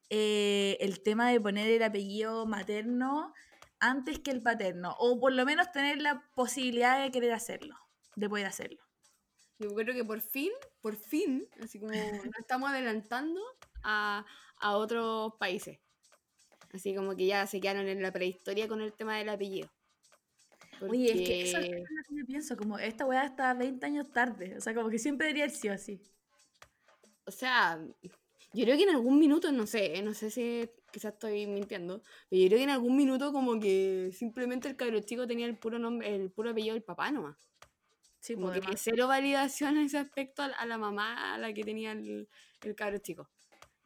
eh, 0.08 0.78
el 0.80 1.02
tema 1.02 1.28
de 1.28 1.38
poner 1.38 1.68
el 1.68 1.82
apellido 1.82 2.46
materno 2.46 3.34
antes 3.78 4.20
que 4.20 4.30
el 4.30 4.42
paterno, 4.42 4.96
o 4.98 5.20
por 5.20 5.34
lo 5.34 5.44
menos 5.44 5.70
tener 5.70 6.00
la 6.00 6.24
posibilidad 6.34 7.02
de 7.02 7.10
querer 7.10 7.34
hacerlo, 7.34 7.76
de 8.16 8.26
poder 8.30 8.46
hacerlo. 8.46 8.82
Yo 9.58 9.68
creo 9.74 9.94
que 9.94 10.02
por 10.02 10.22
fin, 10.22 10.50
por 10.80 10.96
fin, 10.96 11.46
así 11.62 11.78
como 11.78 11.92
nos 11.92 12.24
estamos 12.38 12.70
adelantando 12.70 13.42
a, 13.82 14.24
a 14.56 14.76
otros 14.78 15.34
países. 15.38 15.83
Así 16.74 16.94
como 16.94 17.14
que 17.14 17.26
ya 17.26 17.46
se 17.46 17.60
quedaron 17.60 17.86
en 17.86 18.02
la 18.02 18.12
prehistoria 18.12 18.66
con 18.66 18.80
el 18.80 18.92
tema 18.92 19.16
del 19.16 19.28
apellido. 19.28 19.70
Oye, 20.80 21.12
es 21.12 21.28
que 21.28 21.42
eso 21.42 21.58
es 21.58 21.66
Porque- 21.68 21.78
lo 21.88 22.02
que 22.02 22.14
yo 22.20 22.26
pienso, 22.26 22.56
como 22.56 22.78
esta 22.78 23.06
weá 23.06 23.24
está 23.24 23.54
20 23.54 23.86
años 23.86 24.10
tarde, 24.10 24.56
o 24.56 24.60
sea, 24.60 24.74
como 24.74 24.90
que 24.90 24.98
siempre 24.98 25.28
debería 25.28 25.44
haber 25.44 25.56
sido 25.56 25.72
así. 25.74 26.00
O 27.26 27.30
sea, 27.30 27.80
yo 28.52 28.64
creo 28.64 28.76
que 28.76 28.82
en 28.82 28.90
algún 28.90 29.18
minuto, 29.18 29.50
no 29.52 29.66
sé, 29.66 30.02
no 30.02 30.12
sé 30.14 30.30
si 30.30 30.68
quizás 30.90 31.14
estoy 31.14 31.46
mintiendo, 31.46 32.02
pero 32.28 32.42
yo 32.42 32.48
creo 32.48 32.58
que 32.58 32.64
en 32.64 32.70
algún 32.70 32.96
minuto 32.96 33.32
como 33.32 33.58
que 33.60 34.10
simplemente 34.12 34.68
el 34.68 34.76
cabro 34.76 35.00
chico 35.00 35.26
tenía 35.26 35.46
el 35.46 35.56
puro 35.56 35.78
nombre, 35.78 36.14
el 36.14 36.30
puro 36.30 36.50
apellido 36.50 36.74
del 36.74 36.82
papá 36.82 37.10
nomás. 37.12 37.36
Sí, 38.20 38.34
Como 38.34 38.48
pues, 38.48 38.60
que 38.60 38.76
cero 38.76 39.06
validación 39.06 39.76
en 39.76 39.84
ese 39.86 39.98
aspecto 39.98 40.42
a, 40.42 40.46
a 40.46 40.66
la 40.66 40.76
mamá 40.78 41.34
a 41.34 41.38
la 41.38 41.52
que 41.52 41.62
tenía 41.62 41.92
el, 41.92 42.28
el 42.62 42.74
cabro 42.74 42.98
chico. 42.98 43.30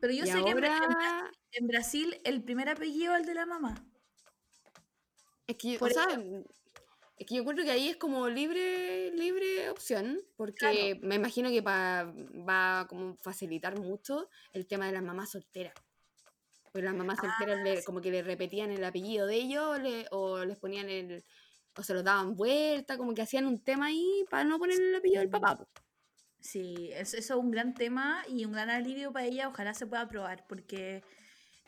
Pero 0.01 0.13
yo 0.13 0.27
sé 0.27 0.33
que 0.45 0.51
en 0.51 0.57
Bra- 0.59 0.67
en, 0.69 0.73
Bra- 0.75 0.81
ahora, 0.95 1.31
en 1.53 1.67
Brasil 1.67 2.21
el 2.25 2.43
primer 2.43 2.69
apellido 2.69 3.15
es 3.15 3.21
el 3.21 3.27
de 3.27 3.35
la 3.35 3.47
mamá. 3.47 3.75
es 5.47 5.57
que, 5.57 5.77
o 5.77 5.79
por 5.79 5.93
sea, 5.93 6.07
es 7.17 7.27
que 7.27 7.35
yo 7.35 7.41
encuentro 7.41 7.65
que 7.65 7.71
ahí 7.71 7.89
es 7.89 7.97
como 7.97 8.29
libre, 8.29 9.11
libre 9.13 9.71
opción, 9.71 10.21
porque 10.37 10.57
Claro. 10.95 11.01
me 11.03 11.15
imagino 11.17 11.49
que 11.51 11.63
pa- 11.63 12.13
va 12.49 12.81
a 12.81 12.87
como 12.87 13.17
facilitar 13.17 13.79
mucho 13.79 14.29
el 14.53 14.67
tema 14.67 14.87
de 14.87 14.93
las 14.93 15.03
mamás 15.03 15.31
solteras. 15.31 15.75
Pues 16.71 16.85
las 16.85 16.95
mamás 16.95 17.19
solteras 17.19 17.65
le- 17.65 17.83
como 17.83 18.01
que 18.03 18.11
le 18.11 18.23
repetían 18.23 18.71
el 18.71 18.85
apellido 18.85 19.27
de 19.27 19.37
ellos 19.37 19.81
le- 19.81 20.07
o 20.11 20.45
les 20.45 20.59
ponían 20.59 20.89
el 20.91 21.25
o 21.77 21.83
se 21.83 21.95
los 21.95 22.03
daban 22.05 22.35
vuelta, 22.35 22.99
como 22.99 23.15
que 23.15 23.23
hacían 23.23 23.47
un 23.47 23.63
tema 23.63 23.87
ahí 23.87 24.25
para 24.29 24.43
no 24.45 24.59
poner 24.59 24.81
el 24.81 24.95
apellido 24.97 25.21
del 25.21 25.31
papá. 25.31 25.59
Sí, 26.41 26.91
es- 26.93 27.15
eso 27.15 27.35
es 27.35 27.41
un 27.41 27.51
gran 27.51 27.75
tema 27.75 28.23
y 28.29 28.45
un 28.45 28.53
gran 28.53 28.71
alivio 28.71 29.13
para 29.13 29.27
ella. 29.27 29.49
Ojalá 29.49 29.75
se 29.75 29.87
pueda 29.87 30.03
aprobar, 30.03 30.47
porque, 30.49 31.03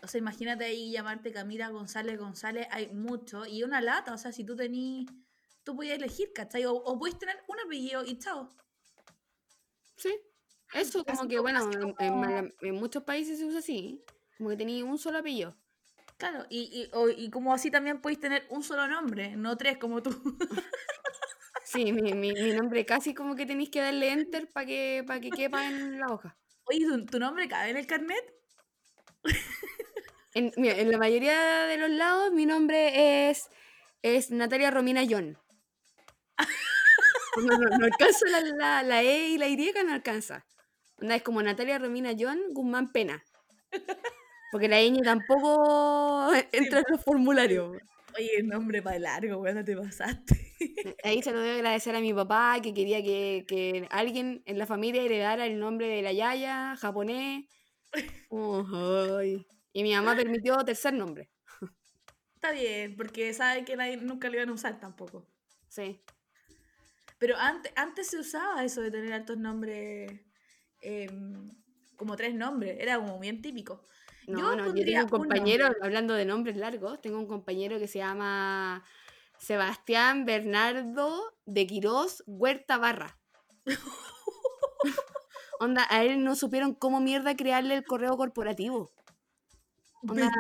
o 0.03 0.07
sea, 0.09 0.19
imagínate 0.19 0.65
ahí 0.65 0.93
llamarte 0.93 1.33
Camila 1.33 1.69
González 1.71 2.19
González, 2.19 2.67
hay 2.71 2.89
mucho, 2.89 3.47
y 3.47 3.63
una 3.63 3.81
lata, 3.81 4.15
o 4.15 4.19
sea, 4.19 4.33
si 4.33 4.45
tú 4.45 4.55
tenís, 4.57 5.09
tú 5.65 5.75
podías 5.77 5.97
elegir, 5.99 6.33
¿cachai? 6.33 6.65
O, 6.67 6.73
o 6.75 6.99
puedes 6.99 7.19
tener 7.19 7.37
un 7.49 7.59
apellido 7.61 8.05
y 8.05 8.19
chao. 8.19 8.49
Sí. 9.97 10.15
Eso 10.73 11.01
Así 11.01 11.17
como 11.17 11.29
que 11.29 11.37
como- 11.37 11.93
bueno, 11.93 12.49
en, 12.63 12.75
muchos 12.77 13.03
países 13.03 13.39
se 13.39 13.45
usa 13.45 13.59
así, 13.59 14.05
como 14.39 14.51
que 14.51 14.57
tenía 14.57 14.85
un 14.85 14.99
solo 14.99 15.19
apellido. 15.19 15.57
Claro, 16.17 16.47
y, 16.49 16.61
y, 16.73 16.91
o- 16.97 17.09
y 17.09 17.29
como 17.31 17.53
así 17.53 17.71
también 17.71 18.01
podéis 18.01 18.21
tener 18.21 18.47
un 18.51 18.63
solo 18.63 18.87
nombre, 18.87 19.37
no 19.37 19.57
tres 19.57 19.79
como 19.79 20.01
tú. 20.03 20.11
Sí, 21.71 21.93
mi, 21.93 22.13
mi, 22.15 22.33
mi 22.33 22.53
nombre 22.53 22.85
casi 22.85 23.15
como 23.15 23.37
que 23.37 23.47
tenéis 23.47 23.71
que 23.71 23.81
darle 23.81 24.11
enter 24.11 24.49
para 24.53 24.67
que, 24.67 25.05
para 25.07 25.21
que 25.21 25.31
quepa 25.31 25.65
en 25.67 26.01
la 26.01 26.09
hoja. 26.09 26.37
Oye, 26.65 26.85
¿tu, 26.85 27.07
tu 27.07 27.19
nombre 27.21 27.49
cabe 27.49 27.71
en 27.71 27.77
el 27.77 27.87
carnet? 27.87 28.25
En, 30.35 30.53
mira, 30.57 30.79
en 30.79 30.91
la 30.91 30.99
mayoría 30.99 31.67
de 31.67 31.77
los 31.77 31.91
lados 31.91 32.33
mi 32.33 32.47
nombre 32.47 33.31
es, 33.31 33.49
es 34.03 34.31
Natalia 34.31 34.71
Romina 34.71 35.03
John. 35.09 35.39
No, 37.37 37.57
no, 37.57 37.79
no 37.79 37.85
alcanza 37.85 38.27
la, 38.27 38.41
la, 38.41 38.83
la 38.83 39.03
E 39.03 39.29
y 39.29 39.39
la 39.39 39.47
Y, 39.47 39.57
no 39.87 39.93
alcanza. 39.93 40.45
Onda, 40.97 41.15
es 41.15 41.23
como 41.23 41.41
Natalia 41.41 41.79
Romina 41.79 42.11
John 42.19 42.41
Guzmán 42.53 42.91
Pena. 42.91 43.23
Porque 44.51 44.69
la 44.69 44.81
ñ 44.83 45.01
tampoco 45.05 46.33
entra 46.51 46.81
en 46.81 46.85
los 46.89 47.05
formularios. 47.05 47.77
Oye, 48.17 48.43
nombre 48.43 48.83
para 48.83 48.99
largo, 48.99 49.39
weón, 49.39 49.59
no 49.59 49.65
te 49.65 49.77
pasaste. 49.77 50.50
Ahí 51.05 51.23
se 51.23 51.33
lo 51.33 51.41
debo 51.41 51.57
agradecer 51.57 51.95
a 51.95 52.01
mi 52.01 52.13
papá 52.13 52.61
que 52.63 52.75
quería 52.75 53.03
que, 53.03 53.45
que 53.49 53.87
alguien 53.91 54.43
en 54.47 54.59
la 54.59 54.67
familia 54.67 55.03
heredara 55.03 55.47
el 55.47 55.59
nombre 55.59 55.89
de 55.89 56.03
la 56.03 56.13
Yaya, 56.13 56.77
japonés. 56.77 57.47
Oh, 58.33 58.65
ay. 59.19 59.45
Y 59.73 59.83
mi 59.83 59.93
mamá 59.93 60.15
permitió 60.15 60.57
tercer 60.65 60.95
nombre. 60.95 61.29
Está 62.37 62.53
bien, 62.53 62.97
porque 62.97 63.35
sabe 63.35 63.65
que 63.65 63.77
nadie, 63.77 63.97
nunca 63.97 64.29
lo 64.29 64.37
iban 64.37 64.49
a 64.49 64.53
usar 64.53 64.79
tampoco. 64.79 65.27
Sí. 65.69 66.01
Pero 67.19 67.37
antes, 67.37 67.73
antes 67.77 68.09
se 68.09 68.19
usaba 68.19 68.65
eso 68.65 68.81
de 68.81 68.91
tener 68.91 69.13
altos 69.13 69.37
nombres, 69.37 70.11
em, 70.81 71.51
como 71.97 72.17
tres 72.17 72.35
nombres, 72.35 72.79
era 72.81 72.97
como 72.97 73.19
bien 73.19 73.43
típico. 73.43 73.85
No, 74.27 74.39
Yo 74.39 74.57
no, 74.57 74.57
yo 74.59 74.65
pondría 74.67 75.01
tengo 75.01 75.17
un 75.17 75.23
compañero, 75.23 75.71
hablando 75.83 76.15
de 76.15 76.25
nombres 76.25 76.57
largos, 76.57 77.01
tengo 77.03 77.19
un 77.19 77.27
compañero 77.27 77.79
que 77.79 77.89
se 77.89 77.99
llama 77.99 78.85
Sebastián 79.41 80.25
Bernardo 80.27 81.35
de 81.47 81.67
Quirós 81.67 82.23
Huerta 82.27 82.79
Barra. 82.79 83.19
Onda, 85.61 85.87
a 85.91 86.05
él 86.05 86.23
no 86.25 86.37
supieron 86.37 86.75
cómo 86.75 87.01
mierda 87.01 87.37
crearle 87.37 87.75
el 87.75 87.85
correo 87.85 88.17
corporativo. 88.17 88.93
Onda, 90.03 90.31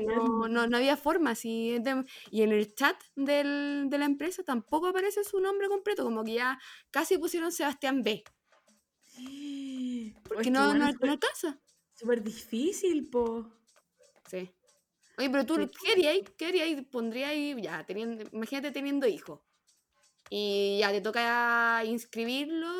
no, 0.00 0.48
no, 0.48 0.66
no 0.68 0.76
había 0.76 0.96
forma. 0.96 1.34
de- 1.34 2.04
y 2.30 2.42
en 2.42 2.52
el 2.52 2.74
chat 2.74 2.96
del- 3.16 3.86
de 3.90 3.98
la 3.98 4.04
empresa 4.04 4.44
tampoco 4.44 4.86
aparece 4.86 5.24
su 5.24 5.40
nombre 5.40 5.68
completo, 5.68 6.04
como 6.04 6.22
que 6.22 6.34
ya 6.34 6.58
casi 6.90 7.18
pusieron 7.18 7.50
Sebastián 7.50 8.02
B. 8.02 8.22
Porque 10.22 10.50
no, 10.50 10.74
no, 10.74 10.86
no 10.92 11.10
alcanza. 11.12 11.58
Súper 11.94 12.22
difícil, 12.22 13.08
po. 13.10 13.50
Sí. 14.30 14.52
Oye, 15.18 15.30
pero 15.30 15.44
tú. 15.44 15.56
¿qué 15.56 15.92
haríais? 15.92 16.22
¿Qué 16.36 16.46
haríais? 16.46 16.84
Pondríais, 16.86 17.56
ya, 17.60 17.84
teniendo, 17.84 18.24
imagínate 18.32 18.70
teniendo 18.70 19.06
hijos. 19.06 19.40
Y 20.30 20.78
ya 20.80 20.90
te 20.92 21.00
toca 21.00 21.82
inscribirlo. 21.84 22.72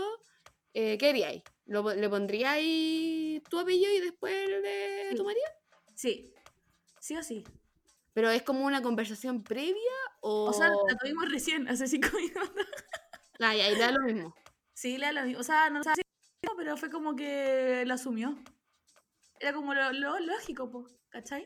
eh, 0.74 0.96
¿Qué 0.98 1.08
haríais? 1.10 1.42
¿Lo 1.66 1.82
po- 1.82 1.92
¿Le 1.94 2.08
pondríais 2.08 3.42
tu 3.44 3.58
apellido 3.58 3.90
y 3.92 4.00
después 4.00 4.32
el 4.48 4.62
de 4.62 5.14
tu 5.16 5.24
marido? 5.24 5.46
Sí. 5.94 6.32
Sí 7.00 7.16
o 7.16 7.22
sí. 7.22 7.44
¿Pero 8.14 8.30
es 8.30 8.42
como 8.42 8.64
una 8.64 8.82
conversación 8.82 9.42
previa 9.42 9.74
o...? 10.20 10.46
O 10.46 10.52
sea, 10.52 10.68
la 10.68 10.96
tuvimos 10.98 11.28
recién, 11.30 11.68
hace 11.68 11.86
cinco 11.88 12.08
minutos. 12.16 12.50
Ah, 13.40 13.54
y 13.54 13.78
da 13.78 13.92
lo 13.92 14.00
mismo. 14.00 14.34
Sí, 14.74 14.98
la, 14.98 15.12
la 15.12 15.24
O 15.38 15.42
sea, 15.44 15.70
no 15.70 15.84
sé, 15.84 15.92
pero 16.56 16.76
fue 16.76 16.90
como 16.90 17.14
que 17.14 17.84
lo 17.86 17.94
asumió. 17.94 18.36
Era 19.38 19.52
como 19.52 19.74
lo, 19.74 19.92
lo 19.92 20.18
lógico, 20.18 20.68
pues, 20.68 20.96
¿cachai? 21.08 21.44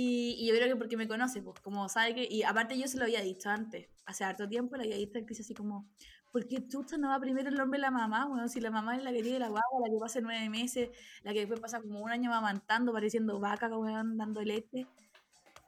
Y, 0.00 0.36
y 0.38 0.46
yo 0.46 0.54
creo 0.54 0.68
que 0.68 0.76
porque 0.76 0.96
me 0.96 1.08
conoce, 1.08 1.42
pues, 1.42 1.58
como 1.60 1.88
sabe 1.88 2.14
que. 2.14 2.24
Y 2.30 2.44
aparte, 2.44 2.78
yo 2.78 2.86
se 2.86 2.98
lo 2.98 3.04
había 3.04 3.20
dicho 3.20 3.50
antes, 3.50 3.88
hace 4.06 4.22
harto 4.24 4.48
tiempo, 4.48 4.76
le 4.76 4.84
había 4.84 4.96
dicho 4.96 5.18
Cris 5.26 5.40
así 5.40 5.54
como: 5.54 5.88
¿Por 6.32 6.46
qué 6.46 6.66
chucha 6.68 6.96
no 6.98 7.08
va 7.08 7.18
primero 7.20 7.48
el 7.48 7.60
hombre 7.60 7.78
y 7.80 7.82
la 7.82 7.90
mamá? 7.90 8.26
Bueno, 8.26 8.46
si 8.48 8.60
la 8.60 8.70
mamá 8.70 8.96
es 8.96 9.02
la 9.02 9.12
que 9.12 9.22
tiene 9.22 9.40
la 9.40 9.48
guagua, 9.48 9.80
la 9.84 9.90
que 9.92 9.98
pasa 10.00 10.20
nueve 10.20 10.48
meses, 10.50 10.90
la 11.24 11.32
que 11.32 11.40
después 11.40 11.58
pasa 11.60 11.80
como 11.80 12.00
un 12.00 12.10
año 12.12 12.30
mamantando, 12.30 12.92
pareciendo 12.92 13.40
vaca, 13.40 13.68
weón, 13.76 14.16
dando 14.16 14.40
leche. 14.42 14.86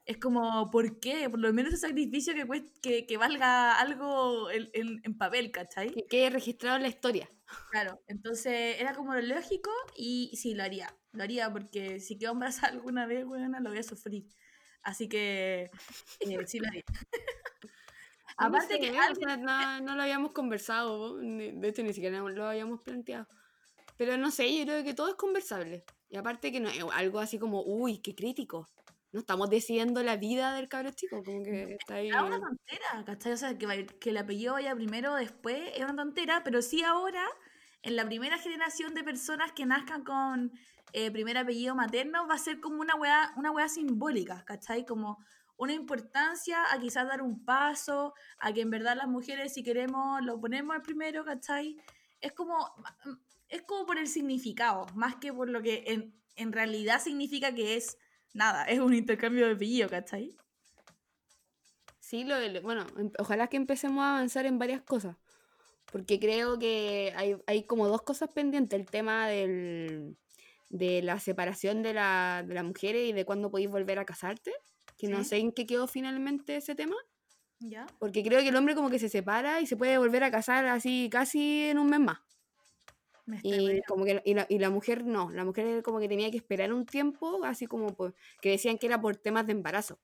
Es 0.04 0.16
como, 0.18 0.70
¿por 0.70 0.98
qué? 0.98 1.28
Por 1.30 1.38
lo 1.40 1.52
menos 1.52 1.72
ese 1.74 1.86
sacrificio 1.88 2.34
que, 2.34 2.44
cuest- 2.46 2.80
que, 2.82 3.06
que 3.06 3.16
valga 3.16 3.78
algo 3.78 4.50
en, 4.50 4.68
en- 4.72 5.00
en 5.04 5.16
papel, 5.18 5.50
¿cachai? 5.52 5.90
Que 5.92 6.06
quede 6.06 6.30
registrado 6.30 6.76
en 6.76 6.82
la 6.82 6.88
historia. 6.88 7.30
Claro, 7.70 8.00
entonces 8.08 8.80
era 8.80 8.94
como 8.94 9.14
lo 9.14 9.20
lógico 9.22 9.70
y 9.96 10.32
sí, 10.36 10.54
lo 10.54 10.62
haría. 10.64 10.94
Lo 11.12 11.22
haría 11.22 11.52
porque 11.52 12.00
si 12.00 12.18
quedo 12.18 12.32
embarazada 12.32 12.68
alguna 12.72 13.06
vez, 13.06 13.24
weona, 13.24 13.60
lo 13.60 13.70
voy 13.70 13.78
a 13.78 13.82
sufrir. 13.82 14.26
Así 14.82 15.08
que 15.08 15.70
eh, 16.20 16.46
sí 16.46 16.58
lo 16.58 16.68
haría. 16.68 16.84
No 18.38 18.46
Aparte 18.46 18.74
sé, 18.74 18.80
que 18.80 18.90
o 18.90 19.00
alguien- 19.00 19.28
sea, 19.28 19.36
no, 19.36 19.80
no 19.80 19.96
lo 19.96 20.02
habíamos 20.02 20.32
conversado, 20.32 21.16
de 21.18 21.68
hecho 21.68 21.82
ni 21.82 21.92
siquiera 21.92 22.20
lo 22.20 22.46
habíamos 22.48 22.80
planteado. 22.80 23.26
Pero 23.98 24.16
no 24.16 24.30
sé, 24.30 24.56
yo 24.56 24.64
creo 24.64 24.82
que 24.84 24.94
todo 24.94 25.08
es 25.10 25.14
conversable. 25.16 25.84
Y 26.08 26.16
aparte 26.16 26.50
que 26.52 26.60
no 26.60 26.70
es 26.70 26.82
algo 26.94 27.18
así 27.20 27.38
como, 27.38 27.62
uy, 27.62 27.98
qué 27.98 28.14
crítico. 28.14 28.66
No 29.12 29.20
estamos 29.20 29.50
decidiendo 29.50 30.02
la 30.02 30.16
vida 30.16 30.54
del 30.54 30.68
cabro 30.68 30.90
chico, 30.90 31.22
como 31.24 31.42
que 31.42 31.76
está 31.78 31.96
ahí. 31.96 32.08
Es 32.08 32.14
una 32.14 32.40
tontera, 32.40 33.04
¿cachai? 33.04 33.32
O 33.32 33.36
sea, 33.36 33.58
que, 33.58 33.86
que 33.86 34.10
el 34.10 34.16
apellido 34.16 34.52
vaya 34.52 34.74
primero 34.74 35.12
o 35.12 35.16
después 35.16 35.60
es 35.74 35.82
una 35.82 35.96
tontera, 35.96 36.42
pero 36.44 36.62
sí 36.62 36.82
ahora, 36.84 37.24
en 37.82 37.96
la 37.96 38.04
primera 38.04 38.38
generación 38.38 38.94
de 38.94 39.02
personas 39.02 39.52
que 39.52 39.66
nazcan 39.66 40.04
con 40.04 40.52
eh, 40.92 41.10
primer 41.10 41.38
apellido 41.38 41.74
materno, 41.74 42.26
va 42.28 42.34
a 42.34 42.38
ser 42.38 42.60
como 42.60 42.80
una 42.80 42.94
weá, 42.94 43.32
una 43.36 43.50
weá 43.50 43.68
simbólica, 43.68 44.44
¿cachai? 44.44 44.84
Como 44.84 45.18
una 45.56 45.72
importancia 45.72 46.72
a 46.72 46.78
quizás 46.80 47.06
dar 47.06 47.20
un 47.20 47.44
paso, 47.44 48.14
a 48.38 48.52
que 48.52 48.62
en 48.62 48.70
verdad 48.70 48.96
las 48.96 49.08
mujeres, 49.08 49.52
si 49.52 49.62
queremos, 49.62 50.22
lo 50.22 50.40
ponemos 50.40 50.74
al 50.74 50.82
primero, 50.82 51.24
¿cachai? 51.24 51.76
Es 52.20 52.32
como, 52.32 52.56
es 53.48 53.62
como 53.62 53.86
por 53.86 53.98
el 53.98 54.08
significado, 54.08 54.86
más 54.94 55.16
que 55.16 55.32
por 55.32 55.48
lo 55.48 55.60
que 55.62 55.84
en, 55.86 56.14
en 56.36 56.52
realidad 56.52 57.00
significa 57.00 57.54
que 57.54 57.76
es 57.76 57.98
nada, 58.34 58.64
es 58.64 58.78
un 58.80 58.94
intercambio 58.94 59.46
de 59.46 59.52
apellido, 59.54 59.88
¿cachai? 59.88 60.36
Sí, 61.98 62.24
lo, 62.24 62.38
lo- 62.48 62.62
bueno, 62.62 62.86
em- 62.98 63.10
ojalá 63.18 63.46
que 63.48 63.56
empecemos 63.56 64.02
a 64.02 64.10
avanzar 64.16 64.46
en 64.46 64.58
varias 64.58 64.82
cosas. 64.82 65.16
Porque 65.92 66.20
creo 66.20 66.58
que 66.58 67.12
hay, 67.16 67.36
hay 67.46 67.64
como 67.64 67.88
dos 67.88 68.02
cosas 68.02 68.30
pendientes. 68.32 68.78
El 68.78 68.86
tema 68.86 69.26
del, 69.28 70.16
de 70.68 71.02
la 71.02 71.18
separación 71.18 71.82
de 71.82 71.94
la, 71.94 72.44
de 72.46 72.54
las 72.54 72.64
mujeres 72.64 73.08
y 73.08 73.12
de 73.12 73.24
cuándo 73.24 73.50
podéis 73.50 73.70
volver 73.70 73.98
a 73.98 74.04
casarte. 74.04 74.52
Que 74.96 75.08
no 75.08 75.24
sé 75.24 75.38
en 75.38 75.52
qué 75.52 75.66
quedó 75.66 75.86
finalmente 75.88 76.56
ese 76.56 76.74
tema. 76.74 76.94
¿Ya? 77.58 77.86
Porque 77.98 78.22
creo 78.22 78.40
que 78.40 78.48
el 78.48 78.56
hombre 78.56 78.74
como 78.74 78.88
que 78.90 78.98
se 78.98 79.08
separa 79.08 79.60
y 79.60 79.66
se 79.66 79.76
puede 79.76 79.98
volver 79.98 80.22
a 80.24 80.30
casar 80.30 80.66
así 80.66 81.08
casi 81.10 81.64
en 81.64 81.78
un 81.78 81.88
mes 81.90 82.00
más. 82.00 82.18
Y 83.42 83.82
como 83.82 84.04
que 84.04 84.20
y 84.24 84.34
la, 84.34 84.46
y 84.48 84.58
la 84.58 84.70
mujer 84.70 85.04
no, 85.04 85.30
la 85.30 85.44
mujer 85.44 85.82
como 85.82 85.98
que 85.98 86.08
tenía 86.08 86.30
que 86.30 86.36
esperar 86.36 86.72
un 86.72 86.84
tiempo, 86.86 87.44
así 87.44 87.66
como 87.66 87.94
por- 87.94 88.14
que 88.40 88.50
decían 88.50 88.78
que 88.78 88.86
era 88.86 89.00
por 89.00 89.16
temas 89.16 89.46
de 89.46 89.52
embarazo. 89.52 89.98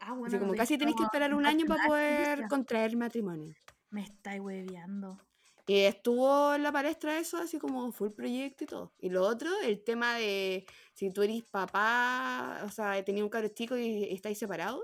Ah, 0.00 0.12
bueno, 0.12 0.26
Así 0.26 0.38
como 0.38 0.54
casi 0.54 0.78
tenéis 0.78 0.96
que 0.96 1.04
esperar 1.04 1.34
un 1.34 1.44
año 1.44 1.66
para 1.66 1.86
poder 1.86 2.46
contraer 2.48 2.96
matrimonio. 2.96 3.54
Me 3.90 4.02
estáis 4.02 4.40
hueveando. 4.40 5.18
Y 5.66 5.80
estuvo 5.80 6.54
en 6.54 6.62
la 6.62 6.72
palestra 6.72 7.18
eso, 7.18 7.36
así 7.36 7.58
como 7.58 7.92
fue 7.92 8.08
el 8.08 8.14
proyecto 8.14 8.64
y 8.64 8.66
todo. 8.66 8.92
Y 8.98 9.10
lo 9.10 9.22
otro, 9.22 9.50
el 9.62 9.84
tema 9.84 10.16
de 10.16 10.66
si 10.94 11.10
tú 11.10 11.22
eres 11.22 11.44
papá, 11.44 12.62
o 12.64 12.70
sea, 12.70 13.02
tenías 13.04 13.22
un 13.24 13.30
cabro 13.30 13.48
chico 13.48 13.76
y 13.76 14.04
estáis 14.12 14.38
separados, 14.38 14.82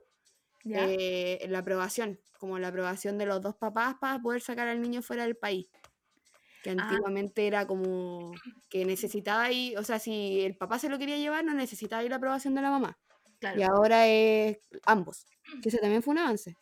eh, 0.69 1.45
la 1.49 1.61
aprobación, 1.61 2.21
como 2.39 2.59
la 2.59 2.69
aprobación 2.69 3.19
de 3.19 3.27
los 3.27 3.41
dos 3.41 3.57
papás 3.57 3.97
para 4.01 4.21
poder 4.21 4.43
sacar 4.43 4.69
al 4.69 4.81
niño 4.81 5.03
fuera 5.03 5.25
del 5.25 5.37
país. 5.37 5.69
Que 6.67 6.73
Ah. 6.81 6.89
antiguamente 6.89 7.47
era 7.47 7.65
como 7.65 8.33
que 8.69 8.85
necesitaba 8.85 9.53
y, 9.53 9.77
o 9.77 9.85
sea, 9.85 10.01
si 10.01 10.41
el 10.41 10.57
papá 10.57 10.81
se 10.81 10.89
lo 10.89 10.99
quería 10.99 11.17
llevar, 11.17 11.45
no 11.45 11.55
necesitaba 11.55 12.03
ir 12.03 12.11
la 12.11 12.17
aprobación 12.17 12.55
de 12.57 12.63
la 12.63 12.71
mamá. 12.71 12.99
claro. 13.39 13.61
Y 13.61 13.63
ahora 13.63 14.09
es 14.09 14.59
ambos. 14.85 15.27
Que 15.63 15.69
eso 15.69 15.79
también 15.81 16.03
fue 16.03 16.13
un 16.13 16.19
avance. 16.19 16.57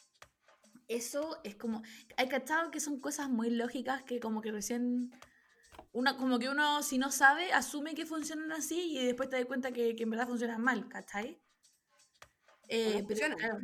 Eso 0.88 1.38
es 1.42 1.57
como. 1.57 1.82
Hay 2.18 2.28
cachado 2.28 2.70
que 2.70 2.80
son 2.80 3.00
cosas 3.00 3.30
muy 3.30 3.48
lógicas 3.48 4.02
que, 4.02 4.20
como 4.20 4.42
que 4.42 4.52
recién. 4.52 5.11
Una, 5.92 6.16
como 6.18 6.38
que 6.38 6.48
uno, 6.50 6.82
si 6.82 6.98
no 6.98 7.11
sabe, 7.11 7.52
asume 7.52 7.94
que 7.94 8.05
funcionan 8.05 8.52
así 8.52 8.98
y 8.98 9.07
después 9.07 9.30
te 9.30 9.36
das 9.36 9.46
cuenta 9.46 9.72
que, 9.72 9.94
que 9.96 10.02
en 10.02 10.11
verdad 10.11 10.26
funcionan 10.28 10.61
mal, 10.61 10.86
¿cachai? 10.88 11.40
Eh, 12.68 13.00
no 13.00 13.07
pero 13.09 13.20
funcionan. 13.20 13.38
claro, 13.38 13.59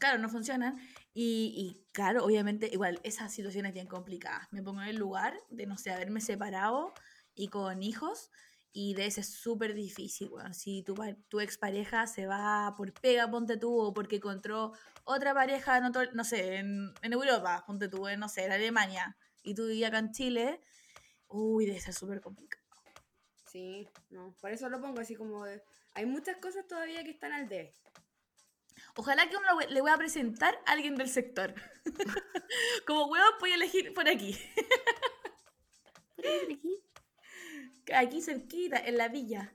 claro, 0.00 0.18
no 0.18 0.28
funcionan. 0.28 0.76
Y, 1.20 1.52
y 1.56 1.84
claro, 1.90 2.24
obviamente, 2.24 2.70
igual, 2.72 3.00
esa 3.02 3.28
situación 3.28 3.66
es 3.66 3.74
bien 3.74 3.88
complicada. 3.88 4.46
Me 4.52 4.62
pongo 4.62 4.82
en 4.82 4.86
el 4.86 4.94
lugar 4.94 5.36
de, 5.50 5.66
no 5.66 5.76
sé, 5.76 5.90
haberme 5.90 6.20
separado 6.20 6.92
y 7.34 7.48
con 7.48 7.82
hijos. 7.82 8.30
Y 8.72 8.94
de 8.94 9.06
ese 9.06 9.22
es 9.22 9.28
súper 9.34 9.74
difícil, 9.74 10.28
weón. 10.28 10.54
Si 10.54 10.84
tu, 10.84 10.94
tu 11.26 11.40
expareja 11.40 12.06
se 12.06 12.26
va 12.26 12.72
por 12.76 12.92
pega, 12.92 13.28
ponte 13.28 13.56
tú, 13.56 13.76
o 13.80 13.92
porque 13.92 14.16
encontró 14.16 14.74
otra 15.02 15.34
pareja 15.34 15.76
en 15.78 15.86
otro, 15.86 16.02
no 16.12 16.22
sé, 16.22 16.58
en, 16.58 16.92
en 17.02 17.12
Europa, 17.12 17.64
ponte 17.66 17.88
tú, 17.88 18.06
en, 18.06 18.20
no 18.20 18.28
sé, 18.28 18.44
en 18.44 18.52
Alemania, 18.52 19.16
y 19.42 19.54
tú 19.54 19.66
vivías 19.66 19.88
acá 19.88 19.98
en 19.98 20.12
Chile, 20.12 20.60
uy, 21.26 21.66
debe 21.66 21.80
ser 21.80 21.94
súper 21.94 22.20
complicado. 22.20 22.62
Sí, 23.50 23.88
no, 24.10 24.36
por 24.40 24.52
eso 24.52 24.68
lo 24.68 24.80
pongo 24.80 25.00
así 25.00 25.16
como 25.16 25.44
de- 25.44 25.64
hay 25.94 26.06
muchas 26.06 26.36
cosas 26.36 26.64
todavía 26.68 27.02
que 27.02 27.10
están 27.10 27.32
al 27.32 27.48
debe. 27.48 27.74
Ojalá 28.96 29.28
que 29.28 29.36
uno 29.36 29.46
le- 29.68 29.80
voy 29.80 29.90
a 29.90 29.96
presentar 29.96 30.58
a 30.66 30.72
alguien 30.72 30.94
del 30.96 31.08
sector. 31.08 31.54
Como 32.86 33.06
huevón, 33.06 33.32
voy 33.40 33.52
a 33.52 33.54
elegir 33.56 33.92
por 33.94 34.08
aquí. 34.08 34.36
Por 36.16 36.26
aquí. 36.26 36.82
Aquí 37.94 38.20
cerquita, 38.20 38.78
en 38.78 38.96
la 38.98 39.08
villa. 39.08 39.54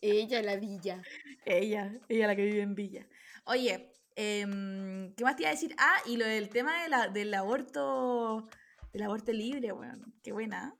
Ella, 0.00 0.42
la 0.42 0.56
villa. 0.56 1.02
Ella, 1.46 1.92
ella 2.08 2.26
la 2.26 2.36
que 2.36 2.44
vive 2.44 2.60
en 2.62 2.74
Villa. 2.74 3.06
Oye, 3.46 3.90
em, 4.16 5.14
¿qué 5.14 5.24
más 5.24 5.36
te 5.36 5.42
iba 5.42 5.50
a 5.50 5.54
decir? 5.54 5.74
Ah, 5.78 5.96
y 6.06 6.16
lo 6.16 6.26
del 6.26 6.48
tema 6.50 6.82
de 6.82 6.88
la, 6.88 7.08
del 7.08 7.32
aborto, 7.34 8.46
del 8.92 9.02
aborto 9.02 9.32
libre, 9.32 9.72
bueno, 9.72 10.04
qué 10.22 10.32
buena. 10.32 10.74
¿eh? 10.74 10.78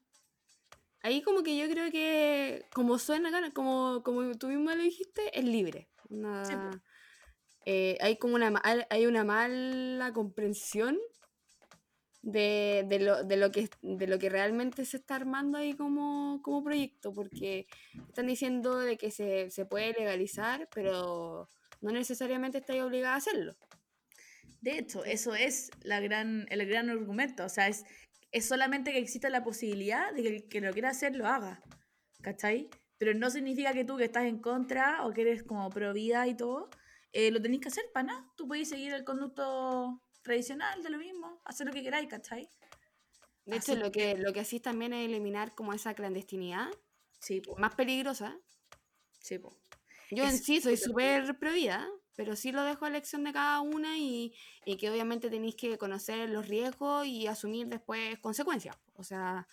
Ahí 1.00 1.22
como 1.22 1.42
que 1.42 1.57
yo 1.57 1.68
creo 1.68 1.90
que, 1.90 2.66
como 2.72 2.98
suena, 2.98 3.52
como, 3.52 4.02
como 4.02 4.34
tú 4.36 4.48
mismo 4.48 4.70
lo 4.70 4.82
dijiste, 4.82 5.38
es 5.38 5.44
libre. 5.44 5.88
Una- 6.09 6.44
Sí, 6.44 6.55
eh, 7.66 7.96
hay 8.00 8.16
como 8.18 8.34
una, 8.34 8.52
hay 8.90 9.07
una 9.07 9.24
mala 9.24 10.12
comprensión 10.12 10.98
de, 12.22 12.84
de 12.88 12.98
lo, 13.00 13.24
de, 13.24 13.36
lo 13.36 13.50
que, 13.50 13.68
de 13.82 14.07
lo 14.07 14.18
que 14.18 14.28
realmente 14.30 14.84
se 14.84 14.96
está 14.96 15.16
armando 15.16 15.59
ahí 15.59 15.74
como, 15.74 16.40
como 16.42 16.64
proyecto, 16.64 17.12
porque 17.12 17.66
están 18.09 18.26
diciendo 18.26 18.78
de 18.78 18.96
que 18.96 19.11
se, 19.11 19.50
se 19.50 19.66
puede 19.66 19.92
legalizar, 19.92 20.68
pero 20.74 21.48
no 21.80 21.90
necesariamente 21.90 22.59
está 22.59 22.72
obligada 22.84 23.14
a 23.14 23.18
hacerlo. 23.18 23.57
De 24.62 24.78
hecho, 24.78 25.05
eso 25.05 25.34
es 25.34 25.70
la 25.82 26.00
gran, 26.00 26.46
el 26.48 26.66
gran 26.66 26.88
argumento. 26.88 27.44
O 27.44 27.50
sea, 27.50 27.68
es, 27.68 27.84
es 28.32 28.46
solamente 28.48 28.92
que 28.92 28.98
exista 28.98 29.28
la 29.28 29.44
posibilidad 29.44 30.12
de 30.14 30.22
que 30.22 30.28
el 30.28 30.48
que 30.48 30.61
lo 30.62 30.72
quiera 30.72 30.88
hacer 30.90 31.14
lo 31.14 31.26
haga. 31.26 31.62
¿Cachai? 32.22 32.70
Pero 33.05 33.18
no 33.18 33.30
significa 33.30 33.74
que 33.74 33.84
tú 33.84 33.96
que 33.98 34.05
estás 34.05 34.24
en 34.24 34.40
contra 34.40 35.05
o 35.07 35.12
que 35.12 35.22
eres 35.22 35.42
como 35.44 35.68
pro 35.70 35.92
vida 35.92 36.26
y 36.26 36.36
todo, 36.36 36.70
eh, 37.12 37.30
lo 37.30 37.42
tenés 37.42 37.61
que 37.61 37.68
hacer 37.68 37.84
para 37.92 38.07
nada. 38.07 38.32
Tú 38.36 38.48
podés 38.48 38.68
seguir 38.70 38.94
el 38.94 39.05
conducto 39.05 40.02
tradicional 40.22 40.82
de 40.82 40.88
lo 40.90 40.98
mismo, 40.98 41.42
hacer 41.44 41.66
lo 41.66 41.72
que 41.72 41.82
queráis, 41.82 42.09
¿cachai? 42.09 42.48
De 43.46 43.57
hecho, 43.57 43.72
Así 43.72 43.76
lo 43.76 43.92
que, 43.92 44.16
lo 44.16 44.32
que 44.32 44.40
así 44.40 44.61
también 44.61 44.92
es 44.92 45.07
eliminar 45.07 45.55
como 45.55 45.72
esa 45.72 45.94
clandestinidad 45.94 46.70
Sí, 47.20 47.40
po, 47.40 47.57
más 47.57 47.74
peligrosa. 47.74 48.40
sí, 49.20 49.38
po. 49.38 49.57
Yo 50.11 50.24
en 50.24 50.38
Es 50.38 50.44
sí 50.44 50.61
soy 50.61 50.76
súper 50.76 51.38
prohibida, 51.38 51.88
pero 52.14 52.36
sí 52.36 52.52
lo 52.52 52.62
dejo 52.62 52.84
a 52.84 52.88
elección 52.88 53.24
de 53.24 53.32
cada 53.32 53.61
una 53.61 53.98
y, 53.98 54.34
y 54.64 54.76
que 54.76 54.90
obviamente 54.90 55.30
tenéis 55.30 55.57
que 55.57 55.78
conocer 55.78 56.30
los 56.30 56.48
riesgos 56.48 57.07
y 57.07 57.26
asumir 57.26 57.68
después 57.68 58.18
consecuencias. 58.20 58.76
O 58.94 59.02
sea, 59.05 59.48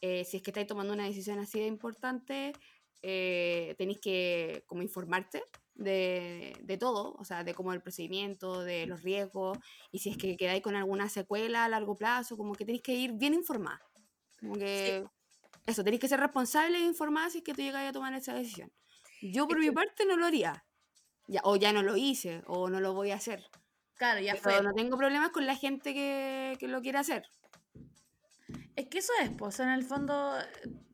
eh, 0.00 0.24
si 0.24 0.38
es 0.38 0.42
que 0.44 0.50
estáis 0.50 0.66
tomando 0.66 0.92
una 0.92 1.04
decisión 1.04 1.38
así 1.38 1.60
de 1.60 1.66
importante, 1.66 2.52
eh, 3.02 3.74
tenéis 3.78 4.00
que 4.00 4.64
como 4.66 4.82
informarte 4.82 5.42
de, 5.74 6.56
de 6.62 6.78
todo, 6.78 7.14
o 7.18 7.24
sea, 7.24 7.44
de 7.44 7.54
cómo 7.54 7.72
el 7.72 7.82
procedimiento, 7.82 8.62
de 8.62 8.86
los 8.86 9.02
riesgos, 9.02 9.58
y 9.90 9.98
si 9.98 10.10
es 10.10 10.16
que 10.16 10.36
quedáis 10.36 10.62
con 10.62 10.74
alguna 10.74 11.08
secuela 11.08 11.64
a 11.64 11.68
largo 11.68 11.96
plazo, 11.96 12.36
como 12.36 12.54
que 12.54 12.64
tenéis 12.64 12.82
que 12.82 12.94
ir 12.94 13.12
bien 13.12 13.34
informada. 13.34 13.80
Como 14.40 14.54
que 14.54 15.04
eso, 15.66 15.82
tenéis 15.82 16.00
que 16.00 16.08
ser 16.08 16.20
responsable 16.20 16.78
e 16.78 16.82
informada 16.82 17.30
si 17.30 17.38
es 17.38 17.44
que 17.44 17.52
tú 17.52 17.62
llegáis 17.62 17.90
a 17.90 17.92
tomar 17.92 18.14
esa 18.14 18.34
decisión. 18.34 18.72
Yo 19.20 19.48
por 19.48 19.58
mi 19.58 19.70
parte 19.70 20.06
no 20.06 20.16
lo 20.16 20.26
haría. 20.26 20.64
Ya, 21.28 21.40
o 21.42 21.56
ya 21.56 21.72
no 21.72 21.82
lo 21.82 21.96
hice, 21.96 22.42
o 22.46 22.70
no 22.70 22.80
lo 22.80 22.94
voy 22.94 23.10
a 23.10 23.16
hacer. 23.16 23.44
Claro, 23.96 24.20
ya 24.20 24.34
Pero 24.34 24.56
fue. 24.58 24.62
no 24.62 24.74
tengo 24.74 24.96
problemas 24.96 25.30
con 25.30 25.44
la 25.46 25.56
gente 25.56 25.92
que, 25.92 26.56
que 26.60 26.68
lo 26.68 26.80
quiere 26.82 26.98
hacer. 26.98 27.24
Es 28.76 28.86
que 28.88 28.98
eso 28.98 29.12
es, 29.22 29.30
pues, 29.36 29.58
en 29.58 29.70
el 29.70 29.82
fondo, 29.82 30.34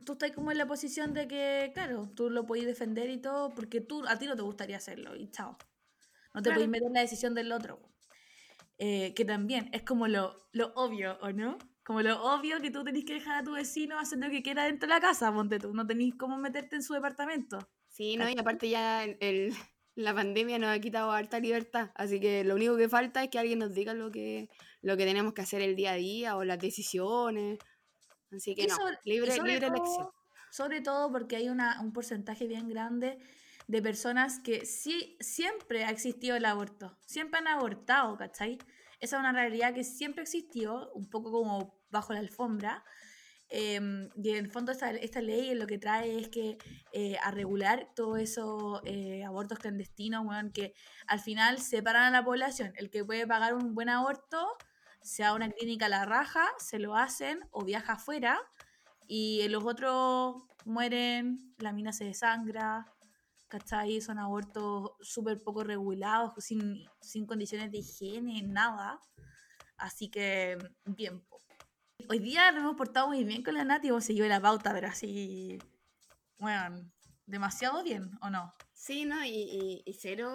tú 0.04 0.12
estás 0.14 0.32
como 0.32 0.50
en 0.52 0.58
la 0.58 0.66
posición 0.66 1.12
de 1.14 1.26
que, 1.28 1.70
claro, 1.74 2.10
tú 2.14 2.30
lo 2.30 2.44
podés 2.46 2.66
defender 2.66 3.08
y 3.10 3.20
todo, 3.20 3.50
porque 3.54 3.80
tú, 3.80 4.04
a 4.06 4.18
ti 4.18 4.26
no 4.26 4.36
te 4.36 4.42
gustaría 4.42 4.76
hacerlo, 4.76 5.16
y 5.16 5.30
chao. 5.30 5.56
No 6.34 6.40
te 6.42 6.48
Claro. 6.50 6.56
podés 6.60 6.68
meter 6.70 6.86
en 6.88 6.94
la 6.94 7.00
decisión 7.00 7.34
del 7.34 7.52
otro. 7.52 7.80
Eh, 8.78 9.12
que 9.14 9.24
también 9.24 9.68
es 9.72 9.82
como 9.82 10.08
lo, 10.08 10.48
lo 10.52 10.72
obvio, 10.74 11.18
¿o 11.20 11.30
no? 11.30 11.56
Como 11.84 12.00
lo 12.02 12.22
obvio 12.34 12.60
que 12.60 12.70
tú 12.70 12.82
tenés 12.84 13.04
que 13.04 13.14
dejar 13.14 13.36
a 13.40 13.44
tu 13.44 13.52
vecino 13.52 13.98
hacer 13.98 14.18
lo 14.18 14.30
que 14.30 14.42
quiera 14.42 14.64
dentro 14.64 14.88
de 14.88 14.94
la 14.94 15.00
casa, 15.00 15.32
ponte 15.32 15.58
tú. 15.58 15.72
No 15.74 15.86
tenés 15.86 16.14
cómo 16.18 16.36
meterte 16.38 16.76
en 16.76 16.82
su 16.82 16.94
departamento. 16.94 17.58
Sí, 17.88 18.16
¿no? 18.16 18.28
Y 18.28 18.38
aparte 18.38 18.68
ya 18.70 19.04
el- 19.04 19.16
el- 19.20 19.52
la 19.94 20.14
pandemia 20.14 20.58
nos 20.58 20.70
ha 20.70 20.80
quitado 20.80 21.12
harta 21.12 21.38
libertad, 21.38 21.90
así 21.94 22.18
que 22.18 22.44
lo 22.44 22.54
único 22.54 22.76
que 22.76 22.88
falta 22.88 23.22
es 23.22 23.28
que 23.30 23.38
alguien 23.38 23.58
nos 23.58 23.74
diga 23.74 23.92
lo 23.94 24.10
que, 24.10 24.48
lo 24.80 24.96
que 24.96 25.04
tenemos 25.04 25.34
que 25.34 25.42
hacer 25.42 25.60
el 25.60 25.76
día 25.76 25.92
a 25.92 25.96
día 25.96 26.36
o 26.36 26.44
las 26.44 26.58
decisiones. 26.58 27.58
Así 28.34 28.54
que 28.54 28.62
Y 28.62 28.66
no, 28.66 28.76
sobre- 28.76 28.98
y 29.04 29.10
libre, 29.12 29.36
sobre 29.36 29.52
libre 29.52 29.66
todo- 29.68 29.76
elección. 29.76 30.08
Sobre 30.50 30.80
todo 30.82 31.10
porque 31.10 31.36
hay 31.36 31.48
una, 31.48 31.80
un 31.80 31.92
porcentaje 31.92 32.46
bien 32.46 32.68
grande 32.68 33.18
de 33.68 33.80
personas 33.82 34.38
que 34.40 34.66
sí, 34.66 35.16
siempre 35.20 35.84
ha 35.84 35.90
existido 35.90 36.36
el 36.36 36.44
aborto. 36.44 36.96
Siempre 37.06 37.38
han 37.38 37.48
abortado, 37.48 38.16
¿cachai? 38.18 38.58
Esa 39.00 39.16
es 39.16 39.20
una 39.20 39.32
realidad 39.32 39.72
que 39.72 39.82
siempre 39.84 40.22
existió, 40.22 40.90
un 40.94 41.08
poco 41.08 41.30
como 41.32 41.74
bajo 41.90 42.12
la 42.12 42.18
alfombra. 42.20 42.84
em, 43.54 44.08
y 44.16 44.30
en 44.30 44.36
el 44.36 44.50
fondo 44.50 44.72
esta, 44.72 44.90
esta 44.92 45.20
ley 45.20 45.54
lo 45.54 45.66
que 45.66 45.76
trae 45.76 46.18
es 46.18 46.28
que 46.28 46.56
eh, 46.92 47.18
a 47.22 47.30
regular 47.32 47.90
todos 47.94 48.18
esos 48.18 48.80
eh, 48.84 49.24
abortos 49.24 49.58
clandestinos, 49.58 50.24
weón, 50.24 50.52
que 50.52 50.72
al 51.06 51.20
final 51.20 51.58
separan 51.60 52.04
a 52.04 52.10
la 52.20 52.24
población. 52.24 52.72
El 52.76 52.88
que 52.88 53.04
puede 53.04 53.26
pagar 53.26 53.52
un 53.54 53.74
buen 53.74 53.90
aborto, 53.90 54.56
sea 55.02 55.34
una 55.34 55.50
clínica 55.50 55.86
a 55.86 55.88
la 55.88 56.04
raja, 56.04 56.46
se 56.58 56.78
lo 56.78 56.96
hacen 56.96 57.40
o 57.50 57.64
viaja 57.64 57.94
afuera 57.94 58.40
y 59.06 59.46
los 59.48 59.64
otros 59.64 60.42
mueren, 60.64 61.54
la 61.58 61.72
mina 61.72 61.92
se 61.92 62.04
desangra, 62.04 62.86
¿cachai? 63.48 64.00
Son 64.00 64.18
abortos 64.18 64.92
súper 65.00 65.42
poco 65.42 65.64
regulados, 65.64 66.32
sin, 66.38 66.84
sin 67.00 67.26
condiciones 67.26 67.70
de 67.70 67.78
higiene, 67.78 68.42
nada. 68.42 69.00
Así 69.76 70.08
que, 70.10 70.56
bien. 70.84 71.24
Hoy 72.08 72.18
día 72.18 72.50
nos 72.52 72.60
hemos 72.62 72.76
portado 72.76 73.08
muy 73.08 73.24
bien 73.24 73.42
con 73.42 73.54
la 73.54 73.64
Nati, 73.64 73.88
hemos 73.88 74.04
seguido 74.04 74.26
la 74.28 74.40
pauta, 74.40 74.72
pero 74.72 74.88
así, 74.88 75.58
bueno, 76.38 76.90
demasiado 77.26 77.82
bien, 77.84 78.10
¿o 78.22 78.30
no? 78.30 78.52
Sí, 78.72 79.04
¿no? 79.04 79.24
Y, 79.24 79.28
y- 79.30 79.82
y 79.84 79.94
cero 79.94 80.30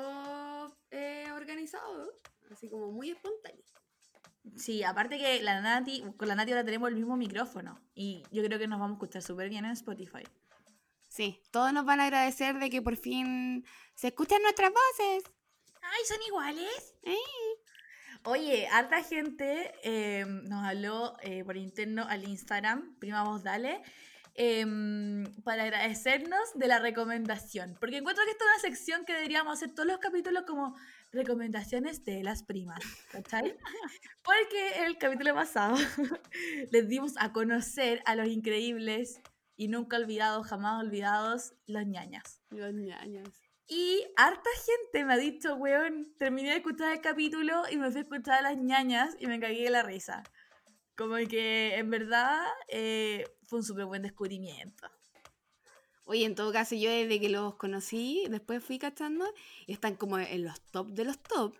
eh, 0.91 1.27
organizado, 1.33 2.09
así 2.51 2.69
como 2.69 2.91
muy 2.91 3.09
espontáneo. 3.11 3.63
Sí, 4.55 4.83
aparte 4.83 5.17
que 5.17 5.41
la 5.41 5.61
Nati, 5.61 6.03
con 6.17 6.27
la 6.27 6.35
Nati 6.35 6.51
ahora 6.51 6.63
tenemos 6.63 6.89
el 6.89 6.95
mismo 6.95 7.17
micrófono 7.17 7.81
y 7.93 8.23
yo 8.31 8.43
creo 8.43 8.57
que 8.59 8.67
nos 8.67 8.79
vamos 8.79 8.95
a 8.95 8.97
escuchar 8.97 9.21
súper 9.21 9.49
bien 9.49 9.65
en 9.65 9.71
Spotify. 9.71 10.23
Sí, 11.09 11.41
todos 11.51 11.73
nos 11.73 11.85
van 11.85 11.99
a 11.99 12.05
agradecer 12.05 12.59
de 12.59 12.69
que 12.69 12.81
por 12.81 12.95
fin 12.95 13.65
se 13.95 14.07
escuchan 14.07 14.41
nuestras 14.41 14.71
voces. 14.71 15.23
¡Ay, 15.81 16.05
son 16.07 16.17
iguales! 16.27 16.95
Oye, 18.23 18.67
harta 18.67 19.03
gente 19.03 19.73
eh, 19.83 20.25
nos 20.27 20.65
habló 20.65 21.15
eh, 21.21 21.43
por 21.45 21.55
interno 21.55 22.05
al 22.09 22.27
Instagram, 22.27 22.97
Prima 22.99 23.23
Voz 23.23 23.41
Dale, 23.43 23.81
em, 24.35 25.23
para 25.43 25.63
agradecernos 25.63 26.53
de 26.55 26.67
la 26.67 26.79
recomendación. 26.79 27.77
Porque 27.79 27.97
encuentro 27.97 28.25
que 28.25 28.31
esta 28.31 28.43
es 28.43 28.49
una 28.51 28.69
sección 28.69 29.05
que 29.05 29.13
deberíamos 29.13 29.53
hacer 29.53 29.73
todos 29.73 29.87
los 29.87 29.99
capítulos 29.99 30.43
como 30.45 30.75
recomendaciones 31.17 32.05
de 32.05 32.23
las 32.23 32.43
primas, 32.43 32.79
¿cachai? 33.11 33.57
Porque 34.23 34.77
en 34.77 34.85
el 34.85 34.97
capítulo 34.97 35.33
pasado 35.33 35.75
les 36.71 36.87
dimos 36.87 37.13
a 37.17 37.33
conocer 37.33 38.01
a 38.05 38.15
los 38.15 38.27
increíbles 38.27 39.21
y 39.55 39.67
nunca 39.67 39.97
olvidados, 39.97 40.47
jamás 40.47 40.83
olvidados, 40.83 41.53
los 41.65 41.85
ñañas. 41.85 42.41
Los 42.51 42.73
ñaños. 42.73 43.27
Y 43.67 44.05
harta 44.15 44.49
gente 44.65 45.03
me 45.03 45.13
ha 45.13 45.17
dicho, 45.17 45.55
weón, 45.55 46.13
terminé 46.17 46.51
de 46.51 46.57
escuchar 46.57 46.93
el 46.93 47.01
capítulo 47.01 47.63
y 47.69 47.77
me 47.77 47.91
fui 47.91 47.99
a 47.99 48.03
escuchar 48.03 48.39
a 48.39 48.41
las 48.41 48.57
ñañas 48.57 49.17
y 49.19 49.27
me 49.27 49.39
cagué 49.39 49.63
de 49.63 49.71
la 49.71 49.83
risa. 49.83 50.23
Como 50.95 51.15
que 51.29 51.75
en 51.75 51.89
verdad 51.89 52.45
eh, 52.69 53.25
fue 53.43 53.59
un 53.59 53.65
súper 53.65 53.85
buen 53.85 54.03
descubrimiento. 54.03 54.87
Oye, 56.07 56.25
en 56.25 56.35
todo 56.35 56.51
caso, 56.53 56.73
yo 56.75 56.89
desde 56.89 57.19
que 57.19 57.29
los 57.29 57.55
conocí, 57.55 58.23
después 58.29 58.63
fui 58.63 58.79
cachando, 58.79 59.25
y 59.65 59.73
están 59.73 59.95
como 59.95 60.17
en 60.17 60.43
los 60.45 60.59
top 60.71 60.87
de 60.91 61.03
los 61.05 61.19
top. 61.19 61.53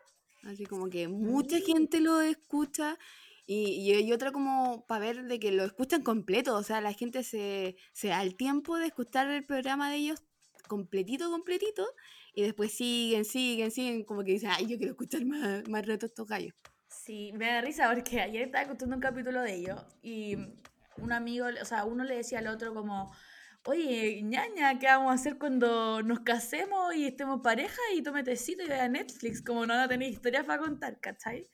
Así 0.44 0.66
como 0.66 0.90
que 0.90 1.08
mucha 1.08 1.58
Mm. 1.58 1.62
gente 1.66 2.00
lo 2.00 2.22
escucha. 2.22 2.98
Y, 3.46 3.92
y 3.94 4.12
otra 4.14 4.32
como 4.32 4.86
para 4.88 5.00
ver 5.06 5.24
de 5.26 5.40
que 5.40 5.52
lo 5.52 5.64
escuchan 5.64 6.02
completo. 6.02 6.56
O 6.56 6.64
sea, 6.64 6.82
la 6.82 6.94
gente 6.94 7.24
se, 7.24 7.76
se 7.94 8.08
da 8.10 8.22
el 8.22 8.36
tiempo 8.36 8.78
de 8.78 8.88
escuchar 8.88 9.30
el 9.30 9.46
programa 9.46 9.90
de 9.90 9.98
ellos 9.98 10.22
completito, 10.68 11.30
completito. 11.30 11.86
Y 12.34 12.44
después 12.44 12.72
siguen, 12.72 13.26
siguen, 13.26 13.72
siguen. 13.72 14.04
Como 14.04 14.24
que 14.24 14.32
dicen, 14.34 14.50
ay, 14.52 14.68
yo 14.68 14.78
quiero 14.78 14.92
escuchar 14.92 15.26
más, 15.26 15.68
más 15.68 15.86
rato 15.86 16.06
estos 16.06 16.28
gallos. 16.28 16.54
Sí, 16.90 17.32
me 17.34 17.48
da 17.48 17.62
risa 17.62 17.90
porque 17.94 18.22
ayer 18.22 18.44
estaba 18.44 18.64
escuchando 18.64 18.96
un 18.96 19.02
capítulo 19.02 19.42
de 19.42 19.56
ellos 19.56 19.80
y 20.02 20.36
un 20.98 21.12
amigo, 21.12 21.46
o 21.62 21.66
sea, 21.66 21.86
uno 21.86 22.04
le 22.04 22.16
decía 22.16 22.40
al 22.40 22.48
otro 22.48 22.74
como, 22.74 23.12
oye, 23.68 24.22
ñaña, 24.24 24.80
¿qué 24.80 24.88
vamos 24.88 25.12
a 25.12 25.16
hacer 25.16 25.38
cuando 25.38 26.02
nos 26.02 26.22
casemos 26.22 26.96
y 26.96 27.06
estemos 27.06 27.42
pareja 27.42 27.82
y 27.94 28.02
tome 28.02 28.24
tecito 28.24 28.64
y 28.64 28.68
vea 28.68 28.88
Netflix? 28.88 29.42
Como 29.42 29.66
no 29.66 29.74
van 29.74 29.84
a 29.84 29.88
tener 29.90 30.10
historias 30.10 30.46
para 30.46 30.62
contar, 30.62 31.00
¿cachai? 31.02 31.50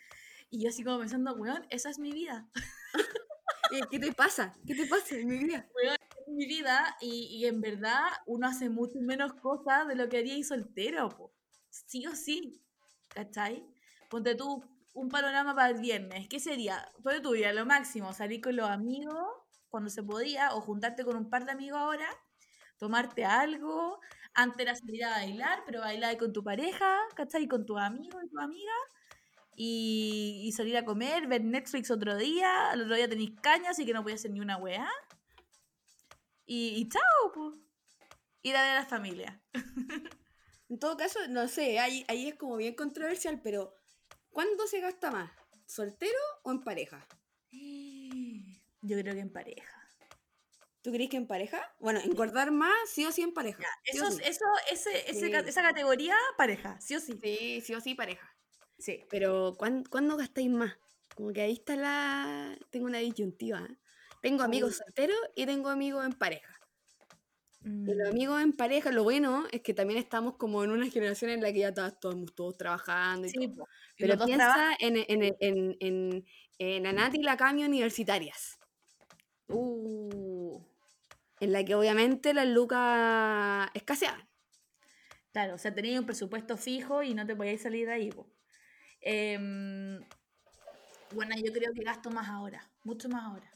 Y 0.52 0.62
yo 0.62 0.70
así 0.70 0.84
como 0.84 1.00
pensando, 1.00 1.34
weón, 1.34 1.66
esa 1.72 1.90
es 1.90 1.98
mi 1.98 2.12
vida. 2.12 2.48
¿Qué 3.90 3.98
te 3.98 4.12
pasa? 4.14 4.54
¿Qué 4.68 4.76
te 4.76 4.86
pasa 4.86 5.16
en 5.16 5.28
mi 5.28 5.40
vida? 5.40 5.68
es 5.84 6.28
mi 6.28 6.46
vida 6.46 6.96
y, 7.02 7.30
y 7.32 7.48
en 7.48 7.60
verdad 7.62 8.04
uno 8.28 8.48
hace 8.48 8.70
mucho 8.70 9.00
menos 9.00 9.34
cosas 9.34 9.88
de 9.88 9.96
lo 9.96 10.08
que 10.08 10.20
haría 10.20 10.38
y 10.38 10.44
soltero, 10.44 11.10
po. 11.10 11.34
sí 11.72 12.06
o 12.06 12.16
sí, 12.16 12.64
¿cachai? 13.08 13.66
Ponte 14.08 14.36
tú 14.36 14.64
un 14.94 15.10
panorama 15.10 15.56
para 15.56 15.70
el 15.72 15.82
viernes, 15.82 16.30
¿qué 16.30 16.40
sería? 16.40 16.88
Ponte 17.02 17.22
tú, 17.22 17.36
ya 17.36 17.52
lo 17.54 17.66
máximo, 17.66 18.14
salir 18.14 18.40
con 18.40 18.56
los 18.56 18.70
amigos 18.70 19.43
cuando 19.74 19.90
se 19.90 20.04
podía 20.04 20.54
o 20.54 20.62
juntarte 20.62 21.04
con 21.04 21.16
un 21.18 21.32
par 21.32 21.46
de 21.46 21.52
amigos 21.52 21.80
ahora, 21.80 22.08
tomarte 22.78 23.26
algo, 23.26 24.00
antes 24.36 24.60
era 24.60 24.76
salir 24.76 25.04
a 25.04 25.10
bailar, 25.10 25.64
pero 25.66 25.80
bailar 25.80 26.16
con 26.20 26.32
tu 26.32 26.44
pareja, 26.44 26.96
¿cachai? 27.16 27.48
Con 27.48 27.66
tus 27.66 27.80
amigos 27.80 28.24
y 28.24 28.30
tu 28.30 28.40
amiga. 28.40 28.72
Y, 29.56 30.44
y 30.46 30.52
salir 30.52 30.78
a 30.78 30.86
comer, 30.86 31.26
ver 31.26 31.44
Netflix 31.44 31.90
otro 31.90 32.16
día, 32.16 32.70
al 32.70 32.84
otro 32.84 32.96
día 32.96 33.10
tenéis 33.10 33.32
caña, 33.42 33.72
así 33.72 33.84
que 33.84 33.94
no 33.94 34.04
podía 34.04 34.14
hacer 34.18 34.30
ni 34.30 34.42
una 34.42 34.58
weá. 34.58 34.88
Y, 36.46 36.76
y 36.80 36.88
chao, 36.90 37.32
pues. 37.34 37.58
Ir 38.44 38.56
a 38.56 38.62
ver 38.62 38.72
a 38.72 38.82
la 38.82 38.86
familia. 38.86 39.42
En 40.70 40.80
todo 40.80 40.98
caso, 40.98 41.20
no 41.30 41.48
sé, 41.48 41.80
ahí, 41.80 42.04
ahí 42.08 42.30
es 42.30 42.36
como 42.36 42.58
bien 42.58 42.74
controversial, 42.76 43.40
pero 43.44 43.76
¿cuándo 44.32 44.66
se 44.66 44.80
gasta 44.80 45.12
más? 45.12 45.32
¿Soltero 45.68 46.18
o 46.44 46.52
en 46.52 46.64
pareja? 46.64 47.08
Yo 48.84 48.98
creo 49.00 49.14
que 49.14 49.22
en 49.22 49.32
pareja. 49.32 49.80
¿Tú 50.82 50.92
crees 50.92 51.10
que 51.10 51.16
en 51.18 51.28
pareja? 51.28 51.74
Bueno, 51.80 52.02
engordar 52.02 52.52
más, 52.52 52.74
sí 52.88 53.06
o 53.06 53.12
sí 53.14 53.22
en 53.22 53.34
pareja. 53.34 53.64
Eso, 53.86 54.12
sí. 54.12 54.22
eso, 54.26 54.44
ese, 54.70 55.10
ese 55.10 55.28
Sí. 55.30 55.34
esa 55.50 55.62
categoría, 55.62 56.16
pareja, 56.38 56.80
sí 56.82 56.96
o 56.96 57.00
sí. 57.00 57.18
Sí, 57.24 57.62
sí 57.62 57.74
o 57.74 57.80
sí 57.80 57.96
pareja. 57.96 58.30
Sí. 58.78 59.06
Pero 59.10 59.56
¿cuán- 59.58 59.86
¿cuándo 59.86 60.18
gastáis 60.18 60.50
más? 60.50 60.76
Como 61.16 61.32
que 61.32 61.42
ahí 61.42 61.54
está 61.54 61.78
la... 61.78 62.58
Tengo 62.70 62.88
una 62.88 62.98
disyuntiva. 62.98 63.60
¿eh? 63.62 63.78
Tengo 64.22 64.44
amigos 64.44 64.76
solteros 64.78 65.18
y 65.36 65.46
tengo 65.46 65.70
amigos 65.70 66.06
en 66.06 66.14
pareja. 66.14 66.54
Y 67.66 67.94
los 67.94 68.10
Mm, 68.10 68.12
amigos 68.12 68.42
en 68.42 68.52
pareja, 68.52 68.92
lo 68.92 69.04
bueno 69.04 69.46
es 69.54 69.62
que 69.62 69.74
también 69.74 69.98
estamos 70.00 70.36
como 70.36 70.66
en 70.66 70.72
una 70.72 70.90
generación 70.90 71.32
en 71.32 71.42
la 71.42 71.54
que 71.54 71.60
ya 71.60 71.70
estamos 71.70 71.98
todos, 72.02 72.36
todos 72.36 72.58
trabajando 72.58 73.26
y 73.28 73.32
todo. 73.32 73.68
Pero 73.98 74.18
piensa 74.26 74.76
en, 74.80 74.98
en, 74.98 75.36
en, 75.40 75.78
en, 75.80 76.26
en 76.58 76.84
la 76.84 76.92
Nati 76.92 77.20
y 77.20 77.24
la 77.24 77.38
Cami 77.38 77.64
universitarias. 77.64 78.60
Uh, 79.54 80.62
En 81.40 81.52
la 81.52 81.64
que 81.66 81.76
obviamente 81.76 82.34
las 82.34 82.48
lucas 82.48 83.70
escaseaban. 83.74 84.28
claro, 85.32 85.56
o 85.56 85.58
sea, 85.58 85.74
tenías 85.74 86.00
un 86.00 86.06
presupuesto 86.06 86.58
fijo 86.58 87.04
y 87.04 87.14
no 87.14 87.26
te 87.26 87.36
podías 87.36 87.62
salir 87.62 87.88
de 87.88 87.94
ahí. 87.94 88.10
Em, 89.02 90.00
bueno, 91.12 91.36
yo 91.44 91.52
creo 91.52 91.74
que 91.74 91.84
gasto 91.84 92.10
más 92.12 92.28
ahora, 92.30 92.72
mucho 92.84 93.10
más 93.10 93.24
ahora. 93.24 93.52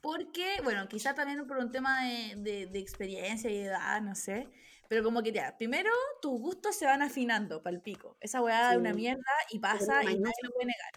Porque, 0.00 0.60
bueno, 0.62 0.86
quizá 0.88 1.14
también 1.14 1.46
por 1.46 1.56
un 1.58 1.72
tema 1.72 2.04
de, 2.04 2.34
de- 2.36 2.66
de 2.66 2.78
experiencia 2.78 3.50
y 3.50 3.58
edad, 3.58 4.00
no 4.02 4.14
sé. 4.14 4.48
Pero 4.88 5.02
como 5.02 5.22
que 5.22 5.32
ya, 5.32 5.56
primero 5.58 5.90
tus 6.22 6.40
gustos 6.40 6.76
se 6.76 6.86
van 6.86 7.02
afinando 7.02 7.60
para 7.62 7.74
el 7.74 7.82
pico. 7.82 8.16
Esa 8.20 8.40
weá 8.40 8.72
es 8.72 8.78
una 8.78 8.90
Sí. 8.90 8.96
mierda 8.96 9.22
y 9.50 9.58
pasa 9.58 10.02
y 10.04 10.18
nadie 10.18 10.34
lo 10.42 10.50
puede 10.52 10.66
negar. 10.66 10.92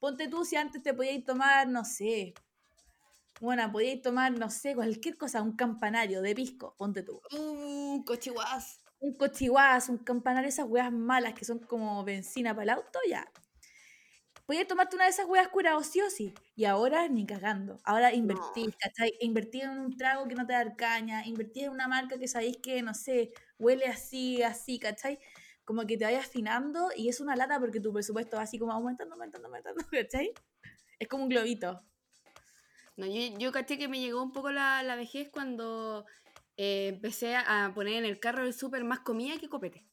Ponte 0.00 0.28
tú 0.28 0.44
si 0.46 0.56
antes 0.56 0.82
te 0.82 0.94
podías 0.94 1.22
tomar, 1.24 1.68
no 1.68 1.84
sé. 1.84 2.32
Bueno, 3.40 3.70
podías 3.70 4.02
tomar, 4.02 4.32
no 4.32 4.50
sé, 4.50 4.74
cualquier 4.74 5.16
cosa, 5.16 5.42
un 5.42 5.54
campanario 5.56 6.22
de 6.22 6.34
pisco, 6.34 6.74
ponte 6.76 7.02
tú. 7.02 7.20
Uh, 7.32 8.04
cochihuas. 8.04 8.80
Un 9.00 9.14
cochihuas, 9.14 9.88
un 9.88 9.98
campanario, 9.98 10.48
esas 10.48 10.66
weas 10.66 10.92
malas 10.92 11.34
que 11.34 11.44
son 11.44 11.60
como 11.60 12.02
benzina 12.04 12.52
para 12.52 12.64
el 12.64 12.70
auto, 12.70 12.98
ya. 13.08 13.30
Podías 14.44 14.66
tomarte 14.66 14.96
una 14.96 15.04
de 15.04 15.10
esas 15.10 15.26
weas 15.26 15.48
curados 15.48 15.86
sí 15.86 16.00
o 16.00 16.08
sí. 16.08 16.32
Y 16.56 16.64
ahora 16.64 17.06
ni 17.06 17.26
cagando. 17.26 17.78
Ahora 17.84 18.14
invertís, 18.14 18.74
¿cachai? 18.76 19.12
Invertís 19.20 19.64
en 19.64 19.78
un 19.78 19.96
trago 19.96 20.26
que 20.26 20.34
no 20.34 20.46
te 20.46 20.54
da 20.54 20.74
caña, 20.74 21.24
invertís 21.26 21.64
en 21.64 21.70
una 21.70 21.86
marca 21.86 22.18
que 22.18 22.26
sabéis 22.26 22.56
que, 22.56 22.82
no 22.82 22.94
sé, 22.94 23.30
huele 23.58 23.84
así, 23.86 24.42
así, 24.42 24.78
¿cachai? 24.78 25.18
Como 25.66 25.86
que 25.86 25.98
te 25.98 26.06
vayas 26.06 26.26
afinando 26.26 26.88
y 26.96 27.10
es 27.10 27.20
una 27.20 27.36
lata 27.36 27.60
porque 27.60 27.78
tu 27.78 27.92
presupuesto 27.92 28.38
va 28.38 28.44
así 28.44 28.58
como 28.58 28.72
aumentando, 28.72 29.14
aumentando, 29.14 29.48
aumentando, 29.48 29.84
¿cachai? 29.92 30.32
Es 30.98 31.08
como 31.08 31.24
un 31.24 31.28
globito. 31.28 31.82
No, 32.98 33.06
yo, 33.06 33.38
yo 33.38 33.52
caché 33.52 33.78
que 33.78 33.88
me 33.88 34.00
llegó 34.00 34.22
un 34.22 34.32
poco 34.32 34.50
la, 34.50 34.82
la 34.82 34.96
vejez 34.96 35.30
cuando 35.30 36.04
eh, 36.56 36.88
empecé 36.88 37.36
a 37.36 37.72
poner 37.74 37.94
en 37.94 38.04
el 38.04 38.18
carro 38.18 38.42
del 38.42 38.52
súper 38.52 38.84
más 38.84 39.00
comida 39.00 39.38
que 39.38 39.48
copete. 39.48 39.84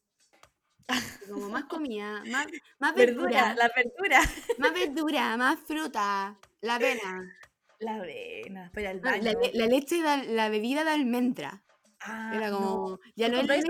Como 1.30 1.49
más 1.49 1.66
comida, 1.66 2.24
más, 2.32 2.47
más 2.80 2.95
Verdura, 2.95 3.53
verdura, 3.53 3.56
la 3.56 3.70
verdura. 3.76 4.20
más 4.58 4.74
verdura, 4.74 5.38
más 5.38 5.60
fruta, 5.60 6.38
la 6.62 6.76
avena, 6.76 7.32
La 7.80 7.95
avena, 7.97 8.72
el 8.76 8.99
no, 9.01 9.12
baño. 9.12 9.24
la, 9.24 9.34
le- 9.34 9.51
la 9.53 9.66
leche, 9.68 10.01
de 10.01 10.34
la 10.34 10.49
bebida 10.49 10.84
de 10.84 10.89
almendra. 10.89 11.64
Ah, 12.01 12.32
Era 12.34 12.49
no. 12.49 12.58
como, 12.58 12.99
ya 13.16 13.28
¿Tú 13.28 13.34
no 13.34 13.51
es 13.53 13.62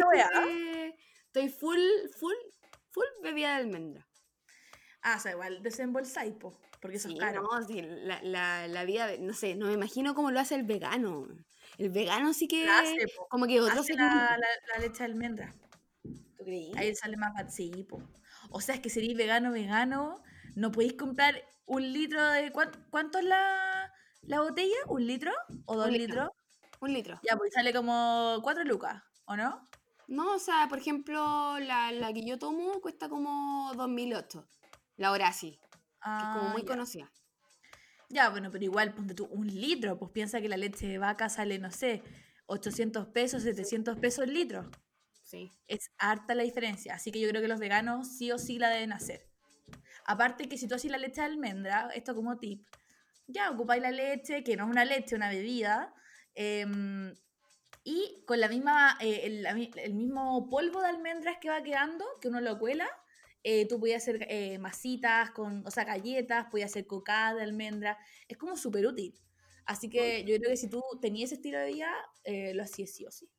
Estoy 1.27 1.49
full, 1.49 1.79
full, 2.17 2.35
full 2.91 3.05
bebida 3.21 3.49
de 3.49 3.55
almendra. 3.55 4.07
Ah, 5.01 5.15
o 5.17 5.19
sea, 5.19 5.33
igual 5.33 5.61
desembolsáis, 5.61 6.33
po, 6.35 6.57
porque 6.81 6.97
eso 6.97 7.07
Sí, 7.09 7.15
es 7.15 7.19
caro. 7.19 7.41
no, 7.43 7.63
sí, 7.67 7.81
la, 7.81 8.21
la, 8.23 8.67
la 8.67 8.83
vida, 8.85 9.09
no 9.19 9.33
sé, 9.33 9.55
no 9.55 9.67
me 9.67 9.73
imagino 9.73 10.13
cómo 10.15 10.31
lo 10.31 10.39
hace 10.39 10.55
el 10.55 10.63
vegano. 10.63 11.27
El 11.77 11.89
vegano 11.89 12.33
sí 12.33 12.47
que, 12.47 12.65
La 12.65 12.79
hace, 12.79 13.07
po. 13.15 13.27
como 13.29 13.47
que 13.47 13.59
otro 13.61 13.81
Hace 13.81 13.93
la, 13.95 14.37
leche 14.79 14.99
de 14.99 15.03
almendra. 15.05 15.53
¿Tú 16.37 16.43
creí? 16.45 16.71
Ahí 16.77 16.95
sale 16.95 17.17
más. 17.17 17.53
Sí, 17.53 17.85
po. 17.89 18.01
O 18.49 18.61
sea, 18.61 18.75
es 18.75 18.81
que 18.81 18.89
seréis 18.89 19.17
vegano, 19.17 19.51
vegano, 19.51 20.21
no 20.55 20.71
podéis 20.71 20.93
comprar 20.93 21.43
un 21.65 21.81
litro 21.93 22.23
de... 22.31 22.51
¿cuán- 22.51 22.71
¿Cuánto 22.91 23.17
es 23.19 23.25
la, 23.25 23.91
la 24.21 24.41
botella? 24.41 24.75
¿Un 24.87 25.05
litro? 25.07 25.31
¿O 25.65 25.75
dos 25.75 25.87
Un 25.87 25.93
litro. 25.93 26.07
litros? 26.07 26.29
Un 26.79 26.93
litro. 26.93 27.19
Ya, 27.23 27.35
pues 27.37 27.53
sale 27.53 27.73
como 27.73 28.39
cuatro 28.43 28.63
lucas, 28.63 29.01
¿o 29.25 29.35
no? 29.35 29.67
No, 30.07 30.35
o 30.35 30.39
sea, 30.39 30.67
por 30.69 30.77
ejemplo, 30.77 31.57
la, 31.59 31.91
la 31.91 32.13
que 32.13 32.23
yo 32.23 32.37
tomo 32.37 32.79
cuesta 32.81 33.09
como 33.09 33.71
2008. 33.75 34.47
La 34.97 35.11
Horaci, 35.11 35.59
que 36.05 36.23
es 36.23 36.29
como 36.29 36.49
Ah, 36.49 36.51
muy 36.53 36.61
ya. 36.61 36.67
conocida. 36.67 37.11
Ya, 38.09 38.29
bueno, 38.29 38.51
pero 38.51 38.63
igual, 38.63 38.93
ponte 38.93 39.15
tú, 39.15 39.25
un 39.25 39.47
litro, 39.47 39.97
pues 39.97 40.11
piensa 40.11 40.39
que 40.39 40.47
la 40.49 40.57
leche 40.57 40.87
de 40.87 40.97
vaca 40.99 41.27
sale, 41.27 41.57
no 41.57 41.71
sé, 41.71 42.03
800 42.45 43.07
pesos, 43.07 43.43
700 43.43 43.97
pesos 43.97 44.25
el 44.25 44.33
litro. 44.33 44.69
Sí. 45.23 45.51
es 45.67 45.89
harta 45.97 46.35
la 46.35 46.43
diferencia. 46.43 46.93
Así 46.93 47.11
que 47.11 47.19
yo 47.19 47.27
creo 47.29 47.41
que 47.41 47.47
los 47.47 47.59
veganos 47.59 48.15
sí 48.15 48.31
o 48.31 48.37
sí 48.37 48.59
la 48.59 48.69
deben 48.69 48.93
hacer. 48.93 49.27
Aparte 50.05 50.47
que 50.47 50.55
si 50.57 50.67
tú 50.67 50.75
haces 50.75 50.91
la 50.91 50.99
leche 50.99 51.21
de 51.21 51.25
almendra, 51.27 51.89
esto 51.95 52.13
como 52.13 52.37
tip, 52.37 52.63
ya 53.25 53.49
ocupáis 53.49 53.81
la 53.81 53.89
leche, 53.89 54.43
que 54.43 54.55
no 54.55 54.65
es 54.65 54.69
una 54.69 54.85
leche, 54.85 55.15
una 55.15 55.29
bebida, 55.29 55.95
em, 56.35 57.15
y 57.83 58.23
con 58.27 58.39
la 58.39 58.47
misma, 58.49 58.97
eh, 59.01 59.21
el, 59.25 59.45
el 59.47 59.93
mismo 59.95 60.47
polvo 60.47 60.79
de 60.81 60.89
almendras 60.89 61.37
que 61.41 61.49
va 61.49 61.63
quedando, 61.63 62.05
que 62.21 62.27
uno 62.27 62.39
lo 62.39 62.59
cuela, 62.59 62.87
eh, 63.47 63.67
tú 63.67 63.79
podías 63.79 64.01
hacer 64.01 64.25
eh, 64.29 64.57
masitas, 64.57 65.29
con, 65.31 65.63
o 65.67 65.71
sea, 65.71 65.83
galletas, 65.85 66.47
podías 66.49 66.71
hacer 66.71 66.87
cocada 66.87 67.35
de 67.35 67.43
almendra, 67.43 67.97
es 68.27 68.37
como 68.37 68.57
súper 68.57 68.87
útil. 68.87 69.13
Así 69.67 69.89
que 69.89 70.23
yo 70.25 70.35
creo 70.37 70.49
que 70.49 70.57
si 70.57 70.67
tú 70.69 70.81
tenías 70.99 71.27
ese 71.27 71.35
estilo 71.35 71.59
de 71.59 71.67
vida, 71.73 71.93
eh, 72.23 72.53
lo 72.55 72.63
hacías 72.63 72.89
sí 72.91 73.05
o 73.05 73.11
sí. 73.11 73.29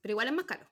Pero 0.00 0.12
igual 0.12 0.28
es 0.28 0.34
más 0.34 0.44
caro. 0.44 0.68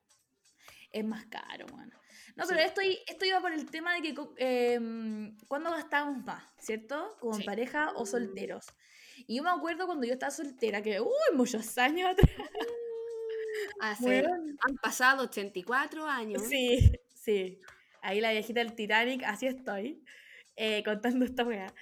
Es 0.92 1.04
más 1.04 1.24
caro, 1.26 1.66
bueno. 1.72 1.92
No, 2.36 2.44
Sí. 2.44 2.52
pero 2.54 2.66
esto, 2.66 2.80
esto 3.06 3.24
iba 3.24 3.40
por 3.40 3.52
el 3.52 3.66
tema 3.70 3.94
de 3.94 4.02
que 4.02 4.14
em, 4.38 5.36
cuando 5.48 5.70
gastamos 5.70 6.24
más, 6.24 6.42
¿cierto? 6.58 7.16
Como 7.20 7.34
Sí. 7.34 7.44
pareja 7.44 7.92
o 7.96 8.06
solteros. 8.06 8.66
Y 9.26 9.36
yo 9.36 9.42
me 9.42 9.50
acuerdo 9.50 9.86
cuando 9.86 10.06
yo 10.06 10.12
estaba 10.14 10.30
soltera, 10.30 10.82
que, 10.82 11.00
uy, 11.00 11.08
muchos 11.34 11.78
años 11.78 12.10
atrás. 12.10 12.30
Hace- 13.80 14.04
Weón. 14.32 14.58
han 14.60 14.76
pasado 14.76 15.24
84 15.24 16.06
años. 16.06 16.42
Sí, 16.48 16.90
sí. 17.20 17.60
Ahí 18.02 18.20
la 18.20 18.32
viejita 18.32 18.60
del 18.60 18.74
Titanic, 18.74 19.22
así 19.24 19.46
estoy, 19.46 20.02
eh, 20.56 20.82
contando 20.84 21.24
esta 21.24 21.44
weá. 21.44 21.72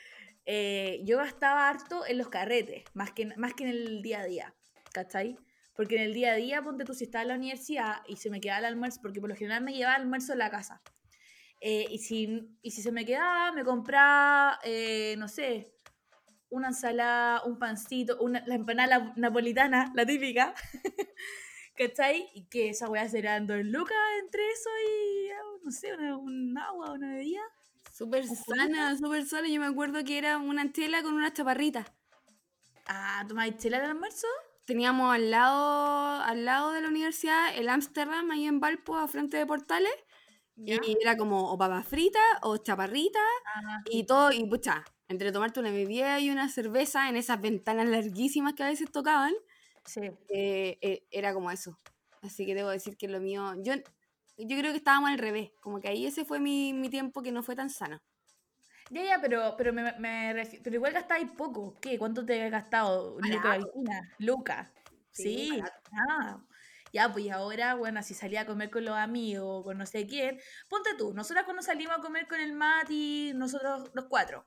Eh, 0.47 1.01
yo 1.05 1.19
gastaba 1.19 1.69
harto 1.69 2.07
en 2.07 2.19
los 2.19 2.29
carretes, 2.29 2.85
más 2.95 3.13
que, 3.13 3.27
más 3.37 3.55
que 3.55 3.65
en 3.65 3.71
el 3.71 4.03
día 4.03 4.21
a 4.21 4.25
día, 4.27 4.55
¿cachai? 4.93 5.39
Porque 5.77 5.97
en 5.97 6.03
el 6.03 6.15
día 6.15 6.33
a 6.33 6.37
día, 6.37 6.63
ponte 6.63 6.85
tú, 6.85 6.95
si 6.95 7.05
estaba 7.05 7.23
en 7.23 7.29
la 7.29 7.35
universidad 7.37 7.99
y 8.09 8.17
se 8.17 8.31
me 8.31 8.41
quedaba 8.41 8.61
el 8.61 8.65
almuerzo, 8.65 9.01
porque 9.01 9.21
por 9.21 9.29
lo 9.29 9.37
general 9.37 9.63
me 9.63 9.73
llevaba 9.73 9.97
el 9.97 10.03
almuerzo 10.03 10.33
en 10.33 10.39
la 10.41 10.51
casa. 10.51 10.83
Eh, 11.61 11.87
y, 11.91 11.99
si, 11.99 12.57
y 12.63 12.71
si 12.71 12.83
se 12.83 12.93
me 12.93 13.05
quedaba, 13.05 13.53
me 13.53 13.65
compraba, 13.65 14.59
eh, 14.65 15.17
no 15.19 15.29
sé, 15.29 15.73
una 16.51 16.69
ensalada, 16.69 17.45
un 17.45 17.59
pancito, 17.59 18.19
una, 18.21 18.43
la 18.47 18.55
empanada 18.55 19.13
napolitana, 19.17 19.93
la 19.95 20.07
típica. 20.07 20.55
¿Cachai? 21.79 22.29
Y 22.35 22.45
que 22.47 22.71
esa 22.71 22.89
weá 22.89 23.09
serán 23.09 23.47
dos 23.47 23.65
lucas 23.65 23.97
entre 24.21 24.43
eso 24.51 24.69
y, 24.85 25.31
ah, 25.31 25.59
no 25.63 25.71
sé, 25.71 25.95
una, 25.95 26.17
un 26.17 26.59
agua, 26.59 26.93
una 26.93 27.15
bebida. 27.15 27.43
Súper 27.93 28.25
¿Un 28.25 28.37
sana, 28.37 28.97
súper 28.97 29.25
sana. 29.25 29.49
Yo 29.49 29.61
me 29.61 29.67
acuerdo 29.67 30.03
que 30.05 30.19
era 30.19 30.39
una 30.39 30.73
chela 30.73 31.03
con 31.03 31.15
una 31.15 31.33
chaparrita. 31.33 31.87
Ah, 32.87 33.25
¿tomáis 33.29 33.57
chela 33.59 33.79
al 33.79 33.85
almuerzo? 33.91 34.27
Teníamos 34.65 35.15
al 35.15 35.31
lado, 35.31 36.21
al 36.23 36.45
lado 36.45 36.73
de 36.73 36.81
la 36.83 36.89
universidad 36.89 37.57
el 37.57 37.69
Ámsterdam, 37.69 38.31
ahí 38.31 38.47
en 38.47 38.61
Valpo, 38.61 38.97
a 38.97 39.07
frente 39.09 39.37
de 39.37 39.47
Portales. 39.47 39.93
¿Ya? 40.57 40.77
Y 40.85 40.97
era 41.01 41.17
como 41.17 41.53
o 41.53 41.57
papas 41.57 41.87
fritas 41.87 42.23
o 42.43 42.57
chaparritas 42.57 43.23
Ah, 43.55 43.83
y 43.91 44.05
todo. 44.05 44.33
Y 44.33 44.45
pucha, 44.45 44.85
entre 45.07 45.31
tomarte 45.31 45.61
una 45.61 45.71
bebida 45.71 46.19
y 46.19 46.31
una 46.31 46.49
cerveza 46.49 47.09
en 47.09 47.17
esas 47.17 47.41
ventanas 47.41 47.89
larguísimas 47.89 48.55
que 48.55 48.65
a 48.65 48.69
veces 48.69 48.91
tocaban, 48.91 49.33
sí. 49.89 50.01
eh, 50.29 50.79
eh, 50.81 51.03
era 51.11 51.33
como 51.35 51.51
eso. 51.51 51.79
Así 52.23 52.47
que 52.47 52.55
debo 52.55 52.69
decir 52.71 52.97
que 52.97 53.09
lo 53.09 53.21
mío. 53.21 53.55
Yo, 53.63 53.75
yo 54.37 54.59
creo 54.59 54.73
que 54.73 54.79
estábamos 54.79 55.11
al 55.11 55.19
revés. 55.19 55.51
Como 55.61 55.81
que 55.81 55.89
ahí 55.89 56.07
ese 56.07 56.25
fue 56.25 56.41
mi, 56.41 56.73
mi 56.73 56.89
tiempo 56.91 57.23
que 57.23 57.33
no 57.33 57.43
fue 57.43 57.57
tan 57.57 57.71
sano. 57.71 58.01
Ya, 58.91 59.05
ya, 59.05 59.21
pero, 59.21 59.55
pero, 59.59 59.73
me, 59.73 59.93
me 59.99 60.33
refi- 60.35 60.61
pero 60.63 60.77
igual 60.77 60.93
gastáis 60.93 61.31
poco. 61.33 61.77
¿Qué? 61.81 61.99
¿Cuánto 61.99 62.25
te 62.25 62.43
has 62.43 62.51
gastado? 62.51 63.15
¿Un 63.17 63.23
litro 63.23 63.41
de 63.43 63.49
Barato. 63.49 63.67
alguna? 63.67 64.15
Lucas. 64.19 64.69
Sí, 65.11 65.51
Sí. 65.53 65.63
Ah. 65.93 66.39
Ya, 66.91 67.13
pues 67.13 67.31
ahora, 67.31 67.75
bueno, 67.75 68.03
si 68.03 68.15
salía 68.15 68.41
a 68.43 68.47
comer 68.47 68.71
con 68.71 68.83
los 68.87 68.97
amigos 68.97 69.45
o 69.47 69.63
con 69.63 69.77
no 69.77 69.85
sé 69.85 70.07
quién, 70.07 70.41
ponte 70.71 70.95
tú, 70.97 71.13
nosotras 71.13 71.45
cuando 71.45 71.63
salimos 71.63 71.99
a 71.99 72.01
comer 72.01 72.27
con 72.27 72.41
el 72.41 72.55
Mati, 72.55 73.33
nosotros 73.35 73.91
los 73.93 74.07
cuatro, 74.07 74.47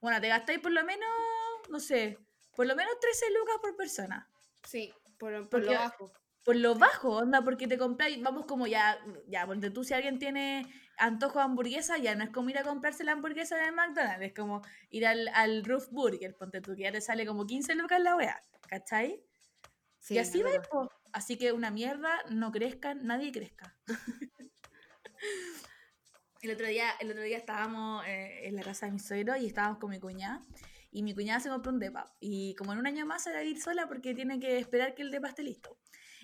bueno, 0.00 0.20
te 0.20 0.28
gastáis 0.28 0.60
por 0.60 0.70
lo 0.70 0.84
menos, 0.84 1.08
no 1.68 1.80
sé, 1.80 2.18
por 2.54 2.66
lo 2.66 2.76
menos 2.76 2.92
13 3.00 3.26
lucas 3.36 3.56
por 3.60 3.74
persona. 3.76 4.28
Sí, 4.66 4.92
por, 5.18 5.32
por 5.32 5.48
Porque- 5.48 5.66
lo 5.66 5.72
bajo. 5.72 6.12
Por 6.44 6.54
lo 6.54 6.76
bajo, 6.76 7.08
onda, 7.16 7.42
porque 7.42 7.66
te 7.66 7.76
compráis, 7.76 8.22
vamos 8.22 8.46
como 8.46 8.68
ya, 8.68 8.96
ya, 9.26 9.44
ponte 9.46 9.68
tú, 9.70 9.82
si 9.82 9.94
alguien 9.94 10.20
tiene 10.20 10.64
antojo 10.96 11.40
de 11.40 11.44
hamburguesa, 11.44 11.98
ya 11.98 12.14
no 12.14 12.22
es 12.22 12.30
como 12.30 12.50
ir 12.50 12.58
a 12.58 12.62
comprarse 12.62 13.02
la 13.02 13.10
hamburguesa 13.12 13.56
el 13.66 13.74
McDonald's, 13.74 14.22
es 14.26 14.32
como 14.32 14.62
ir 14.90 15.08
al, 15.08 15.26
al 15.34 15.64
Roof 15.64 15.88
Burger, 15.90 16.36
ponte 16.36 16.60
tú, 16.60 16.76
que 16.76 16.82
ya 16.82 16.92
te 16.92 17.00
sale 17.00 17.26
como 17.26 17.46
15 17.48 17.74
lucas 17.74 18.00
la 18.00 18.14
wea, 18.14 18.40
¿cachai? 18.68 19.24
Sí, 19.98 20.14
y 20.14 20.18
así 20.18 20.38
es 20.38 20.44
va, 20.46 20.50
verdad. 20.50 20.68
po. 20.70 20.88
Así 21.12 21.36
que 21.36 21.50
una 21.50 21.72
mierda, 21.72 22.16
no 22.30 22.52
crezcan, 22.52 23.04
nadie 23.04 23.32
crezca. 23.32 23.76
el, 26.42 26.50
otro 26.52 26.66
día, 26.68 26.90
el 27.00 27.10
otro 27.10 27.22
día 27.22 27.38
estábamos 27.38 28.04
eh, 28.06 28.46
en 28.46 28.54
la 28.54 28.62
casa 28.62 28.86
de 28.86 28.92
mi 28.92 29.00
suegro 29.00 29.36
y 29.36 29.46
estábamos 29.46 29.78
con 29.78 29.90
mi 29.90 29.98
cuñada. 29.98 30.42
Y 30.96 31.02
mi 31.02 31.12
cuñada 31.14 31.40
se 31.40 31.50
compró 31.50 31.70
un 31.72 31.78
depa. 31.78 32.06
Y 32.20 32.54
como 32.54 32.72
en 32.72 32.78
un 32.78 32.86
año 32.86 33.04
más 33.04 33.22
se 33.22 33.30
va 33.30 33.40
a 33.40 33.44
ir 33.44 33.60
sola 33.60 33.86
porque 33.86 34.14
tiene 34.14 34.40
que 34.40 34.56
esperar 34.58 34.94
que 34.94 35.02
el 35.02 35.10
depa 35.10 35.28
esté 35.28 35.42
listo. 35.42 35.76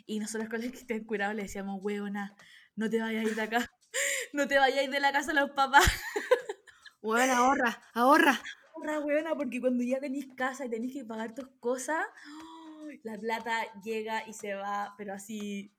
Y 0.06 0.18
nosotros 0.18 0.48
con 0.48 0.62
el 0.62 0.72
que 0.72 0.78
estén 0.78 1.04
curados 1.04 1.34
le 1.36 1.42
decíamos, 1.42 1.78
huevona, 1.82 2.34
no 2.74 2.88
te 2.88 2.98
vayas 2.98 3.26
a 3.26 3.28
ir 3.28 3.34
de 3.36 3.42
acá. 3.42 3.70
No 4.32 4.48
te 4.48 4.56
vayas 4.56 4.78
a 4.78 4.82
ir 4.84 4.90
de 4.90 5.00
la 5.00 5.12
casa 5.12 5.34
de 5.34 5.40
los 5.40 5.50
papás. 5.50 5.84
Bueno, 7.02 7.34
ahorra, 7.34 7.82
ahorra. 7.92 8.40
Porra, 8.72 9.00
huevona, 9.00 9.34
porque 9.34 9.60
cuando 9.60 9.82
ya 9.84 10.00
tenéis 10.00 10.28
casa 10.36 10.64
y 10.64 10.70
tenéis 10.70 10.94
que 10.94 11.04
pagar 11.04 11.34
tus 11.34 11.48
cosas, 11.60 12.06
la 13.02 13.18
plata 13.18 13.52
llega 13.82 14.26
y 14.28 14.32
se 14.32 14.54
va, 14.54 14.94
pero 14.96 15.14
así 15.14 15.70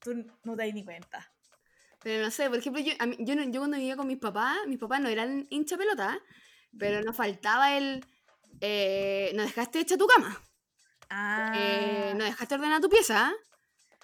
tú 0.00 0.14
no 0.44 0.56
te 0.56 0.64
das 0.64 0.74
ni 0.74 0.84
cuenta. 0.84 1.30
Pero 2.02 2.24
no 2.24 2.30
sé, 2.30 2.48
por 2.48 2.58
ejemplo, 2.58 2.82
yo, 2.82 2.92
a 2.98 3.06
mí- 3.06 3.16
yo, 3.20 3.34
yo 3.34 3.60
cuando 3.60 3.76
vivía 3.78 3.96
con 3.96 4.06
mis 4.06 4.18
papás, 4.18 4.56
mis 4.66 4.78
papás 4.78 5.00
no 5.00 5.08
eran 5.08 5.46
hincha 5.50 5.76
pelota, 5.76 6.18
pero 6.78 7.02
nos 7.02 7.16
faltaba 7.16 7.76
el 7.76 8.04
eh, 8.60 9.32
no 9.34 9.42
dejaste 9.42 9.80
hecha 9.80 9.96
tu 9.96 10.06
cama. 10.06 10.40
Ah, 11.10 11.52
Eh, 11.56 12.14
no 12.16 12.24
dejaste 12.24 12.54
ordenar 12.54 12.80
tu 12.80 12.88
pieza. 12.88 13.32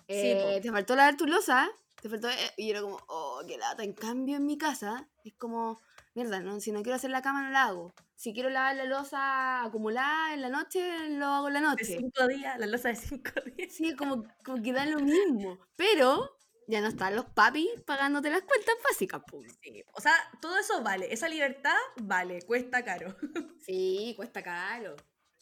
Eh, 0.09 0.61
te 0.63 0.71
faltó 0.71 0.97
lavar 0.97 1.17
tu 1.17 1.27
losa. 1.27 1.69
Te 2.03 2.09
faltó. 2.09 2.29
eh, 2.29 2.53
y 2.57 2.71
era 2.71 2.81
como, 2.83 2.99
oh, 3.09 3.43
qué 3.47 3.57
lata. 3.59 3.83
En 3.85 3.93
cambio, 3.93 4.37
en 4.37 4.47
mi 4.47 4.59
casa 4.59 5.07
es 5.25 5.35
como, 5.35 5.81
mierda, 6.15 6.41
¿no? 6.41 6.61
si 6.61 6.73
no 6.73 6.83
quiero 6.83 6.97
hacer 6.97 7.11
la 7.11 7.23
cama, 7.23 7.43
no 7.43 7.51
la 7.51 7.65
hago. 7.65 7.95
Si 8.17 8.35
quiero 8.35 8.51
lavar 8.51 8.77
la 8.77 8.85
losa 8.85 9.63
acumulada 9.65 10.35
en 10.35 10.43
la 10.43 10.49
noche, 10.51 11.09
lo 11.11 11.27
hago 11.27 11.49
en 11.49 11.55
la 11.55 11.61
de 11.61 11.67
noche. 11.67 11.85
cinco 11.85 12.27
días, 12.27 12.59
la 12.59 12.67
losa 12.67 12.89
de 12.89 12.97
cinco 12.97 13.31
días. 13.57 13.73
Sí, 13.73 13.97
como, 13.97 14.25
como 14.45 14.63
que 14.63 14.73
da 14.73 14.85
lo 14.87 14.99
mismo. 15.01 15.59
Pero 15.77 16.37
ya 16.71 16.81
no 16.81 16.89
están 16.89 17.17
los 17.17 17.27
papis 17.27 17.69
pagándote 17.85 18.31
las 18.31 18.43
cuentas 18.43 18.75
básicas. 18.85 19.23
Sí, 19.63 19.83
O 19.93 20.01
sea, 20.01 20.15
todo 20.41 20.57
eso 20.59 20.83
vale. 20.83 21.13
Esa 21.13 21.29
libertad 21.29 21.77
vale, 22.03 22.43
cuesta 22.43 22.85
caro. 22.85 23.17
Sí, 23.67 24.15
cuesta 24.17 24.43
caro. 24.43 24.97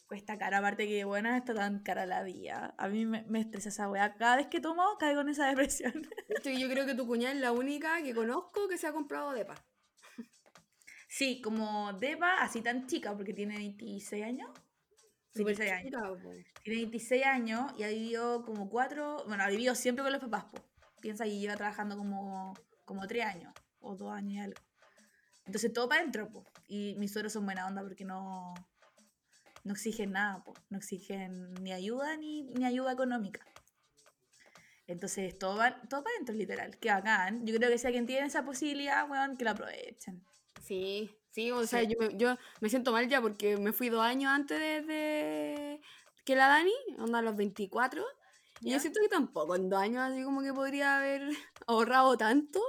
cuesta 0.07 0.37
caro, 0.37 0.57
aparte 0.57 0.87
que, 0.89 1.05
bueno, 1.05 1.35
está 1.35 1.55
tan 1.55 1.83
cara 1.83 2.05
la 2.05 2.23
vida. 2.25 2.75
A 2.77 2.89
mí 2.89 3.07
me, 3.07 3.23
me 3.29 3.41
estresa 3.41 3.69
esa 3.69 3.89
weá. 3.89 4.15
Cada 4.17 4.37
vez 4.37 4.49
que 4.49 4.61
tomo, 4.61 4.97
caigo 4.99 5.21
en 5.21 5.29
esa 5.29 5.47
depresión. 5.47 5.93
De 6.29 6.35
hecho, 6.39 6.51
yo 6.51 6.69
creo 6.69 6.85
que 6.85 6.95
tu 6.95 7.07
cuñada 7.07 7.35
es 7.35 7.41
la 7.41 7.53
única 7.53 8.03
que 8.03 8.15
conozco 8.15 8.69
que 8.69 8.77
se 8.77 8.87
ha 8.87 8.93
comprado 8.93 9.33
depa. 9.33 9.55
Sí, 11.09 11.41
como 11.41 11.93
Deva, 11.95 12.43
así 12.43 12.61
tan 12.61 12.87
chica, 12.87 13.17
porque 13.17 13.33
tiene 13.33 13.57
26 13.57 14.25
años. 14.25 14.51
Súper 15.35 15.57
26 15.57 15.73
años. 15.73 16.19
Tiene 16.63 16.81
26 16.81 17.25
años 17.25 17.73
y 17.79 17.83
ha 17.85 17.89
vivido 17.89 18.45
como 18.45 18.69
cuatro, 18.69 19.25
bueno, 19.27 19.43
ha 19.43 19.49
vivido 19.49 19.75
siempre 19.75 20.03
con 20.03 20.13
los 20.13 20.21
papás, 20.21 20.45
po. 20.45 20.59
Piensa 21.01 21.27
y 21.27 21.41
lleva 21.41 21.57
trabajando 21.57 21.97
como, 21.97 22.55
como 22.85 23.07
3 23.07 23.25
años 23.25 23.53
o 23.81 23.95
2 23.97 24.13
años 24.13 24.33
y 24.33 24.39
algo. 24.41 24.61
Entonces 25.47 25.73
todo 25.73 25.89
para 25.89 26.01
adentro, 26.03 26.29
po. 26.31 26.45
Y 26.67 26.95
mis 26.99 27.13
suegros 27.13 27.33
son 27.33 27.45
buena 27.45 27.67
onda 27.67 27.83
porque 27.83 28.05
no, 28.05 28.53
no 29.65 29.73
exigen 29.73 30.13
nada, 30.13 30.43
po. 30.45 30.55
No 30.69 30.79
exigen 30.79 31.55
ni 31.63 31.73
ayuda 31.73 32.17
ni, 32.17 32.43
ni 32.45 32.65
ayuda 32.65 32.93
económica. 32.93 33.41
Entonces 34.87 35.39
todo, 35.39 35.57
va- 35.57 35.81
todo 35.89 36.03
para 36.03 36.15
adentro, 36.17 36.35
literal. 36.35 36.79
Que 36.79 36.89
bacán. 36.91 37.47
Yo 37.47 37.55
creo 37.57 37.71
que 37.71 37.79
si 37.79 37.87
alguien 37.87 38.07
tiene 38.07 38.27
esa 38.27 38.45
posibilidad, 38.45 39.09
weón, 39.09 39.37
que 39.37 39.45
la 39.45 39.51
aprovechen. 39.53 40.25
Sí, 40.63 41.11
sí, 41.31 41.51
o 41.51 41.67
sea, 41.67 41.81
Sí. 41.81 41.89
yo, 41.99 42.11
yo 42.11 42.37
me 42.61 42.69
siento 42.69 42.93
mal 42.93 43.09
ya 43.09 43.21
porque 43.21 43.57
me 43.57 43.73
fui 43.73 43.89
dos 43.91 44.03
años 44.03 44.31
antes 44.33 44.59
de, 44.59 44.83
de 44.83 45.81
que 46.25 46.37
la 46.37 46.49
Dani, 46.49 46.73
onda 46.99 47.19
a 47.19 47.23
los 47.23 47.37
24. 47.37 48.05
Y 48.61 48.71
yo 48.73 48.81
siento 48.81 49.01
que 49.01 49.09
tampoco 49.09 49.55
en 49.57 49.69
dos 49.69 49.81
años 49.81 50.03
así 50.03 50.23
como 50.25 50.43
que 50.43 50.53
podría 50.53 50.99
haber 50.99 51.29
ahorrado 51.67 52.17
tanto 52.17 52.61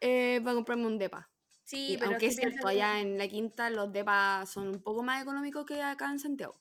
eh, 0.00 0.40
para 0.42 0.54
comprarme 0.54 0.86
un 0.86 0.98
depa. 0.98 1.28
Sí, 1.64 1.92
Y 1.92 1.96
pero 1.96 2.10
aunque 2.10 2.26
que 2.26 2.26
es 2.28 2.36
cierto, 2.36 2.58
que- 2.62 2.68
allá 2.68 3.00
en 3.00 3.18
la 3.18 3.26
quinta 3.28 3.70
los 3.70 3.92
depas 3.92 4.48
son 4.50 4.68
un 4.68 4.82
poco 4.82 5.02
más 5.02 5.22
económicos 5.22 5.64
que 5.66 5.82
acá 5.82 6.10
en 6.10 6.18
Santiago. 6.18 6.54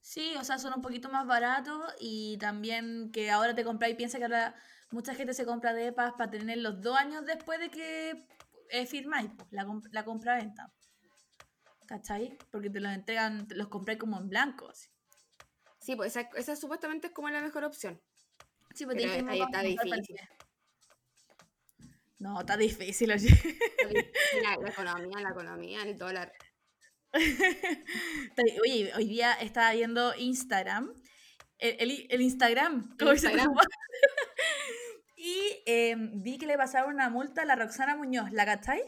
Sí, 0.00 0.34
o 0.38 0.44
sea, 0.44 0.58
son 0.58 0.72
un 0.74 0.82
poquito 0.82 1.08
más 1.10 1.26
baratos 1.26 1.94
y 2.00 2.36
también 2.38 3.10
que 3.12 3.30
ahora 3.30 3.54
te 3.54 3.64
compras 3.64 3.90
y 3.90 3.94
piensa 3.94 4.18
que 4.18 4.24
ahora 4.24 4.54
mucha 4.90 5.14
gente 5.14 5.32
se 5.34 5.46
compra 5.46 5.72
depas 5.74 6.12
para 6.14 6.30
tener 6.30 6.58
los 6.58 6.80
dos 6.80 6.96
años 6.96 7.24
después 7.24 7.60
de 7.60 7.70
que 7.70 8.26
eh, 8.70 8.86
firmáis 8.86 9.30
pues, 9.36 9.48
la, 9.52 9.64
comp- 9.64 9.88
la 9.92 10.04
compra-venta. 10.04 10.72
¿Cachai? 11.86 12.36
Porque 12.50 12.70
te 12.70 12.80
los 12.80 12.92
entregan, 12.92 13.46
te 13.46 13.54
los 13.54 13.68
compráis 13.68 13.98
como 13.98 14.18
en 14.18 14.28
blanco. 14.28 14.70
así. 14.70 14.88
Sí, 15.82 15.96
pues 15.96 16.16
esa, 16.16 16.28
esa 16.36 16.54
supuestamente 16.56 17.08
es 17.08 17.12
como 17.12 17.28
la 17.28 17.40
mejor 17.40 17.64
opción. 17.64 18.00
Sí, 18.74 18.84
pues 18.86 18.96
Pero 18.96 19.12
está- 19.12 19.22
"No, 19.24 19.32
está 19.32 19.44
vamos 19.46 19.56
a 19.56 19.58
comprar 19.58 19.76
para 19.76 19.94
el 19.96 20.00
difícil. 20.00 20.16
día". 20.16 20.28
No, 22.18 22.40
está 22.40 22.56
difícil, 22.56 23.10
oye. 23.12 23.28
La, 24.42 24.56
la 24.56 24.68
economía, 24.70 25.20
la 25.20 25.30
economía, 25.30 25.82
el 25.82 25.98
dólar. 25.98 26.32
Oye, 28.64 28.90
hoy 28.96 29.06
día 29.06 29.32
estaba 29.34 29.72
viendo 29.72 30.14
Instagram. 30.16 30.94
El, 31.58 31.76
el- 31.90 32.06
el 32.08 32.20
Instagram. 32.22 32.96
¿cómo 32.98 33.12
Instagram. 33.12 33.52
y 35.16 35.62
eh, 35.66 35.94
vi 35.98 36.38
que 36.38 36.46
le 36.46 36.56
pasaron 36.56 36.94
una 36.94 37.10
multa 37.10 37.42
a 37.42 37.44
la 37.44 37.56
Roxana 37.56 37.96
Muñoz. 37.96 38.30
¿La 38.32 38.46
cachai? 38.46 38.80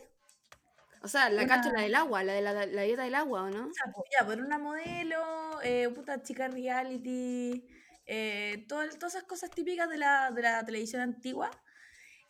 O 1.04 1.08
sea, 1.08 1.28
la 1.30 1.46
cacho 1.46 1.68
Una- 1.68 1.78
la 1.78 1.82
del 1.84 1.94
agua, 1.94 2.22
la 2.24 2.32
de 2.32 2.40
la, 2.42 2.52
la 2.66 2.82
dieta 2.82 3.02
del 3.04 3.14
agua, 3.14 3.42
¿o 3.42 3.50
no? 3.50 3.66
O 3.68 3.72
sea, 3.74 3.92
pues, 3.94 4.08
ya, 4.18 4.26
por 4.26 4.38
una 4.40 4.58
modelo, 4.58 5.22
eh, 5.62 5.88
puta 5.94 6.22
chica 6.22 6.48
reality, 6.48 7.66
eh, 8.06 8.64
todo- 8.68 8.88
todas 8.98 9.14
esas 9.14 9.24
cosas 9.24 9.50
típicas 9.50 9.88
de 9.88 9.98
la, 9.98 10.30
de 10.30 10.42
la 10.42 10.64
televisión 10.64 11.02
antigua. 11.02 11.50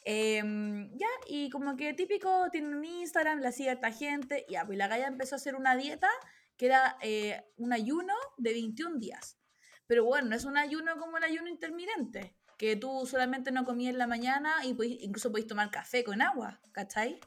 Em, 0.05 0.91
ya, 0.99 1.07
y 1.29 1.49
como 1.51 1.77
que 1.77 1.95
típico, 1.95 2.49
tiene 2.51 2.69
un 2.77 2.85
Instagram, 2.85 3.41
la 3.41 3.53
sigue 3.53 3.71
harta 3.71 3.91
gente, 3.91 4.45
ya, 4.49 4.67
pues 4.67 4.77
la 4.77 4.89
galla 4.89 5.07
empezó 5.07 5.35
a 5.35 5.39
hacer 5.39 5.55
una 5.55 5.77
dieta 5.77 6.11
que 6.57 6.67
era 6.67 6.99
eh, 7.01 7.43
un 7.57 7.73
ayuno 7.73 8.13
de 8.37 8.53
21 8.53 8.99
días. 8.99 9.39
Pero 9.87 10.05
bueno, 10.05 10.29
no 10.29 10.37
es 10.37 10.45
un 10.45 10.57
ayuno 10.59 10.97
como 10.99 11.17
el 11.19 11.25
ayuno 11.25 11.49
intermitente, 11.49 12.37
que 12.59 12.77
tú 12.77 13.07
solamente 13.07 13.51
no 13.51 13.65
comías 13.65 13.93
en 13.93 13.99
la 13.99 14.07
mañana 14.07 14.65
y 14.65 14.75
podís- 14.75 14.99
incluso 15.01 15.31
podéis 15.31 15.47
tomar 15.49 15.71
café 15.71 16.05
con 16.05 16.21
agua, 16.23 16.61
¿cachai? 16.73 17.19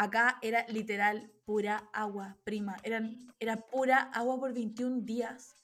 Acá 0.00 0.38
era 0.40 0.64
literal 0.68 1.30
pura 1.44 1.90
agua, 1.92 2.38
prima. 2.42 2.74
Eran, 2.84 3.18
era 3.38 3.56
pura 3.56 4.10
agua 4.14 4.40
por 4.40 4.54
21 4.54 5.02
días. 5.02 5.54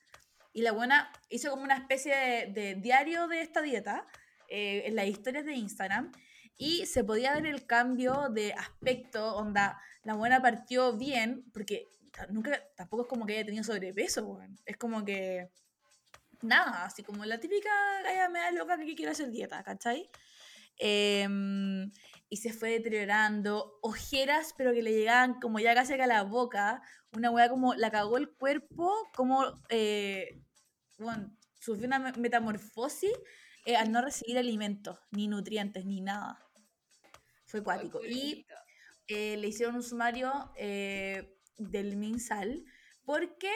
Y 0.53 0.61
la 0.61 0.73
buena 0.73 1.11
hizo 1.31 1.49
como 1.49 1.63
una 1.63 1.79
especie 1.79 2.53
de, 2.53 2.75
diario 2.75 3.29
de 3.29 3.41
esta 3.41 3.63
dieta 3.63 4.07
eh, 4.51 4.83
en 4.85 4.95
las 4.95 5.07
historias 5.07 5.47
de 5.47 5.55
Instagram. 5.55 6.13
Y 6.59 6.85
se 6.85 7.03
podía 7.03 7.33
ver 7.33 7.47
el 7.47 7.65
cambio 7.65 8.29
de 8.29 8.53
aspecto, 8.53 9.37
onda, 9.37 9.81
la 10.03 10.13
buena 10.13 10.43
partió 10.43 10.95
bien, 10.99 11.51
porque 11.55 11.87
nunca, 12.29 12.63
tampoco 12.77 13.05
es 13.05 13.09
como 13.09 13.25
que 13.25 13.37
haya 13.37 13.47
tenido 13.47 13.65
sobrepeso, 13.65 14.27
weón. 14.27 14.59
es 14.67 14.77
como 14.77 15.03
que, 15.03 15.49
nada, 16.43 16.85
así 16.85 17.03
como 17.03 17.25
la 17.25 17.41
típica 17.41 17.71
galla 18.03 18.29
me 18.29 18.41
da 18.41 18.51
loca 18.51 18.77
que 18.77 18.95
quiere 18.95 19.13
hacer 19.13 19.31
dieta, 19.31 19.63
¿cachai? 19.63 20.11
Em, 20.79 21.91
y 22.29 22.39
se 22.39 22.53
fue 22.53 22.71
deteriorando, 22.71 23.79
ojeras, 23.83 24.55
pero 24.57 24.73
que 24.73 24.83
le 24.83 24.93
llegaban 24.93 25.41
como 25.41 25.61
ya 25.61 25.75
casi 25.75 25.93
a 25.95 26.07
la 26.07 26.23
boca, 26.23 26.83
una 27.13 27.31
weá 27.31 27.49
como 27.49 27.75
la 27.75 27.91
cagó 27.91 28.17
el 28.17 28.31
cuerpo, 28.31 28.93
como, 29.15 29.45
eh, 29.69 30.43
bueno, 30.99 31.31
sufrió 31.61 31.87
una 31.87 31.99
me- 31.99 32.13
metamorfosis 32.13 33.13
eh, 33.65 33.77
al 33.77 33.91
no 33.93 34.03
recibir 34.03 34.39
alimentos, 34.39 34.99
ni 35.13 35.29
nutrientes, 35.29 35.85
ni 35.85 36.01
nada. 36.01 36.39
Fue 37.47 37.63
cuático. 37.63 38.01
Y 38.05 38.47
eh, 39.09 39.37
le 39.37 39.49
hicieron 39.49 39.77
un 39.77 39.83
sumario 39.83 40.53
eh, 40.57 41.37
del 41.59 41.97
MinSal 41.97 42.65
porque 43.05 43.51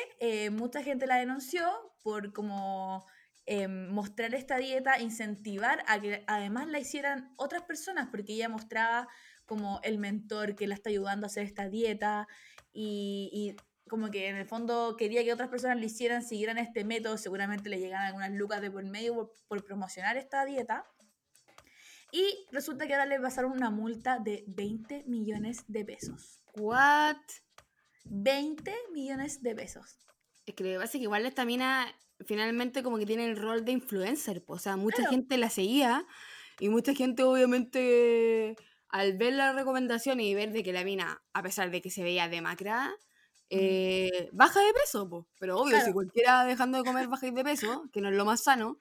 mucha 0.52 0.80
gente 0.82 1.08
la 1.08 1.16
denunció 1.16 1.68
por 2.04 2.32
como 2.32 3.04
eh, 3.46 3.68
mostrar 3.68 4.34
esta 4.34 4.58
dieta, 4.58 5.00
incentivar 5.00 5.82
a 5.86 6.00
que 6.00 6.24
además 6.26 6.68
la 6.68 6.78
hicieran 6.78 7.32
otras 7.36 7.62
personas, 7.62 8.08
porque 8.10 8.34
ella 8.34 8.48
mostraba 8.48 9.08
como 9.46 9.80
el 9.82 9.98
mentor 9.98 10.54
que 10.54 10.66
la 10.66 10.74
está 10.74 10.90
ayudando 10.90 11.26
a 11.26 11.28
hacer 11.28 11.44
esta 11.44 11.68
dieta 11.68 12.28
y, 12.72 13.30
y 13.32 13.56
como 13.88 14.10
que 14.10 14.28
en 14.28 14.36
el 14.36 14.46
fondo 14.46 14.94
quería 14.96 15.24
que 15.24 15.32
otras 15.32 15.48
personas 15.48 15.78
le 15.78 15.86
hicieran, 15.86 16.22
siguieran 16.22 16.58
este 16.58 16.84
método, 16.84 17.18
seguramente 17.18 17.68
le 17.68 17.80
llegaran 17.80 18.06
algunas 18.06 18.30
lucas 18.30 18.60
de 18.60 18.70
por 18.70 18.84
medio 18.84 19.14
por, 19.14 19.32
por 19.48 19.64
promocionar 19.64 20.16
esta 20.16 20.44
dieta. 20.44 20.84
Y 22.12 22.46
resulta 22.52 22.86
que 22.86 22.94
ahora 22.94 23.06
le 23.06 23.20
pasaron 23.20 23.52
una 23.52 23.70
multa 23.70 24.18
de 24.18 24.44
20 24.46 25.04
millones 25.06 25.64
de 25.66 25.84
pesos. 25.84 26.40
What? 26.54 27.16
20 28.04 28.72
millones 28.92 29.42
de 29.42 29.54
pesos. 29.54 29.98
Es 30.46 30.54
que 30.54 30.64
lo 30.64 30.70
que 30.70 30.76
pasa 30.76 30.86
es 30.86 30.92
que 30.92 30.98
igual 30.98 31.26
esta 31.26 31.44
mina 31.44 31.92
finalmente 32.26 32.82
como 32.82 32.98
que 32.98 33.06
tiene 33.06 33.26
el 33.26 33.36
rol 33.36 33.64
de 33.64 33.72
influencer, 33.72 34.42
po, 34.44 34.54
o 34.54 34.58
sea, 34.58 34.76
mucha 34.76 34.96
Claro. 34.98 35.10
gente 35.10 35.38
la 35.38 35.50
seguía 35.50 36.06
y 36.58 36.68
mucha 36.68 36.94
gente 36.94 37.22
obviamente 37.22 38.56
al 38.88 39.16
ver 39.16 39.34
la 39.34 39.52
recomendación 39.52 40.20
y 40.20 40.34
ver 40.34 40.52
de 40.52 40.62
que 40.62 40.72
la 40.72 40.84
mina, 40.84 41.22
a 41.32 41.42
pesar 41.42 41.70
de 41.70 41.80
que 41.80 41.90
se 41.90 42.02
veía 42.02 42.28
demacrada, 42.28 42.92
eh, 43.50 44.28
baja 44.32 44.60
de 44.60 44.72
peso, 44.72 45.08
po. 45.08 45.26
pero 45.38 45.58
obvio, 45.60 45.80
si 45.80 45.92
cualquiera 45.92 46.44
dejando 46.44 46.78
de 46.78 46.84
comer 46.84 47.08
baja 47.08 47.30
de 47.30 47.44
peso, 47.44 47.84
que 47.92 48.00
no 48.00 48.08
es 48.08 48.14
lo 48.14 48.24
más 48.24 48.42
sano, 48.42 48.78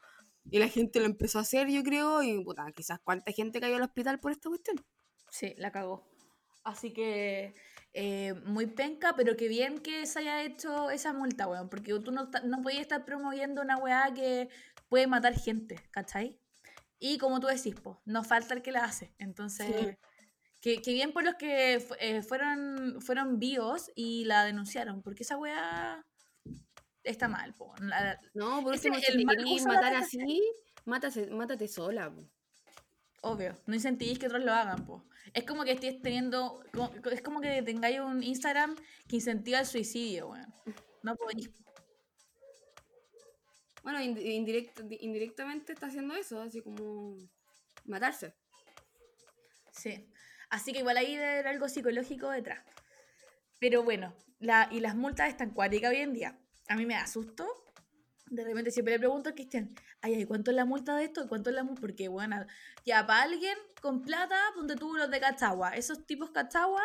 y 0.52 0.60
la 0.60 0.68
gente 0.68 1.00
lo 1.00 1.06
empezó 1.06 1.38
a 1.40 1.42
hacer, 1.44 1.68
yo 1.70 1.84
creo, 1.84 2.24
y 2.24 2.44
puta, 2.44 2.72
quizás 2.76 3.00
cuánta 3.04 3.32
gente 3.32 3.60
cayó 3.60 3.76
al 3.76 3.84
hospital 3.84 4.20
por 4.20 4.32
esta 4.32 4.50
cuestión. 4.50 4.84
Sí, 5.30 5.54
la 5.58 5.72
cagó. 5.72 6.04
Así 6.64 6.92
que 6.92 7.56
eh, 7.94 8.34
muy 8.46 8.68
penca, 8.68 9.16
pero 9.16 9.36
que 9.36 9.48
bien 9.48 9.80
que 9.80 10.06
se 10.06 10.20
haya 10.20 10.44
hecho 10.44 10.90
esa 10.92 11.14
multa, 11.14 11.48
weón. 11.48 11.70
Porque 11.70 11.94
tú 12.00 12.12
no, 12.12 12.30
no 12.44 12.62
podías 12.62 12.82
estar 12.82 13.06
promoviendo 13.06 13.62
una 13.62 13.78
weá 13.78 14.14
que 14.14 14.50
puede 14.88 15.08
matar 15.08 15.34
gente, 15.36 15.80
¿cachai? 15.92 16.40
Y 17.00 17.18
como 17.18 17.40
tú 17.40 17.48
decís, 17.48 17.76
po, 17.76 18.02
no 18.06 18.24
falta 18.24 18.54
el 18.54 18.62
que 18.62 18.72
la 18.72 18.84
hace. 18.84 19.14
Entonces, 19.18 19.98
que, 20.62 20.82
que 20.82 20.94
bien 20.94 21.14
por 21.14 21.24
los 21.24 21.36
que 21.36 21.76
eh, 22.00 22.22
fueron, 22.22 23.02
fueron 23.02 23.40
vivos 23.40 23.90
y 23.96 24.26
la 24.26 24.44
denunciaron. 24.44 25.02
Porque 25.02 25.24
esa 25.24 25.38
weá 25.38 26.06
está 27.04 27.28
mal, 27.28 27.54
po. 27.54 27.74
La- 27.80 28.20
No, 28.34 28.62
por 28.62 28.74
último, 28.74 28.96
si 29.00 29.12
el 29.12 29.26
te 29.28 29.66
matar 29.66 29.96
así, 29.96 30.42
mátase- 30.86 31.30
mátate 31.32 31.68
sola. 31.68 32.12
po. 32.14 32.24
Obvio, 33.22 33.58
no 33.66 33.76
incentivéis 33.76 34.20
que 34.20 34.28
otros 34.28 34.44
lo 34.44 34.54
hagan, 34.54 34.86
po. 34.86 35.06
Es 35.34 35.44
como 35.46 35.64
que 35.64 35.72
estés 35.74 36.02
teniendo, 36.02 36.64
co- 36.74 36.92
co- 37.04 37.10
es 37.12 37.22
como 37.22 37.42
que 37.42 37.62
tengáis 37.64 38.00
un 38.00 38.24
Instagram 38.24 38.76
que 39.08 39.18
incentiva 39.18 39.60
el 39.60 39.66
suicidio, 39.66 40.30
weón. 40.30 40.54
No 41.04 41.16
podéis. 41.16 41.50
Bueno, 43.84 44.00
ind- 44.00 44.18
indirect- 44.22 44.98
indirectamente 45.02 45.74
está 45.74 45.88
haciendo 45.88 46.16
eso, 46.16 46.42
así 46.42 46.62
como 46.62 47.18
matarse. 47.86 48.34
Sí. 49.72 50.08
Así 50.50 50.74
que 50.74 50.80
igual 50.80 50.98
ahí 50.98 51.16
debe 51.16 51.32
haber 51.32 51.48
algo 51.48 51.70
psicológico 51.70 52.30
detrás. 52.30 52.64
Pero 53.60 53.84
bueno, 53.84 54.16
la, 54.40 54.68
y 54.72 54.80
las 54.80 54.96
multas 54.96 55.30
están 55.30 55.52
cuáticas 55.52 55.92
hoy 55.92 55.98
en 55.98 56.14
día. 56.14 56.40
A 56.68 56.76
mí 56.76 56.86
me 56.86 56.96
da 56.96 57.08
susto. 57.08 57.48
De 58.30 58.44
repente 58.44 58.72
siempre 58.72 58.94
le 58.94 59.00
pregunto 59.00 59.30
a 59.30 59.34
Cristian, 59.34 59.74
ay, 60.02 60.16
ay, 60.16 60.26
¿cuánto 60.26 60.52
es 60.52 60.56
la 60.56 60.66
multa 60.66 60.96
de 60.96 61.06
esto? 61.06 61.28
¿Cuánto 61.28 61.50
es 61.50 61.56
la 61.56 61.64
multa? 61.64 61.82
Porque, 61.82 62.08
bueno, 62.08 62.46
ya 62.86 63.06
para 63.06 63.24
alguien 63.24 63.58
con 63.82 64.02
plata, 64.02 64.38
ponte 64.56 64.76
tú 64.76 64.96
los 64.96 65.10
de 65.10 65.20
Cachagua. 65.20 65.76
Esos 65.76 66.06
tipos 66.06 66.32
Cachagua 66.32 66.84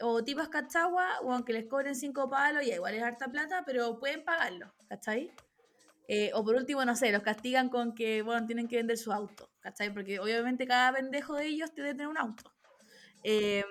o 0.00 0.24
tipas 0.24 0.48
Cachagua, 0.48 1.20
o 1.22 1.32
aunque 1.32 1.52
les 1.52 1.66
cobren 1.66 1.94
cinco 1.94 2.28
palos, 2.28 2.64
ya 2.66 2.74
igual 2.74 2.94
es 2.94 3.02
harta 3.02 3.28
plata, 3.28 3.62
pero 3.66 3.98
pueden 3.98 4.24
pagarlo, 4.24 4.72
¿cachai? 4.88 5.30
Eh, 6.08 6.30
o 6.34 6.44
por 6.44 6.56
último, 6.56 6.84
no 6.84 6.96
sé, 6.96 7.12
los 7.12 7.22
castigan 7.22 7.68
con 7.68 7.94
que, 7.94 8.22
bueno, 8.22 8.46
tienen 8.46 8.66
que 8.66 8.76
vender 8.76 8.98
su 8.98 9.12
auto, 9.12 9.50
¿cachai? 9.60 9.92
Porque 9.92 10.18
obviamente 10.18 10.66
cada 10.66 10.92
pendejo 10.92 11.36
de 11.36 11.46
ellos 11.46 11.72
tiene 11.72 11.90
que 11.90 11.94
tener 11.94 12.08
un 12.08 12.18
auto. 12.18 12.52
Em, 13.22 13.64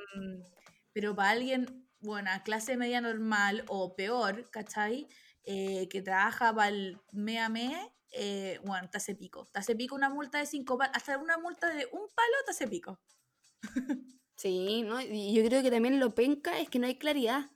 pero 0.93 1.15
para 1.15 1.31
alguien, 1.31 1.87
bueno, 2.01 2.29
clase 2.45 2.77
media 2.77 3.01
normal 3.01 3.65
o 3.67 3.95
peor, 3.95 4.49
¿cachai? 4.51 5.07
Eh, 5.43 5.87
que 5.89 6.01
trabaja 6.01 6.53
para 6.53 6.69
el 6.69 6.99
MEAME, 7.11 7.91
eh, 8.11 8.59
bueno, 8.63 8.89
te 8.89 8.97
hace 8.97 9.15
pico. 9.15 9.47
Te 9.51 9.59
hace 9.59 9.75
pico 9.75 9.95
una 9.95 10.09
multa 10.09 10.37
de 10.39 10.45
cinco 10.45 10.77
palos, 10.77 10.95
hasta 10.95 11.17
una 11.17 11.37
multa 11.37 11.69
de 11.73 11.85
un 11.85 12.07
palo 12.15 12.35
te 12.45 12.51
hace 12.51 12.67
pico. 12.67 12.99
Sí, 14.35 14.83
¿no? 14.83 15.01
Y 15.01 15.33
yo 15.33 15.43
creo 15.43 15.61
que 15.61 15.69
también 15.69 15.99
lo 15.99 16.15
penca 16.15 16.59
es 16.59 16.69
que 16.69 16.79
no 16.79 16.87
hay 16.87 16.97
claridad. 16.97 17.49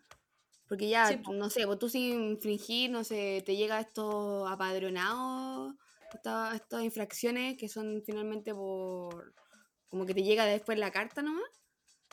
Porque 0.67 0.89
ya, 0.89 1.07
Sí, 1.07 1.17
no 1.31 1.49
sé, 1.49 1.65
pues 1.65 1.79
tú 1.79 1.87
sin 1.87 2.21
infringir, 2.31 2.91
no 2.91 3.05
sé, 3.05 3.41
te 3.45 3.55
llega 3.55 3.79
estos 3.79 4.51
apadronados, 4.51 5.75
esta- 6.13 6.53
estas 6.53 6.83
infracciones 6.83 7.57
que 7.57 7.69
son 7.69 8.03
finalmente 8.05 8.53
por... 8.53 9.33
como 9.87 10.05
que 10.05 10.13
te 10.13 10.23
llega 10.23 10.43
después 10.45 10.77
la 10.77 10.91
carta 10.91 11.21
nomás. 11.21 11.49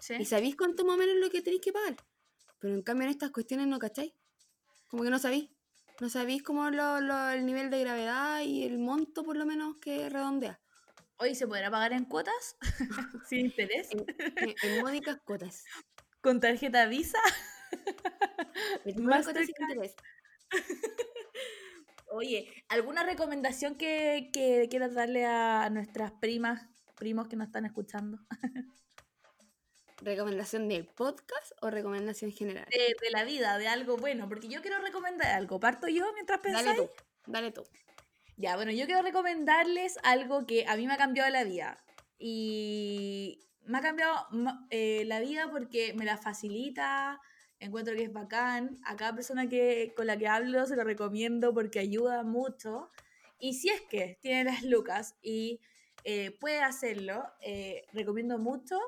¿Sí? 0.00 0.14
Y 0.20 0.24
sabéis 0.26 0.54
cuánto 0.56 0.84
más 0.84 0.94
o 0.94 0.98
menos 0.98 1.16
lo 1.16 1.30
que 1.30 1.42
tenéis 1.42 1.62
que 1.62 1.72
pagar. 1.72 1.96
Pero 2.60 2.72
en 2.74 2.82
cambio 2.82 3.06
en 3.06 3.10
estas 3.10 3.32
cuestiones 3.32 3.66
no 3.66 3.80
cacháis. 3.80 4.12
Como 4.86 5.02
que 5.02 5.10
no 5.10 5.18
sabéis. 5.18 5.50
No 6.00 6.08
sabéis 6.08 6.42
cómo 6.42 6.70
lo, 6.70 7.00
lo- 7.00 7.30
el 7.30 7.44
nivel 7.44 7.70
de 7.70 7.80
gravedad 7.80 8.40
y 8.40 8.64
el 8.64 8.78
monto 8.78 9.22
por 9.22 9.36
lo 9.36 9.44
menos 9.46 9.76
que 9.76 10.08
redondea. 10.08 10.58
Hoy 11.18 11.34
se 11.34 11.46
podrá 11.46 11.70
pagar 11.70 11.92
en 11.92 12.04
cuotas, 12.06 12.56
sin 13.28 13.46
interés, 13.46 13.88
En, 13.90 14.04
en- 14.18 14.54
en 14.62 14.80
módicas 14.82 15.18
cuotas. 15.24 15.64
con 16.22 16.40
tarjeta 16.40 16.86
Visa. 16.86 17.18
24 18.84 19.24
cuotas 19.24 19.46
sin 19.46 19.54
interés. 19.60 19.94
Oye, 22.12 22.52
¿alguna 22.68 23.04
recomendación 23.04 23.76
que, 23.76 24.30
que 24.32 24.66
quieras 24.68 24.94
darle 24.94 25.26
a 25.26 25.68
nuestras 25.70 26.10
primas, 26.12 26.66
primos 26.96 27.28
que 27.28 27.36
nos 27.36 27.46
están 27.48 27.66
escuchando? 27.66 28.18
¿Recomendación 30.02 30.68
del 30.68 30.86
podcast 30.86 31.52
o 31.60 31.70
recomendación 31.70 32.32
general? 32.32 32.66
De, 32.70 32.96
de 33.00 33.10
la 33.10 33.24
vida, 33.24 33.58
de 33.58 33.68
algo 33.68 33.96
bueno, 33.96 34.28
porque 34.28 34.48
yo 34.48 34.62
quiero 34.62 34.80
recomendar 34.80 35.32
algo. 35.32 35.60
¿Parto 35.60 35.88
yo 35.88 36.12
mientras 36.14 36.40
pensáis? 36.40 36.66
Dale 36.66 36.78
tú, 36.78 36.90
dale 37.26 37.50
tú. 37.52 37.62
Ya, 38.36 38.56
bueno, 38.56 38.72
yo 38.72 38.86
quiero 38.86 39.02
recomendarles 39.02 39.98
algo 40.02 40.46
que 40.46 40.64
a 40.66 40.76
mí 40.76 40.86
me 40.86 40.94
ha 40.94 40.96
cambiado 40.96 41.28
la 41.30 41.44
vida. 41.44 41.84
Y 42.18 43.40
me 43.66 43.78
ha 43.78 43.80
cambiado 43.82 44.26
eh, 44.70 45.04
la 45.06 45.20
vida 45.20 45.50
porque 45.50 45.92
me 45.92 46.06
la 46.06 46.16
facilita, 46.16 47.20
encuentro 47.58 47.94
que 47.94 48.04
es 48.04 48.12
bacán. 48.12 48.78
A 48.84 48.96
cada 48.96 49.14
persona 49.14 49.48
que, 49.48 49.92
con 49.94 50.06
la 50.06 50.16
que 50.16 50.26
hablo 50.26 50.66
se 50.66 50.76
lo 50.76 50.84
recomiendo 50.84 51.52
porque 51.52 51.80
ayuda 51.80 52.22
mucho. 52.22 52.90
Y 53.38 53.54
si 53.54 53.68
es 53.68 53.82
que 53.82 54.18
tiene 54.22 54.44
las 54.44 54.62
lucas 54.62 55.16
y 55.22 55.60
eh, 56.04 56.30
puede 56.40 56.62
hacerlo, 56.62 57.24
eh, 57.42 57.84
recomiendo 57.92 58.38
mucho. 58.38 58.78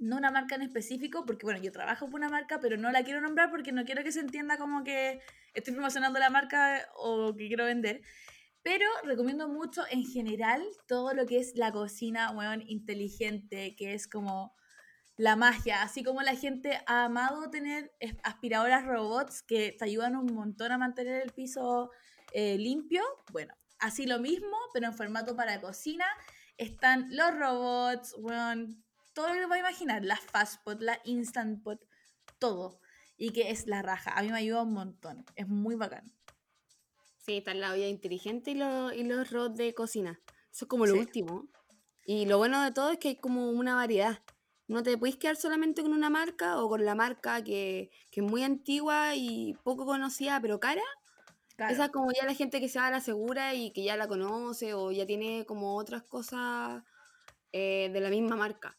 No 0.00 0.16
una 0.16 0.32
marca 0.32 0.56
en 0.56 0.62
específico, 0.62 1.24
porque 1.24 1.46
bueno, 1.46 1.60
yo 1.62 1.70
trabajo 1.70 2.06
por 2.06 2.20
una 2.20 2.28
marca, 2.28 2.58
pero 2.60 2.76
no 2.76 2.90
la 2.90 3.04
quiero 3.04 3.20
nombrar 3.20 3.50
porque 3.50 3.70
no 3.70 3.84
quiero 3.84 4.02
que 4.02 4.10
se 4.10 4.20
entienda 4.20 4.58
como 4.58 4.82
que 4.82 5.20
estoy 5.54 5.74
promocionando 5.74 6.18
la 6.18 6.30
marca 6.30 6.88
o 6.96 7.34
que 7.36 7.46
quiero 7.46 7.66
vender. 7.66 8.02
Pero 8.62 8.86
recomiendo 9.04 9.48
mucho 9.48 9.82
en 9.90 10.04
general 10.04 10.62
todo 10.86 11.14
lo 11.14 11.26
que 11.26 11.38
es 11.38 11.52
la 11.54 11.72
cocina, 11.72 12.30
weón, 12.32 12.62
inteligente, 12.66 13.76
que 13.76 13.94
es 13.94 14.08
como 14.08 14.54
la 15.16 15.36
magia. 15.36 15.82
Así 15.82 16.02
como 16.02 16.22
la 16.22 16.34
gente 16.34 16.80
ha 16.86 17.04
amado 17.04 17.50
tener 17.50 17.92
aspiradoras 18.22 18.86
robots 18.86 19.42
que 19.42 19.76
te 19.78 19.84
ayudan 19.84 20.16
un 20.16 20.34
montón 20.34 20.72
a 20.72 20.78
mantener 20.78 21.22
el 21.22 21.32
piso 21.32 21.90
eh, 22.32 22.58
limpio. 22.58 23.02
Bueno, 23.32 23.54
así 23.78 24.06
lo 24.06 24.18
mismo, 24.18 24.56
pero 24.72 24.86
en 24.86 24.94
formato 24.94 25.36
para 25.36 25.60
cocina. 25.60 26.06
Están 26.58 27.08
los 27.10 27.34
robots, 27.34 28.14
weón, 28.18 28.84
todo 29.12 29.28
lo 29.28 29.34
que 29.34 29.40
te 29.40 29.46
puedas 29.46 29.60
imaginar. 29.60 30.04
Las 30.04 30.20
fast 30.20 30.62
pot, 30.64 30.80
la 30.80 31.00
instant 31.04 31.62
pot, 31.62 31.80
todo. 32.38 32.80
Y 33.16 33.30
que 33.32 33.50
es 33.50 33.66
la 33.66 33.82
raja. 33.82 34.12
A 34.12 34.22
mí 34.22 34.28
me 34.30 34.38
ayuda 34.38 34.62
un 34.62 34.72
montón. 34.72 35.24
Es 35.36 35.46
muy 35.48 35.74
bacán. 35.76 36.12
Sí, 37.18 37.36
está 37.38 37.52
la 37.54 37.72
olla 37.72 37.86
inteligente 37.88 38.52
y, 38.52 38.54
lo- 38.54 38.92
y 38.92 39.04
los 39.04 39.30
robots 39.30 39.56
de 39.58 39.74
cocina. 39.74 40.20
Eso 40.52 40.64
es 40.64 40.68
como 40.68 40.86
lo 40.86 40.94
Sí. 40.94 41.00
último. 41.00 41.48
Y 42.06 42.24
lo 42.26 42.38
bueno 42.38 42.62
de 42.62 42.72
todo 42.72 42.90
es 42.90 42.98
que 42.98 43.08
hay 43.08 43.16
como 43.16 43.50
una 43.50 43.74
variedad. 43.74 44.20
No 44.68 44.82
te 44.82 44.96
puedes 44.96 45.16
quedar 45.16 45.36
solamente 45.36 45.82
con 45.82 45.92
una 45.92 46.08
marca 46.10 46.62
o 46.62 46.68
con 46.68 46.84
la 46.84 46.94
marca 46.94 47.42
que, 47.44 47.90
que 48.10 48.20
es 48.20 48.26
muy 48.26 48.42
antigua 48.42 49.14
y 49.16 49.54
poco 49.64 49.84
conocida, 49.84 50.40
pero 50.40 50.58
cara. 50.60 50.82
Claro. 51.56 51.74
Esa 51.74 51.84
es 51.86 51.90
como 51.90 52.10
ya 52.12 52.24
la 52.24 52.34
gente 52.34 52.58
que 52.58 52.68
se 52.70 52.78
va 52.78 52.86
a 52.86 52.90
la 52.90 53.00
segura 53.00 53.52
y 53.54 53.70
que 53.72 53.82
ya 53.84 53.96
la 53.96 54.08
conoce 54.08 54.72
o 54.72 54.90
ya 54.92 55.04
tiene 55.06 55.44
como 55.44 55.76
otras 55.76 56.02
cosas 56.04 56.82
eh, 57.52 57.90
de 57.92 58.00
la 58.00 58.08
misma 58.08 58.34
marca. 58.36 58.74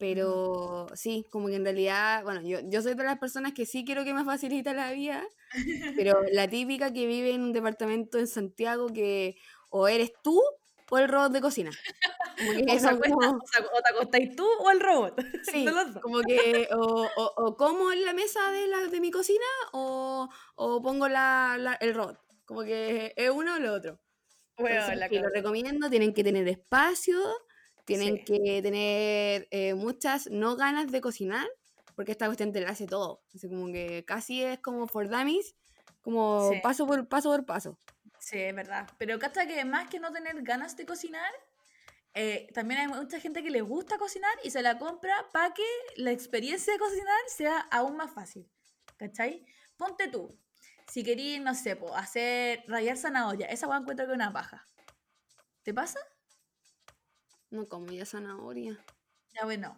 Pero 0.00 0.86
sí, 0.94 1.26
como 1.30 1.48
que 1.48 1.56
en 1.56 1.64
realidad, 1.64 2.24
bueno, 2.24 2.40
yo, 2.40 2.58
yo 2.64 2.80
soy 2.80 2.94
de 2.94 3.04
las 3.04 3.18
personas 3.18 3.52
que 3.52 3.66
sí 3.66 3.84
quiero 3.84 4.02
que 4.02 4.14
me 4.14 4.24
facilite 4.24 4.72
la 4.72 4.90
vida, 4.92 5.22
pero 5.94 6.22
la 6.32 6.48
típica 6.48 6.90
que 6.90 7.06
vive 7.06 7.32
en 7.32 7.42
un 7.42 7.52
departamento 7.52 8.18
en 8.18 8.26
Santiago 8.26 8.88
que 8.88 9.36
o 9.68 9.86
eres 9.88 10.12
tú 10.24 10.40
o 10.88 10.98
el 10.98 11.06
robot 11.06 11.32
de 11.32 11.40
cocina. 11.42 11.70
Como 12.38 12.52
que 12.52 12.62
O, 12.62 12.74
eso 12.74 12.88
acuesta- 12.88 13.14
como- 13.14 13.36
o 13.38 13.82
te 13.82 13.90
acostáis 13.94 14.34
tú 14.36 14.46
o 14.58 14.70
el 14.70 14.80
robot. 14.80 15.14
Sí, 15.44 15.66
como 16.02 16.20
que 16.22 16.66
o, 16.74 17.06
o, 17.16 17.32
o 17.36 17.56
como 17.58 17.92
en 17.92 18.02
la 18.06 18.14
mesa 18.14 18.50
de, 18.52 18.68
la, 18.68 18.78
de 18.88 19.00
mi 19.00 19.10
cocina 19.10 19.44
o, 19.72 20.30
o 20.56 20.82
pongo 20.82 21.08
la, 21.08 21.56
la- 21.58 21.74
el 21.74 21.94
robot. 21.94 22.18
Como 22.46 22.62
que 22.64 23.12
es 23.16 23.30
uno 23.30 23.56
o 23.56 23.58
lo 23.58 23.74
otro. 23.74 24.00
Bueno, 24.56 24.76
Entonces, 24.76 24.98
la 24.98 25.08
sí, 25.10 25.18
lo 25.18 25.28
recomiendo, 25.28 25.90
tienen 25.90 26.14
que 26.14 26.24
tener 26.24 26.48
espacio, 26.48 27.20
tienen 27.84 28.18
Sí. 28.18 28.24
que 28.24 28.62
tener 28.62 29.48
eh, 29.50 29.74
muchas 29.74 30.28
no 30.30 30.56
ganas 30.56 30.90
de 30.90 31.00
cocinar, 31.00 31.46
porque 31.96 32.12
esta 32.12 32.26
cuestión 32.26 32.52
te 32.52 32.60
la 32.60 32.70
hace 32.70 32.86
todo. 32.86 33.22
Así 33.34 33.48
como 33.48 33.66
que 33.72 34.04
casi 34.06 34.42
es 34.42 34.58
como 34.60 34.86
for 34.86 35.08
dummies, 35.08 35.54
como 36.00 36.50
Sí. 36.52 36.60
paso 36.62 36.86
por 36.86 37.06
paso 37.08 37.30
por 37.30 37.44
paso. 37.44 37.78
Sí, 38.18 38.38
es 38.38 38.54
verdad. 38.54 38.88
Pero 38.98 39.18
cacha 39.18 39.46
que 39.46 39.64
más 39.64 39.88
que 39.88 39.98
no 40.00 40.12
tener 40.12 40.42
ganas 40.42 40.76
de 40.76 40.84
cocinar, 40.86 41.32
eh, 42.14 42.48
también 42.54 42.80
hay 42.80 42.88
mucha 42.88 43.20
gente 43.20 43.42
que 43.42 43.50
le 43.50 43.60
gusta 43.62 43.96
cocinar 43.98 44.32
y 44.44 44.50
se 44.50 44.62
la 44.62 44.78
compra 44.78 45.14
para 45.32 45.54
que 45.54 45.62
la 45.96 46.10
experiencia 46.10 46.72
de 46.72 46.78
cocinar 46.78 47.18
sea 47.28 47.60
aún 47.70 47.96
más 47.96 48.12
fácil. 48.12 48.48
¿Cachai? 48.96 49.44
Ponte 49.76 50.08
tú. 50.08 50.36
Si 50.90 51.04
querís, 51.04 51.40
no 51.40 51.54
sé, 51.54 51.76
po, 51.76 51.94
hacer 51.94 52.64
rayar 52.66 52.96
zanahoria, 52.96 53.46
esa 53.46 53.68
weá 53.68 53.78
encuentro 53.78 54.06
que 54.06 54.12
una 54.12 54.32
paja. 54.32 54.66
¿Te 55.62 55.72
pasa? 55.72 56.00
No 57.50 57.68
como 57.68 57.86
ya 57.92 58.04
zanahoria. 58.06 58.78
Ya 59.34 59.44
bueno. 59.44 59.76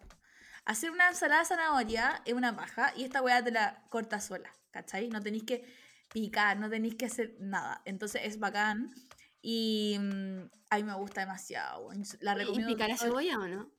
Hacer 0.65 0.91
una 0.91 1.09
ensalada 1.09 1.41
de 1.41 1.45
zanahoria 1.47 2.21
es 2.25 2.33
una 2.33 2.55
paja 2.55 2.93
y 2.95 3.03
esta 3.03 3.21
weá 3.21 3.43
te 3.43 3.51
la 3.51 3.83
corta 3.89 4.21
sola, 4.21 4.49
¿cachai? 4.71 5.09
No 5.09 5.21
tenéis 5.21 5.43
que 5.43 5.65
picar, 6.13 6.57
no 6.57 6.69
tenéis 6.69 6.95
que 6.95 7.05
hacer 7.07 7.35
nada. 7.39 7.81
Entonces 7.85 8.21
es 8.23 8.39
bacán 8.39 8.93
y 9.41 9.97
mm, 9.99 10.39
a 10.69 10.77
mí 10.77 10.83
me 10.83 10.93
gusta 10.95 11.21
demasiado. 11.21 11.89
La 12.21 12.33
¿Y 12.33 12.35
recomiendo. 12.37 12.67
picar 12.73 12.91
a 12.91 12.95
todo- 12.95 13.07
cebolla 13.07 13.39
o 13.39 13.47
no? 13.47 13.69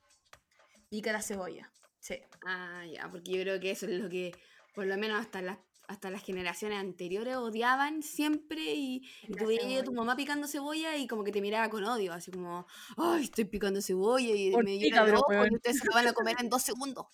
Pica 0.89 1.11
la 1.11 1.21
cebolla, 1.23 1.71
sí. 1.99 2.21
Ah, 2.45 2.85
ya, 2.85 3.09
porque 3.09 3.31
yo 3.31 3.41
creo 3.41 3.59
que 3.59 3.71
eso 3.71 3.87
es 3.87 3.99
lo 3.99 4.07
que, 4.07 4.31
por 4.75 4.85
lo 4.85 4.95
menos 4.97 5.19
hasta 5.19 5.41
las, 5.41 5.57
hasta 5.87 6.09
las 6.09 6.23
generaciones 6.23 6.79
anteriores 6.79 7.35
odiaban 7.37 8.03
siempre 8.03 8.73
y, 8.73 9.07
y 9.23 9.27
La 9.33 9.37
tú 9.37 9.47
veías 9.47 9.81
a 9.81 9.83
tu 9.83 9.93
mamá 9.93 10.15
picando 10.15 10.47
cebolla 10.47 10.95
y 10.97 11.07
como 11.07 11.23
que 11.23 11.31
te 11.31 11.41
miraba 11.41 11.69
con 11.69 11.83
odio, 11.83 12.13
así 12.13 12.31
como, 12.31 12.65
ay, 12.97 13.23
estoy 13.23 13.45
picando 13.45 13.81
cebolla 13.81 14.33
y 14.35 14.51
Por 14.51 14.63
me 14.63 14.77
llena 14.77 15.03
el 15.03 15.15
ojo 15.15 15.33
y 15.33 15.55
ustedes 15.55 15.79
se 15.79 15.85
lo 15.85 15.93
van 15.93 16.07
a 16.07 16.13
comer 16.13 16.35
en 16.39 16.49
dos 16.49 16.61
segundos. 16.63 17.05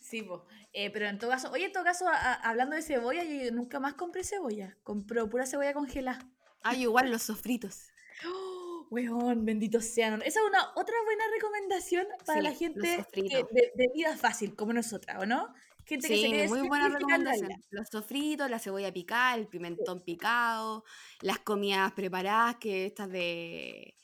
Sí, 0.00 0.22
po. 0.22 0.46
Eh, 0.72 0.90
pero 0.90 1.06
en 1.06 1.18
todo 1.18 1.30
caso, 1.30 1.50
oye, 1.52 1.66
en 1.66 1.72
todo 1.72 1.84
caso, 1.84 2.06
a- 2.08 2.34
hablando 2.34 2.74
de 2.74 2.82
cebolla, 2.82 3.22
yo 3.24 3.52
nunca 3.52 3.78
más 3.78 3.94
compré 3.94 4.24
cebolla. 4.24 4.76
Compré 4.82 5.24
pura 5.26 5.46
cebolla 5.46 5.72
congelada. 5.74 6.28
Ay, 6.62 6.82
igual 6.82 7.10
los 7.10 7.22
sofritos. 7.22 7.88
¡Oh! 8.26 8.86
Weón, 8.92 9.46
bendito 9.46 9.80
sean. 9.80 10.20
Esa 10.20 10.40
es 10.40 10.46
una 10.46 10.70
otra 10.76 10.94
buena 11.06 11.24
recomendación 11.34 12.06
para 12.26 12.40
Sí, 12.40 12.44
la 12.46 12.52
gente 12.54 13.06
que- 13.12 13.22
de, 13.50 13.72
de 13.74 13.88
vida 13.94 14.14
fácil, 14.18 14.54
como 14.54 14.74
nosotras, 14.74 15.16
¿o 15.18 15.24
no? 15.24 15.48
Gente 15.84 16.08
que 16.10 16.16
se 16.18 16.28
Sí, 16.28 16.28
quiere 16.28 16.48
muy 16.48 16.62
buena 16.62 16.88
recomendación. 16.88 17.62
Los 17.70 17.88
sofritos, 17.88 18.50
la 18.50 18.58
cebolla 18.58 18.92
picada, 18.92 19.34
el 19.36 19.48
pimentón 19.48 20.02
picado, 20.02 20.84
las 21.20 21.38
comidas 21.40 21.92
preparadas, 21.92 22.56
que 22.56 22.86
estas 22.86 23.10
de, 23.10 23.96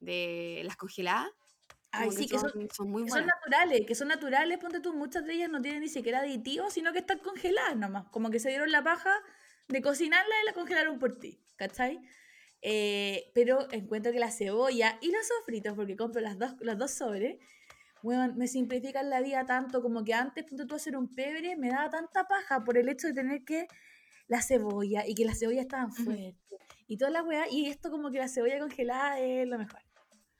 de 0.00 0.62
las 0.64 0.76
congeladas. 0.76 1.30
Ay, 1.92 2.10
sí, 2.12 2.28
que 2.28 2.38
son, 2.38 2.50
son 2.70 2.90
muy 2.90 3.04
que 3.04 3.10
son 3.10 3.24
buenas. 3.24 3.26
naturales, 3.26 3.82
que 3.86 3.94
son 3.94 4.08
naturales, 4.08 4.58
ponte 4.58 4.80
tú, 4.80 4.94
muchas 4.94 5.24
de 5.26 5.34
ellas 5.34 5.50
no 5.50 5.60
tienen 5.60 5.82
ni 5.82 5.88
siquiera 5.88 6.20
aditivos, 6.20 6.72
sino 6.72 6.92
que 6.92 7.00
están 7.00 7.18
congeladas 7.18 7.76
nomás. 7.76 8.08
Como 8.10 8.30
que 8.30 8.40
se 8.40 8.48
dieron 8.50 8.70
la 8.72 8.82
paja 8.82 9.12
de 9.68 9.82
cocinarla 9.82 10.34
y 10.42 10.46
la 10.46 10.52
congelaron 10.54 10.98
por 10.98 11.18
ti, 11.18 11.40
¿cachai? 11.56 12.00
Eh, 12.62 13.30
pero 13.34 13.68
encuentro 13.72 14.12
que 14.12 14.20
la 14.20 14.30
cebolla 14.30 14.98
y 15.02 15.10
los 15.12 15.26
sofritos, 15.26 15.74
porque 15.74 15.96
compro 15.96 16.20
las 16.20 16.38
dos, 16.38 16.54
los 16.60 16.78
dos 16.78 16.92
sobres, 16.92 17.38
weón, 18.02 18.36
me 18.36 18.48
simplifican 18.48 19.10
la 19.10 19.20
vida 19.20 19.44
tanto 19.46 19.82
como 19.82 20.04
que 20.04 20.14
antes, 20.14 20.44
ponte 20.44 20.66
tú, 20.66 20.74
hacer 20.74 20.96
un 20.96 21.08
pebre, 21.14 21.56
me 21.56 21.68
daba 21.70 21.90
tanta 21.90 22.26
paja 22.26 22.64
por 22.64 22.76
el 22.78 22.88
hecho 22.88 23.06
de 23.08 23.14
tener 23.14 23.44
que 23.44 23.66
la 24.28 24.42
cebolla 24.42 25.06
y 25.06 25.14
que 25.14 25.24
las 25.24 25.38
cebollas 25.38 25.62
estaban 25.62 25.92
fuertes 25.92 26.34
y 26.86 26.96
toda 26.96 27.10
la 27.10 27.22
weá, 27.22 27.48
y 27.50 27.66
esto 27.66 27.90
como 27.90 28.10
que 28.10 28.18
la 28.18 28.28
cebolla 28.28 28.58
congelada 28.58 29.18
es 29.20 29.46
lo 29.48 29.58
mejor. 29.58 29.80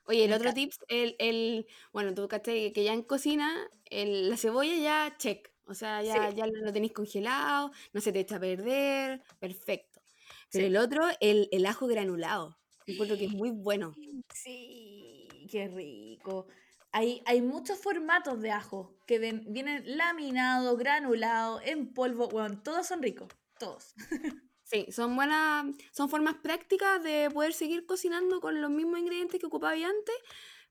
Oye, 0.05 0.25
el 0.25 0.31
Me 0.31 0.37
otro 0.37 0.51
encanta. 0.51 0.61
tips, 0.61 0.79
el, 0.89 1.17
el, 1.19 1.67
bueno, 1.93 2.13
tú 2.13 2.27
cachai 2.29 2.73
que 2.73 2.85
ya 2.85 2.93
en 2.93 3.03
cocina, 3.03 3.51
el- 3.87 4.29
la 4.31 4.37
cebolla 4.37 4.75
ya 4.77 5.17
check. 5.17 5.51
O 5.67 5.75
sea, 5.75 6.03
ya, 6.03 6.31
Sí. 6.31 6.37
ya 6.37 6.47
lo 6.49 6.73
tenéis 6.73 6.93
congelado, 6.93 7.71
no 7.93 8.01
se 8.01 8.13
te 8.13 8.19
echa 8.21 8.37
a 8.37 8.41
perder, 8.41 9.23
perfecto. 9.39 10.03
Pero 10.51 10.65
Sí. 10.67 10.71
el 10.71 10.77
otro, 10.77 11.05
el, 11.21 11.49
el 11.53 11.65
ajo 11.67 11.87
granulado. 11.87 12.59
Encuentro 12.87 13.17
que 13.17 13.27
es 13.27 13.33
muy 13.33 13.51
bueno. 13.53 13.95
Sí, 14.35 15.29
qué 15.51 15.69
rico. 15.69 16.49
Hay, 16.93 17.23
hay 17.27 17.41
muchos 17.43 17.79
formatos 17.79 18.41
de 18.43 18.51
ajo 18.51 18.95
que 19.07 19.19
ven- 19.19 19.45
vienen 19.49 19.83
laminados, 19.97 20.79
granulados, 20.79 21.63
en 21.65 21.93
polvo. 21.95 22.29
Bueno, 22.29 22.61
todos 22.63 22.87
son 22.87 23.03
ricos, 23.03 23.29
todos. 23.59 23.95
Sí, 24.65 24.87
son 24.91 25.15
buenas, 25.17 25.67
son 25.93 26.09
formas 26.09 26.37
prácticas 26.37 27.03
de 27.03 27.29
poder 27.31 27.53
seguir 27.53 27.85
cocinando 27.85 28.41
con 28.41 28.61
los 28.63 28.71
mismos 28.71 29.01
ingredientes 29.01 29.39
que 29.39 29.47
ocupabais 29.47 29.85
antes, 29.85 30.15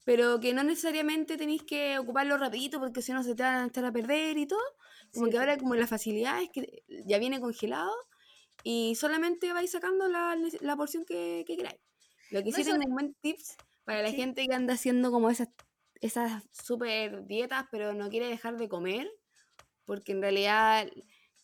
pero 0.05 0.39
que 0.39 0.53
no 0.53 0.63
necesariamente 0.63 1.38
tenéis 1.38 1.61
que 1.63 1.99
ocuparlo 1.99 2.38
rapidito 2.38 2.80
porque 2.80 3.03
si 3.03 3.11
no 3.13 3.22
se 3.24 3.36
te 3.36 3.43
van 3.43 3.55
a 3.57 3.67
echar 3.67 3.86
a 3.86 3.91
perder 3.91 4.38
y 4.38 4.47
todo. 4.47 4.61
Como 5.13 5.26
Sí, 5.26 5.32
que 5.32 5.38
ahora 5.38 5.57
como 5.57 5.76
la 5.76 5.86
facilidad 5.88 6.41
es 6.41 6.49
que 6.49 6.84
ya 7.05 7.19
viene 7.19 7.39
congelado 7.39 7.91
y 8.63 8.95
solamente 8.95 9.53
vais 9.53 9.69
sacando 9.72 10.07
la, 10.07 10.36
la 10.61 10.76
porción 10.76 11.03
que, 11.05 11.43
que 11.45 11.57
queráis. 11.57 11.80
Lo 12.32 12.41
que 12.43 12.51
No, 12.51 12.57
sí 12.57 12.63
tengo 12.63 12.78
un 12.86 12.93
buen 12.93 13.13
tips 13.22 13.55
para 13.84 14.01
la 14.01 14.09
Sí. 14.09 14.15
gente 14.17 14.47
que 14.47 14.55
anda 14.55 14.74
haciendo 14.76 15.11
como 15.11 15.30
esas, 15.30 15.49
esas 16.02 16.43
super 16.52 17.26
dietas 17.28 17.66
pero 17.72 17.93
no 17.93 18.10
quiere 18.10 18.28
dejar 18.28 18.58
de 18.58 18.70
comer, 18.70 19.10
porque 19.86 20.14
en 20.14 20.22
realidad 20.22 20.88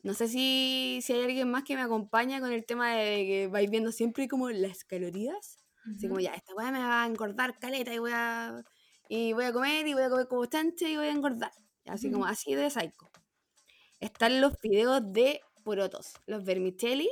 no 0.03 0.13
sé 0.13 0.27
si, 0.27 0.99
si 1.03 1.13
hay 1.13 1.23
alguien 1.23 1.49
más 1.51 1.63
que 1.63 1.75
me 1.75 1.81
acompaña 1.83 2.39
con 2.39 2.51
el 2.53 2.65
tema 2.65 2.93
de 2.95 3.25
que 3.27 3.47
vais 3.47 3.69
viendo 3.69 3.91
siempre 3.91 4.27
como 4.27 4.49
las 4.51 4.83
calorías. 4.85 5.59
Así 5.97 6.07
como 6.07 6.19
ya, 6.21 6.33
esta 6.35 6.53
weá 6.55 6.71
me 6.71 6.79
va 6.79 7.03
a 7.03 7.07
engordar 7.07 7.59
caleta 7.59 7.93
y 7.93 7.99
voy 7.99 8.11
a, 8.13 8.63
y 9.09 9.33
voy 9.33 9.45
a 9.45 9.53
comer 9.53 9.87
y 9.87 9.93
voy 9.93 10.03
a 10.03 10.09
comer 10.09 10.27
como 10.27 10.45
chanche 10.47 10.89
y 10.91 10.97
voy 10.97 11.07
a 11.07 11.11
engordar. 11.11 11.51
Así 11.85 12.11
como 12.11 12.25
Ujú. 12.25 12.27
así 12.27 12.55
de 12.55 12.69
psycho. 12.69 13.11
Están 13.99 14.41
los 14.41 14.53
fideos 14.59 15.01
de 15.13 15.41
porotos, 15.63 16.13
los 16.27 16.43
vermicelli, 16.45 17.09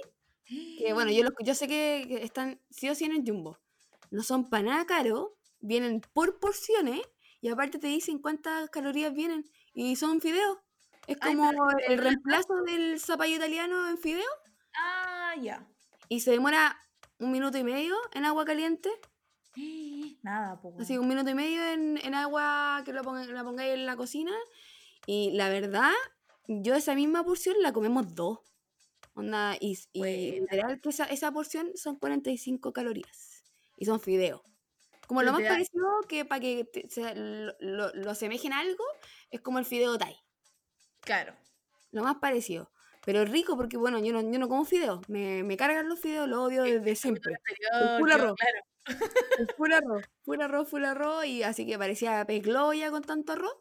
que 0.76 0.94
bueno, 0.94 1.12
yo, 1.12 1.24
los, 1.26 1.34
yo 1.44 1.56
sé 1.56 1.68
que 1.68 2.06
que 2.10 2.24
están 2.24 2.62
sí 2.70 2.90
o 2.90 2.96
sí 2.96 3.06
en 3.06 3.14
el 3.14 3.24
jumbo. 3.26 3.60
No 4.12 4.24
son 4.24 4.50
para 4.50 4.64
nada 4.64 4.86
caros, 4.88 5.30
vienen 5.60 6.02
por 6.14 6.40
porciones 6.40 7.02
y 7.46 7.50
aparte 7.50 7.78
te 7.78 7.86
dicen 7.86 8.18
cuántas 8.18 8.72
calorías 8.72 9.14
vienen 9.14 9.46
y 9.74 9.96
son 9.98 10.20
fideos. 10.20 10.58
Es 11.06 11.18
Ay, 11.22 11.36
como 11.36 11.52
pero 11.52 11.78
el 11.88 11.98
reemplazo 12.00 12.56
del 12.66 13.00
zapallo 13.00 13.36
italiano 13.36 13.88
en 13.88 14.00
fideo 14.00 14.26
Ah, 14.76 15.36
ya. 15.40 15.68
y 16.10 16.22
se 16.22 16.32
demora 16.32 16.76
un 17.20 17.32
minuto 17.32 17.60
y 17.60 17.64
medio 17.64 17.96
en 18.14 18.26
agua 18.26 18.46
caliente. 18.46 18.90
Nada, 20.24 20.60
pues. 20.60 20.74
Así 20.80 20.98
un 20.98 21.08
minuto 21.08 21.30
y 21.30 21.36
medio 21.36 21.64
en, 21.68 22.00
en 22.04 22.16
agua 22.16 22.82
que 22.84 22.94
lo 22.94 23.04
ponga- 23.04 23.28
la 23.28 23.44
pongáis 23.44 23.74
en 23.76 23.86
la 23.86 23.96
cocina. 23.96 24.34
Y 25.06 25.32
la 25.34 25.50
verdad, 25.50 25.92
yo 26.48 26.74
esa 26.74 26.96
misma 26.96 27.24
porción 27.24 27.56
la 27.62 27.72
comemos 27.74 28.16
dos. 28.16 28.40
Onda, 29.14 29.56
y, 29.60 29.78
y 29.94 30.00
Buena. 30.00 30.42
literal 30.42 30.82
que 30.82 30.90
esa, 30.90 31.06
esa 31.06 31.32
porción 31.32 31.70
son 31.76 31.98
45 32.00 32.74
calorías. 32.74 33.44
Y 33.78 33.86
son 33.86 34.00
fideos. 34.00 34.42
Como 35.08 35.22
lo 35.24 35.32
más 35.32 35.44
da- 35.44 35.50
parecido 35.50 35.88
que 36.08 36.26
para 36.26 36.42
que 36.42 36.66
te- 36.66 36.90
se- 36.90 37.16
lo, 37.16 37.54
lo, 37.60 37.94
lo 37.94 38.12
asemejen 38.12 38.54
a 38.54 38.60
algo, 38.60 38.84
es 39.32 39.42
como 39.42 39.60
el 39.60 39.66
fideo 39.66 39.98
Thai. 39.98 40.16
Claro. 41.02 41.34
Lo 41.92 42.04
más 42.04 42.16
parecido. 42.18 42.72
Pero 43.06 43.24
rico 43.24 43.56
porque, 43.56 43.78
bueno, 43.78 44.00
yo 44.00 44.12
no, 44.14 44.22
yo 44.22 44.40
no 44.40 44.48
como 44.50 44.66
fideos. 44.66 45.08
Me, 45.08 45.44
me 45.44 45.58
cargan 45.58 45.88
los 45.88 46.00
fideos, 46.00 46.28
los 46.28 46.40
odio 46.40 46.64
desde 46.64 46.96
siempre. 46.96 47.36
Full 48.00 48.10
yo, 48.10 48.16
arroz. 48.16 48.36
Claro. 48.36 49.48
Full 49.58 49.74
arroz, 49.74 50.04
full 50.24 50.42
arroz, 50.42 50.70
full 50.70 50.84
arroz, 50.86 51.26
y 51.26 51.44
así 51.44 51.66
que 51.68 51.78
parecía 51.78 52.26
pez 52.26 52.42
gloria 52.44 52.90
con 52.90 53.04
tanto 53.04 53.34
arroz. 53.34 53.56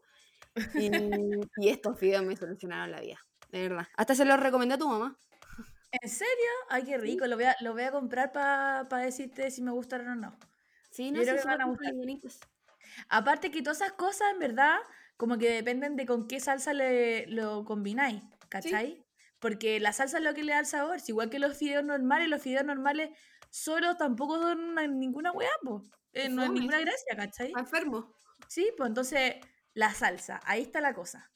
Y, 0.74 0.90
y 1.58 1.68
estos 1.68 1.98
fideos 1.98 2.24
me 2.24 2.36
solucionaron 2.36 2.90
la 2.92 3.00
vida, 3.00 3.18
de 3.50 3.68
verdad. 3.68 3.86
Hasta 3.96 4.14
se 4.14 4.24
los 4.24 4.38
recomendé 4.40 4.76
a 4.76 4.78
tu 4.78 4.88
mamá. 4.88 5.18
¿En 5.90 6.08
serio? 6.08 6.50
Ay, 6.70 6.84
qué 6.84 6.96
rico. 6.96 7.26
Lo 7.26 7.36
voy 7.36 7.44
a, 7.44 7.56
lo 7.60 7.72
voy 7.72 7.82
a 7.82 7.90
comprar 7.90 8.32
para 8.32 8.84
decirte 9.04 9.50
si 9.50 9.62
me 9.62 9.70
gustaron 9.72 10.08
o 10.08 10.14
no. 10.16 10.38
Sí, 10.94 11.10
no 11.10 11.22
sé, 11.24 11.34
van 11.44 11.60
a 11.60 11.64
gustar. 11.66 11.92
bonitos. 11.94 12.38
Aparte 13.08 13.50
que 13.50 13.62
todas 13.62 13.78
esas 13.80 13.92
cosas, 13.94 14.28
en 14.32 14.38
verdad, 14.38 14.76
como 15.16 15.38
que 15.38 15.50
dependen 15.50 15.96
de 15.96 16.06
con 16.06 16.28
qué 16.28 16.38
salsa 16.38 16.72
le, 16.72 17.26
lo 17.26 17.64
combináis, 17.64 18.22
¿cachai? 18.48 19.04
Porque 19.40 19.80
la 19.80 19.92
salsa 19.92 20.18
es 20.18 20.24
lo 20.24 20.34
que 20.34 20.44
le 20.44 20.52
da 20.52 20.60
el 20.60 20.66
sabor. 20.66 20.98
Igual 21.06 21.30
que 21.30 21.40
los 21.40 21.56
fideos 21.58 21.84
normales, 21.84 22.28
los 22.28 22.40
fideos 22.40 22.64
normales 22.64 23.10
solo 23.50 23.96
tampoco 23.96 24.38
son 24.40 24.60
una- 24.60 24.86
ninguna 24.86 25.32
weá, 25.32 25.50
pues. 25.62 25.82
no 26.30 26.44
es 26.44 26.50
ninguna 26.50 26.78
gracia, 26.80 27.16
¿cachai? 27.16 27.52
Enfermo. 27.58 28.14
Sí, 28.48 28.70
pues 28.76 28.88
entonces 28.88 29.34
la 29.72 29.92
salsa, 29.92 30.40
ahí 30.44 30.62
está 30.62 30.80
la 30.80 30.94
cosa. 30.94 31.30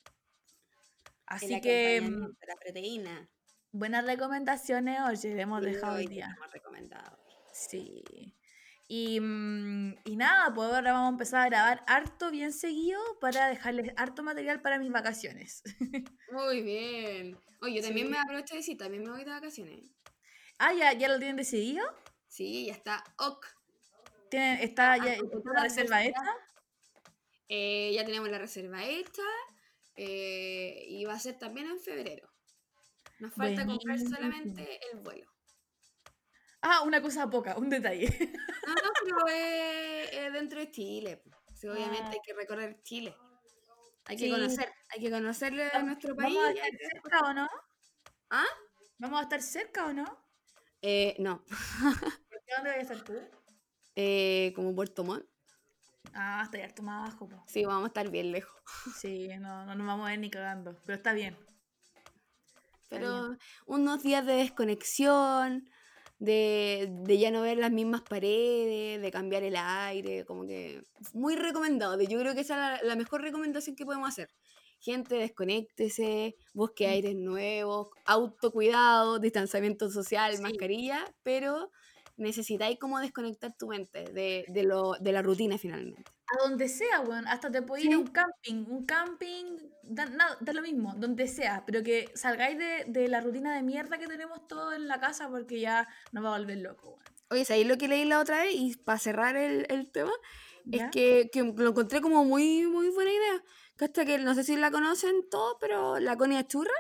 Así 1.26 1.60
que 1.60 2.00
mm, 2.00 2.36
La 2.46 2.54
proteína. 2.62 3.28
buenas 3.72 4.04
recomendaciones, 4.06 5.00
oye, 5.00 5.34
le 5.34 5.42
hemos 5.42 5.62
Sí, 5.64 5.70
dejado 5.72 5.96
hoy 5.96 6.06
día. 6.06 6.32
hemos 6.36 6.52
recomendado. 6.52 7.18
Sí. 7.52 8.34
Y, 8.90 9.20
mm, 9.20 9.96
y 10.04 10.16
nada, 10.16 10.52
pues 10.54 10.72
ahora 10.72 10.92
vamos 10.94 11.08
a 11.08 11.12
empezar 11.12 11.40
a 11.42 11.46
grabar 11.50 11.84
harto 11.86 12.30
bien 12.30 12.52
seguido 12.54 13.00
para 13.20 13.48
dejarles 13.48 13.92
harto 13.96 14.22
material 14.22 14.62
para 14.62 14.78
mis 14.78 14.90
vacaciones. 14.90 15.62
Muy 16.32 16.62
bien. 16.62 17.38
Oye, 17.60 17.76
yo 17.76 17.82
también 17.82 18.06
Sí. 18.06 18.12
me 18.12 18.18
aprovecho 18.18 18.54
de 18.54 18.60
decir, 18.60 18.78
también 18.78 19.04
me 19.04 19.10
voy 19.10 19.24
de 19.24 19.30
vacaciones. 19.30 19.90
ah, 20.58 20.72
¿ya, 20.72 20.92
ya 20.94 21.08
lo 21.08 21.18
tienen 21.18 21.36
decidido? 21.36 21.84
Sí, 22.28 22.66
ya 22.66 22.72
está. 22.72 23.04
Ok. 23.18 23.46
¿Tienen, 24.30 24.60
¿Está 24.60 24.96
ya 24.96 25.12
Ah, 25.12 25.16
con 25.18 25.26
está 25.26 25.40
toda 25.42 25.54
la 25.54 25.62
reserva 25.64 26.02
hecha? 26.04 26.22
Eh, 27.48 27.92
ya 27.94 28.04
tenemos 28.04 28.28
la 28.28 28.38
reserva 28.38 28.84
hecha 28.84 29.22
eh, 29.96 30.84
y 30.88 31.04
va 31.04 31.14
a 31.14 31.18
ser 31.18 31.38
también 31.38 31.66
en 31.68 31.80
febrero. 31.80 32.28
Nos 33.20 33.34
falta 33.34 33.64
comprar 33.66 33.98
solamente 33.98 34.78
el 34.92 35.00
vuelo. 35.00 35.26
Ah, 36.62 36.82
una 36.82 37.00
cosa 37.00 37.28
poca, 37.30 37.56
un 37.56 37.68
detalle. 37.70 38.06
No, 38.68 38.74
no, 38.74 38.90
pero 39.02 39.16
es, 39.28 40.12
es 40.12 40.32
dentro 40.32 40.58
de 40.60 40.70
Chile. 40.70 41.22
Sí, 41.54 41.68
obviamente 41.68 42.02
Ah. 42.04 42.10
hay 42.12 42.18
que 42.22 42.34
recorrer 42.34 42.82
Chile. 42.82 43.16
Hay 44.04 44.16
que 44.18 44.28
conocer, 44.30 44.70
hay 44.90 45.00
que 45.00 45.10
conocerle 45.10 45.70
a 45.72 45.82
nuestro 45.82 46.14
país. 46.14 46.34
¿Vamos 46.36 46.48
a 46.50 46.52
estar 46.52 46.90
cerca 46.92 47.20
o 47.20 47.32
no? 47.34 47.48
¿Ah? 48.30 48.44
¿Vamos 48.98 49.20
a 49.20 49.22
estar 49.22 49.40
cerca 49.42 49.86
o 49.86 49.92
no? 49.94 50.24
Eh, 50.82 51.16
no, 51.18 51.42
¿Por 52.30 52.40
qué 52.44 52.54
dónde 52.56 52.70
vas 52.70 52.78
a 52.78 52.80
estar 52.82 53.02
tú? 53.04 53.14
eh, 53.96 54.52
como 54.54 54.74
Puerto 54.74 55.02
Montt. 55.02 55.24
Ah, 56.12 56.42
estoy 56.44 56.60
harto 56.60 56.82
más 56.82 57.06
abajo, 57.08 57.28
po. 57.28 57.42
Sí, 57.48 57.64
vamos 57.64 57.84
a 57.84 57.86
estar 57.88 58.10
bien 58.10 58.32
lejos. 58.32 58.54
Sí, 59.00 59.28
no, 59.38 59.64
no 59.64 59.74
nos 59.74 59.86
vamos 59.86 60.06
a 60.06 60.10
ver 60.10 60.18
ni 60.18 60.30
cagando. 60.30 60.76
Pero 60.84 60.96
está 60.96 61.12
bien. 61.14 61.36
Pero 62.90 63.36
unos 63.66 64.02
días 64.02 64.24
de 64.26 64.34
desconexión, 64.34 65.68
de, 66.18 66.88
de 66.90 67.18
ya 67.18 67.30
no 67.30 67.42
ver 67.42 67.58
las 67.58 67.70
mismas 67.72 68.02
paredes, 68.02 69.00
de 69.00 69.10
cambiar 69.10 69.42
el 69.44 69.56
aire, 69.56 70.24
como 70.24 70.46
que 70.46 70.82
muy 71.12 71.36
recomendado. 71.36 72.00
Yo 72.02 72.18
creo 72.18 72.34
que 72.34 72.40
esa 72.40 72.76
es 72.76 72.82
la, 72.82 72.88
la 72.88 72.96
mejor 72.96 73.22
recomendación 73.22 73.76
que 73.76 73.84
podemos 73.86 74.08
hacer. 74.08 74.28
Gente, 74.80 75.16
desconéctese, 75.16 76.36
busque 76.54 76.86
Mm. 76.86 76.88
aires 76.88 77.14
nuevos, 77.16 77.88
autocuidado, 78.04 79.18
distanciamiento 79.18 79.90
social, 79.90 80.38
Sí. 80.38 80.40
mascarilla, 80.40 81.04
pero 81.22 81.70
necesitáis 82.18 82.78
como 82.78 82.98
desconectar 83.00 83.56
tu 83.56 83.68
mente 83.68 84.04
de, 84.12 84.44
de, 84.48 84.62
lo, 84.64 84.94
de 85.00 85.12
la 85.12 85.22
rutina 85.22 85.56
finalmente. 85.56 86.10
A 86.26 86.46
donde 86.46 86.68
sea, 86.68 87.00
weón. 87.00 87.26
Hasta 87.26 87.50
te 87.50 87.62
puedes 87.62 87.86
ir 87.86 87.94
a 87.94 87.98
un 87.98 88.06
camping. 88.08 88.64
Un 88.68 88.84
camping, 88.84 89.44
da, 89.82 90.06
da 90.40 90.52
lo 90.52 90.60
mismo, 90.60 90.94
donde 90.96 91.26
sea. 91.26 91.64
Pero 91.64 91.82
que 91.82 92.10
salgáis 92.14 92.58
de, 92.58 92.84
de 92.86 93.08
la 93.08 93.20
rutina 93.20 93.54
de 93.54 93.62
mierda 93.62 93.98
que 93.98 94.06
tenemos 94.06 94.46
todos 94.46 94.74
en 94.74 94.88
la 94.88 95.00
casa 95.00 95.28
porque 95.28 95.60
ya 95.60 95.88
nos 96.12 96.24
va 96.24 96.34
a 96.34 96.38
volver 96.38 96.58
loco, 96.58 96.90
weón. 96.90 97.18
Oye, 97.30 97.44
¿sabéis 97.44 97.66
lo 97.66 97.76
que 97.76 97.88
leí 97.88 98.04
la 98.04 98.20
otra 98.20 98.42
vez? 98.42 98.54
Y 98.54 98.76
para 98.76 98.98
cerrar 98.98 99.36
el, 99.36 99.66
el 99.68 99.90
tema, 99.90 100.12
¿Ya? 100.64 100.86
es 100.86 100.90
que, 100.90 101.30
que 101.32 101.42
lo 101.42 101.70
encontré 101.70 102.00
como 102.00 102.24
muy, 102.24 102.66
muy 102.66 102.88
buena 102.90 103.10
idea. 103.10 103.42
Que 103.76 103.84
hasta 103.84 104.04
que 104.04 104.18
no 104.18 104.34
sé 104.34 104.44
si 104.44 104.56
la 104.56 104.70
conocen 104.70 105.28
todos, 105.30 105.56
pero 105.60 105.98
la 105.98 106.16
Connie 106.16 106.42
Churra. 106.44 106.72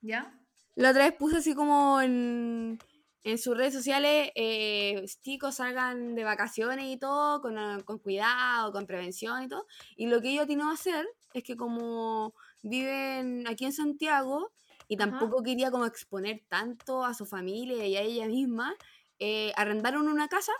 ¿Ya? 0.00 0.38
La 0.74 0.90
otra 0.90 1.04
vez 1.04 1.14
puse 1.14 1.36
así 1.36 1.54
como 1.54 2.00
en, 2.00 2.78
en 3.24 3.38
sus 3.38 3.56
redes 3.56 3.72
sociales, 3.74 4.30
eh, 4.34 5.04
chicos 5.22 5.56
salgan 5.56 6.14
de 6.14 6.24
vacaciones 6.24 6.86
y 6.86 6.96
todo, 6.98 7.40
con, 7.40 7.56
ah, 7.58 7.78
con 7.84 7.98
cuidado, 7.98 8.72
con 8.72 8.86
prevención 8.86 9.42
y 9.44 9.48
todo. 9.48 9.66
Y 9.96 10.06
lo 10.06 10.20
que 10.20 10.30
ella 10.30 10.46
tiene 10.46 10.64
a 10.64 10.70
hacer 10.72 11.06
es 11.32 11.42
que 11.44 11.56
como 11.56 12.34
viven 12.62 13.46
aquí 13.48 13.64
en 13.64 13.72
Santiago 13.72 14.52
y 14.88 14.96
Ajá. 15.00 15.10
tampoco 15.10 15.42
quería 15.42 15.70
como 15.70 15.86
exponer 15.86 16.42
tanto 16.48 17.04
a 17.04 17.14
su 17.14 17.24
familia 17.26 17.86
y 17.86 17.96
a 17.96 18.00
ella 18.02 18.26
misma, 18.26 18.74
eh, 19.18 19.52
arrendaron 19.56 20.08
una 20.08 20.28
casa, 20.28 20.52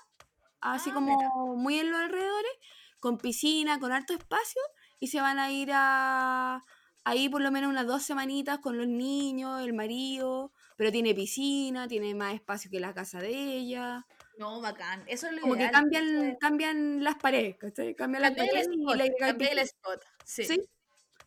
así 0.60 0.90
Ah, 0.90 0.94
como 0.94 1.56
muy 1.56 1.78
en 1.80 1.90
los 1.90 2.00
alrededores, 2.00 2.52
con 3.00 3.18
piscina, 3.18 3.80
con 3.80 3.92
harto 3.92 4.12
espacio, 4.14 4.62
y 5.00 5.08
se 5.08 5.20
van 5.20 5.38
a 5.40 5.50
ir 5.50 5.70
a 5.72 6.62
ahí 7.04 7.28
por 7.28 7.42
lo 7.42 7.50
menos 7.50 7.70
unas 7.70 7.86
dos 7.86 8.02
semanitas 8.04 8.60
con 8.60 8.78
los 8.78 8.86
niños, 8.86 9.60
el 9.62 9.72
marido, 9.72 10.52
pero 10.82 10.90
tiene 10.90 11.14
piscina, 11.14 11.86
tiene 11.86 12.12
más 12.12 12.34
espacio 12.34 12.68
que 12.68 12.80
la 12.80 12.92
casa 12.92 13.20
de 13.20 13.28
ella. 13.28 14.04
No, 14.36 14.60
bacán. 14.60 15.04
Eso 15.06 15.28
es 15.28 15.34
lo 15.34 15.42
Como 15.42 15.54
que 15.54 15.70
cambian, 15.70 16.22
es- 16.24 16.38
cambian 16.40 17.04
las 17.04 17.14
paredes, 17.14 17.56
¿cachai? 17.56 17.94
Cambian 17.94 18.22
las 18.22 18.32
el 18.32 18.36
paredes 18.36 18.68
y 18.72 19.16
cambié 19.16 19.52
el 19.52 19.58
spot. 19.60 20.02
Sí. 20.24 20.44
Sí, 20.44 20.60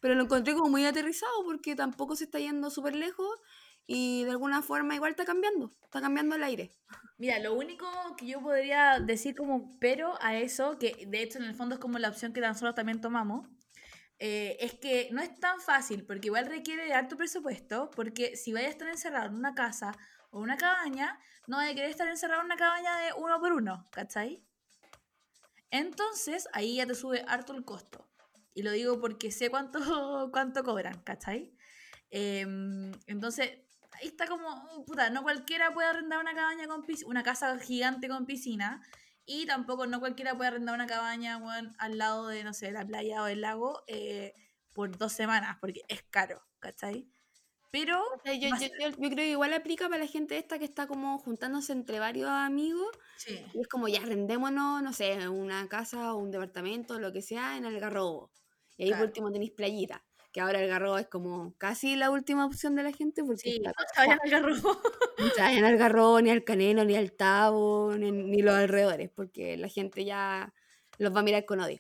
pero 0.02 0.14
lo 0.14 0.24
encontré 0.24 0.56
como 0.56 0.70
muy 0.70 0.86
aterrizado 0.86 1.32
porque 1.46 1.74
tampoco 1.74 2.18
se 2.18 2.26
está 2.26 2.38
yendo 2.38 2.70
súper 2.70 2.98
lejos 2.98 3.30
y 3.88 4.26
de 4.26 4.32
alguna 4.32 4.62
forma 4.62 4.94
igual 4.94 5.12
está 5.12 5.24
cambiando, 5.24 5.72
está 5.86 6.02
cambiando 6.02 6.36
el 6.36 6.44
aire. 6.44 6.74
Mira, 7.18 7.40
lo 7.40 7.54
único 7.54 7.88
que 8.18 8.26
yo 8.26 8.42
podría 8.42 9.00
decir 9.00 9.36
como 9.38 9.78
pero 9.80 10.16
a 10.20 10.36
eso, 10.38 10.78
que 10.80 11.06
de 11.08 11.24
hecho 11.24 11.38
en 11.38 11.46
el 11.46 11.56
fondo 11.56 11.76
es 11.76 11.80
como 11.80 11.98
la 11.98 12.10
opción 12.10 12.34
que 12.34 12.42
nosotros 12.42 12.76
también 12.76 13.00
tomamos, 13.00 13.48
eh, 14.20 14.58
es 14.60 14.74
que 14.76 15.10
no 15.12 15.22
es 15.22 15.38
tan 15.40 15.60
fácil, 15.60 16.06
porque 16.06 16.28
igual 16.28 16.46
requiere 16.46 16.86
de 16.86 16.94
harto 16.94 17.18
presupuesto, 17.18 17.92
porque 17.92 18.36
si 18.38 18.54
vayas 18.54 18.70
a 18.70 18.72
estar 18.72 18.88
encerrado 18.90 19.28
en 19.28 19.36
una 19.36 19.54
casa 19.54 19.92
o 20.32 20.40
una 20.40 20.58
cabaña, 20.58 21.20
no 21.48 21.58
vas 21.58 21.70
a 21.70 21.76
querer 21.76 21.90
estar 21.90 22.08
encerrado 22.08 22.42
en 22.42 22.46
una 22.46 22.58
cabaña 22.58 22.98
de 23.00 23.14
uno 23.14 23.40
por 23.40 23.52
uno, 23.52 23.88
¿cachai? 23.92 24.44
Entonces, 25.70 26.48
ahí 26.54 26.78
ya 26.78 26.86
te 26.86 26.96
sube 26.96 27.26
harto 27.28 27.54
el 27.54 27.66
costo. 27.66 28.08
Y 28.54 28.64
lo 28.64 28.72
digo 28.72 29.02
porque 29.02 29.32
sé 29.32 29.50
cuánto, 29.50 29.80
cuánto 30.32 30.64
cobran, 30.64 31.02
¿cachai? 31.02 31.54
Em, 32.10 32.94
entonces, 33.08 33.50
ahí 33.92 34.08
está 34.08 34.28
como, 34.28 34.86
puta, 34.86 35.10
no 35.10 35.24
cualquiera 35.24 35.74
puede 35.74 35.90
arrendar 35.90 36.20
una 36.20 36.34
cabaña 36.34 36.68
con 36.68 36.84
piscina, 36.84 37.10
una 37.10 37.24
casa 37.24 37.58
gigante 37.60 38.08
con 38.08 38.26
piscina. 38.26 38.82
Y 39.26 39.46
tampoco 39.46 39.88
no 39.88 40.00
cualquiera 40.00 40.36
puede 40.36 40.50
arrendar 40.50 40.76
una 40.76 40.88
cabaña 40.88 41.38
weón, 41.38 41.76
al 41.80 41.98
lado 41.98 42.28
de, 42.28 42.44
no 42.44 42.54
sé, 42.54 42.72
la 42.72 42.86
playa 42.86 43.24
o 43.24 43.28
el 43.28 43.42
lago 43.42 43.84
eh, 43.88 44.34
por 44.74 44.98
dos 44.98 45.14
semanas, 45.14 45.58
porque 45.60 45.82
es 45.88 46.04
caro, 46.10 46.42
¿cachai? 46.60 47.10
Pero, 47.72 48.02
O 48.04 48.20
sea, 48.24 48.34
yo, 48.36 48.50
más- 48.50 48.62
yo- 48.62 48.68
yo- 48.80 48.90
yo 48.90 48.96
creo 48.98 49.16
que 49.16 49.30
igual 49.32 49.54
aplica 49.54 49.90
para 49.90 50.00
la 50.04 50.08
gente 50.08 50.38
esta 50.38 50.60
que 50.60 50.66
está 50.66 50.88
como 50.88 51.18
juntándose 51.20 51.74
entre 51.74 52.00
varios 52.00 52.30
amigos 52.30 52.88
sí, 53.18 53.46
y 53.54 53.62
es 53.62 53.68
como 53.68 53.88
ya 53.88 54.02
arrendémonos, 54.02 54.82
no 54.82 54.94
sé, 54.94 55.28
una 55.30 55.68
casa 55.68 56.14
o 56.14 56.18
un 56.18 56.32
departamento, 56.32 57.00
lo 57.00 57.12
que 57.12 57.22
sea, 57.22 57.58
en 57.58 57.66
Algarrobo. 57.66 58.32
Y 58.78 58.84
ahí 58.84 58.90
Claro. 58.90 59.02
por 59.04 59.08
último 59.10 59.32
tenéis 59.32 59.52
playita, 59.52 60.06
que 60.36 60.42
ahora 60.42 60.60
Algarrobo 60.60 60.98
es 60.98 61.08
como 61.08 61.54
casi 61.58 61.96
la 61.96 62.12
última 62.12 62.46
opción 62.46 62.76
de 62.76 62.84
la 62.84 62.92
gente 62.92 63.24
porque 63.24 63.54
sí, 63.54 63.60
no 63.62 63.72
vayan 63.96 64.20
al 64.22 64.30
garrobo. 64.30 64.82
No 65.18 65.30
se 65.30 65.42
vayan 65.42 65.64
al 65.64 65.78
Garrobo, 65.78 66.20
ni 66.20 66.30
al 66.30 66.44
Canelo, 66.44 66.84
ni 66.84 66.94
al 66.98 67.14
Tabo, 67.14 67.94
ni, 67.98 68.12
ni 68.12 68.42
los 68.42 68.54
alrededores, 68.54 69.10
porque 69.16 69.56
la 69.56 69.70
gente 69.70 70.04
ya 70.04 70.54
los 70.98 71.16
va 71.16 71.22
a 71.22 71.24
mirar 71.24 71.46
con 71.46 71.62
odio. 71.62 71.80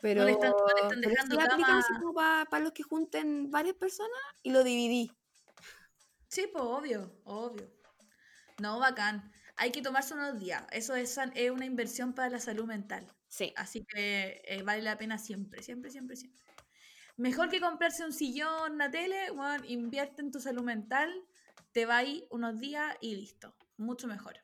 Pero, 0.00 0.24
le 0.24 0.32
están- 0.32 0.52
no 0.52 0.66
le 0.66 0.80
están 0.80 1.28
pero 1.28 1.56
sí 1.56 1.62
así 1.66 1.92
como 2.00 2.14
para 2.14 2.60
los 2.60 2.72
que 2.72 2.82
junten 2.82 3.50
varias 3.50 3.76
personas 3.76 4.18
y 4.42 4.50
lo 4.50 4.64
dividí. 4.64 5.12
Sí, 6.28 6.48
pues 6.50 6.64
obvio, 6.64 7.20
obvio. 7.24 7.70
No, 8.62 8.78
bacán. 8.78 9.30
Hay 9.56 9.72
que 9.72 9.82
tomarse 9.82 10.14
unos 10.14 10.40
días. 10.40 10.64
Eso 10.72 10.94
es, 10.94 11.18
es 11.34 11.50
una 11.50 11.66
inversión 11.66 12.14
para 12.14 12.30
la 12.30 12.40
salud 12.40 12.64
mental. 12.64 13.06
Sí. 13.28 13.52
Así 13.56 13.84
que 13.84 14.40
eh, 14.46 14.62
vale 14.62 14.80
la 14.80 14.96
pena 14.96 15.18
siempre, 15.18 15.62
siempre, 15.62 15.90
siempre, 15.90 16.16
siempre. 16.16 16.40
Mejor 17.20 17.50
que 17.50 17.60
comprarse 17.60 18.02
un 18.04 18.12
sillón, 18.14 18.72
una 18.72 18.90
tele, 18.90 19.30
bueno, 19.30 19.62
invierte 19.66 20.22
en 20.22 20.30
tu 20.30 20.40
salud 20.40 20.62
mental, 20.62 21.12
te 21.72 21.84
va 21.84 21.98
ahí 21.98 22.26
unos 22.30 22.58
días 22.58 22.96
y 23.02 23.14
listo. 23.14 23.54
Mucho 23.76 24.06
mejor. 24.06 24.36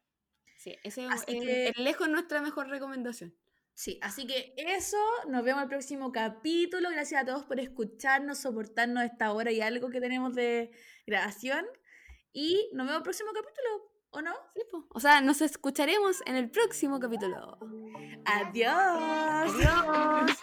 Sí, 0.58 0.76
ese 0.82 1.06
es 1.06 1.24
que- 1.24 1.68
es 1.68 1.78
lejos 1.78 2.08
nuestra 2.10 2.42
mejor 2.42 2.68
recomendación. 2.68 3.34
Sí, 3.72 3.98
así 4.02 4.26
que 4.26 4.52
eso, 4.56 4.98
nos 5.28 5.42
vemos 5.42 5.62
el 5.62 5.68
próximo 5.70 6.12
capítulo. 6.12 6.90
Gracias 6.90 7.22
a 7.22 7.24
todos 7.24 7.44
por 7.44 7.60
escucharnos, 7.60 8.38
soportarnos 8.38 9.04
esta 9.04 9.32
hora 9.32 9.50
y 9.52 9.62
algo 9.62 9.88
que 9.88 10.00
tenemos 10.00 10.34
de 10.34 10.70
grabación. 11.06 11.64
Y 12.32 12.68
nos 12.74 12.86
vemos 12.86 12.98
el 12.98 13.02
próximo 13.04 13.30
capítulo, 13.32 13.90
¿o 14.10 14.20
no? 14.20 14.34
Sí, 14.54 14.62
po. 14.70 14.86
O 14.90 15.00
sea, 15.00 15.22
nos 15.22 15.40
escucharemos 15.40 16.22
en 16.26 16.36
el 16.36 16.50
próximo 16.50 17.00
capítulo. 17.00 17.58
Adiós. 18.26 18.72
Adiós. 18.74 20.38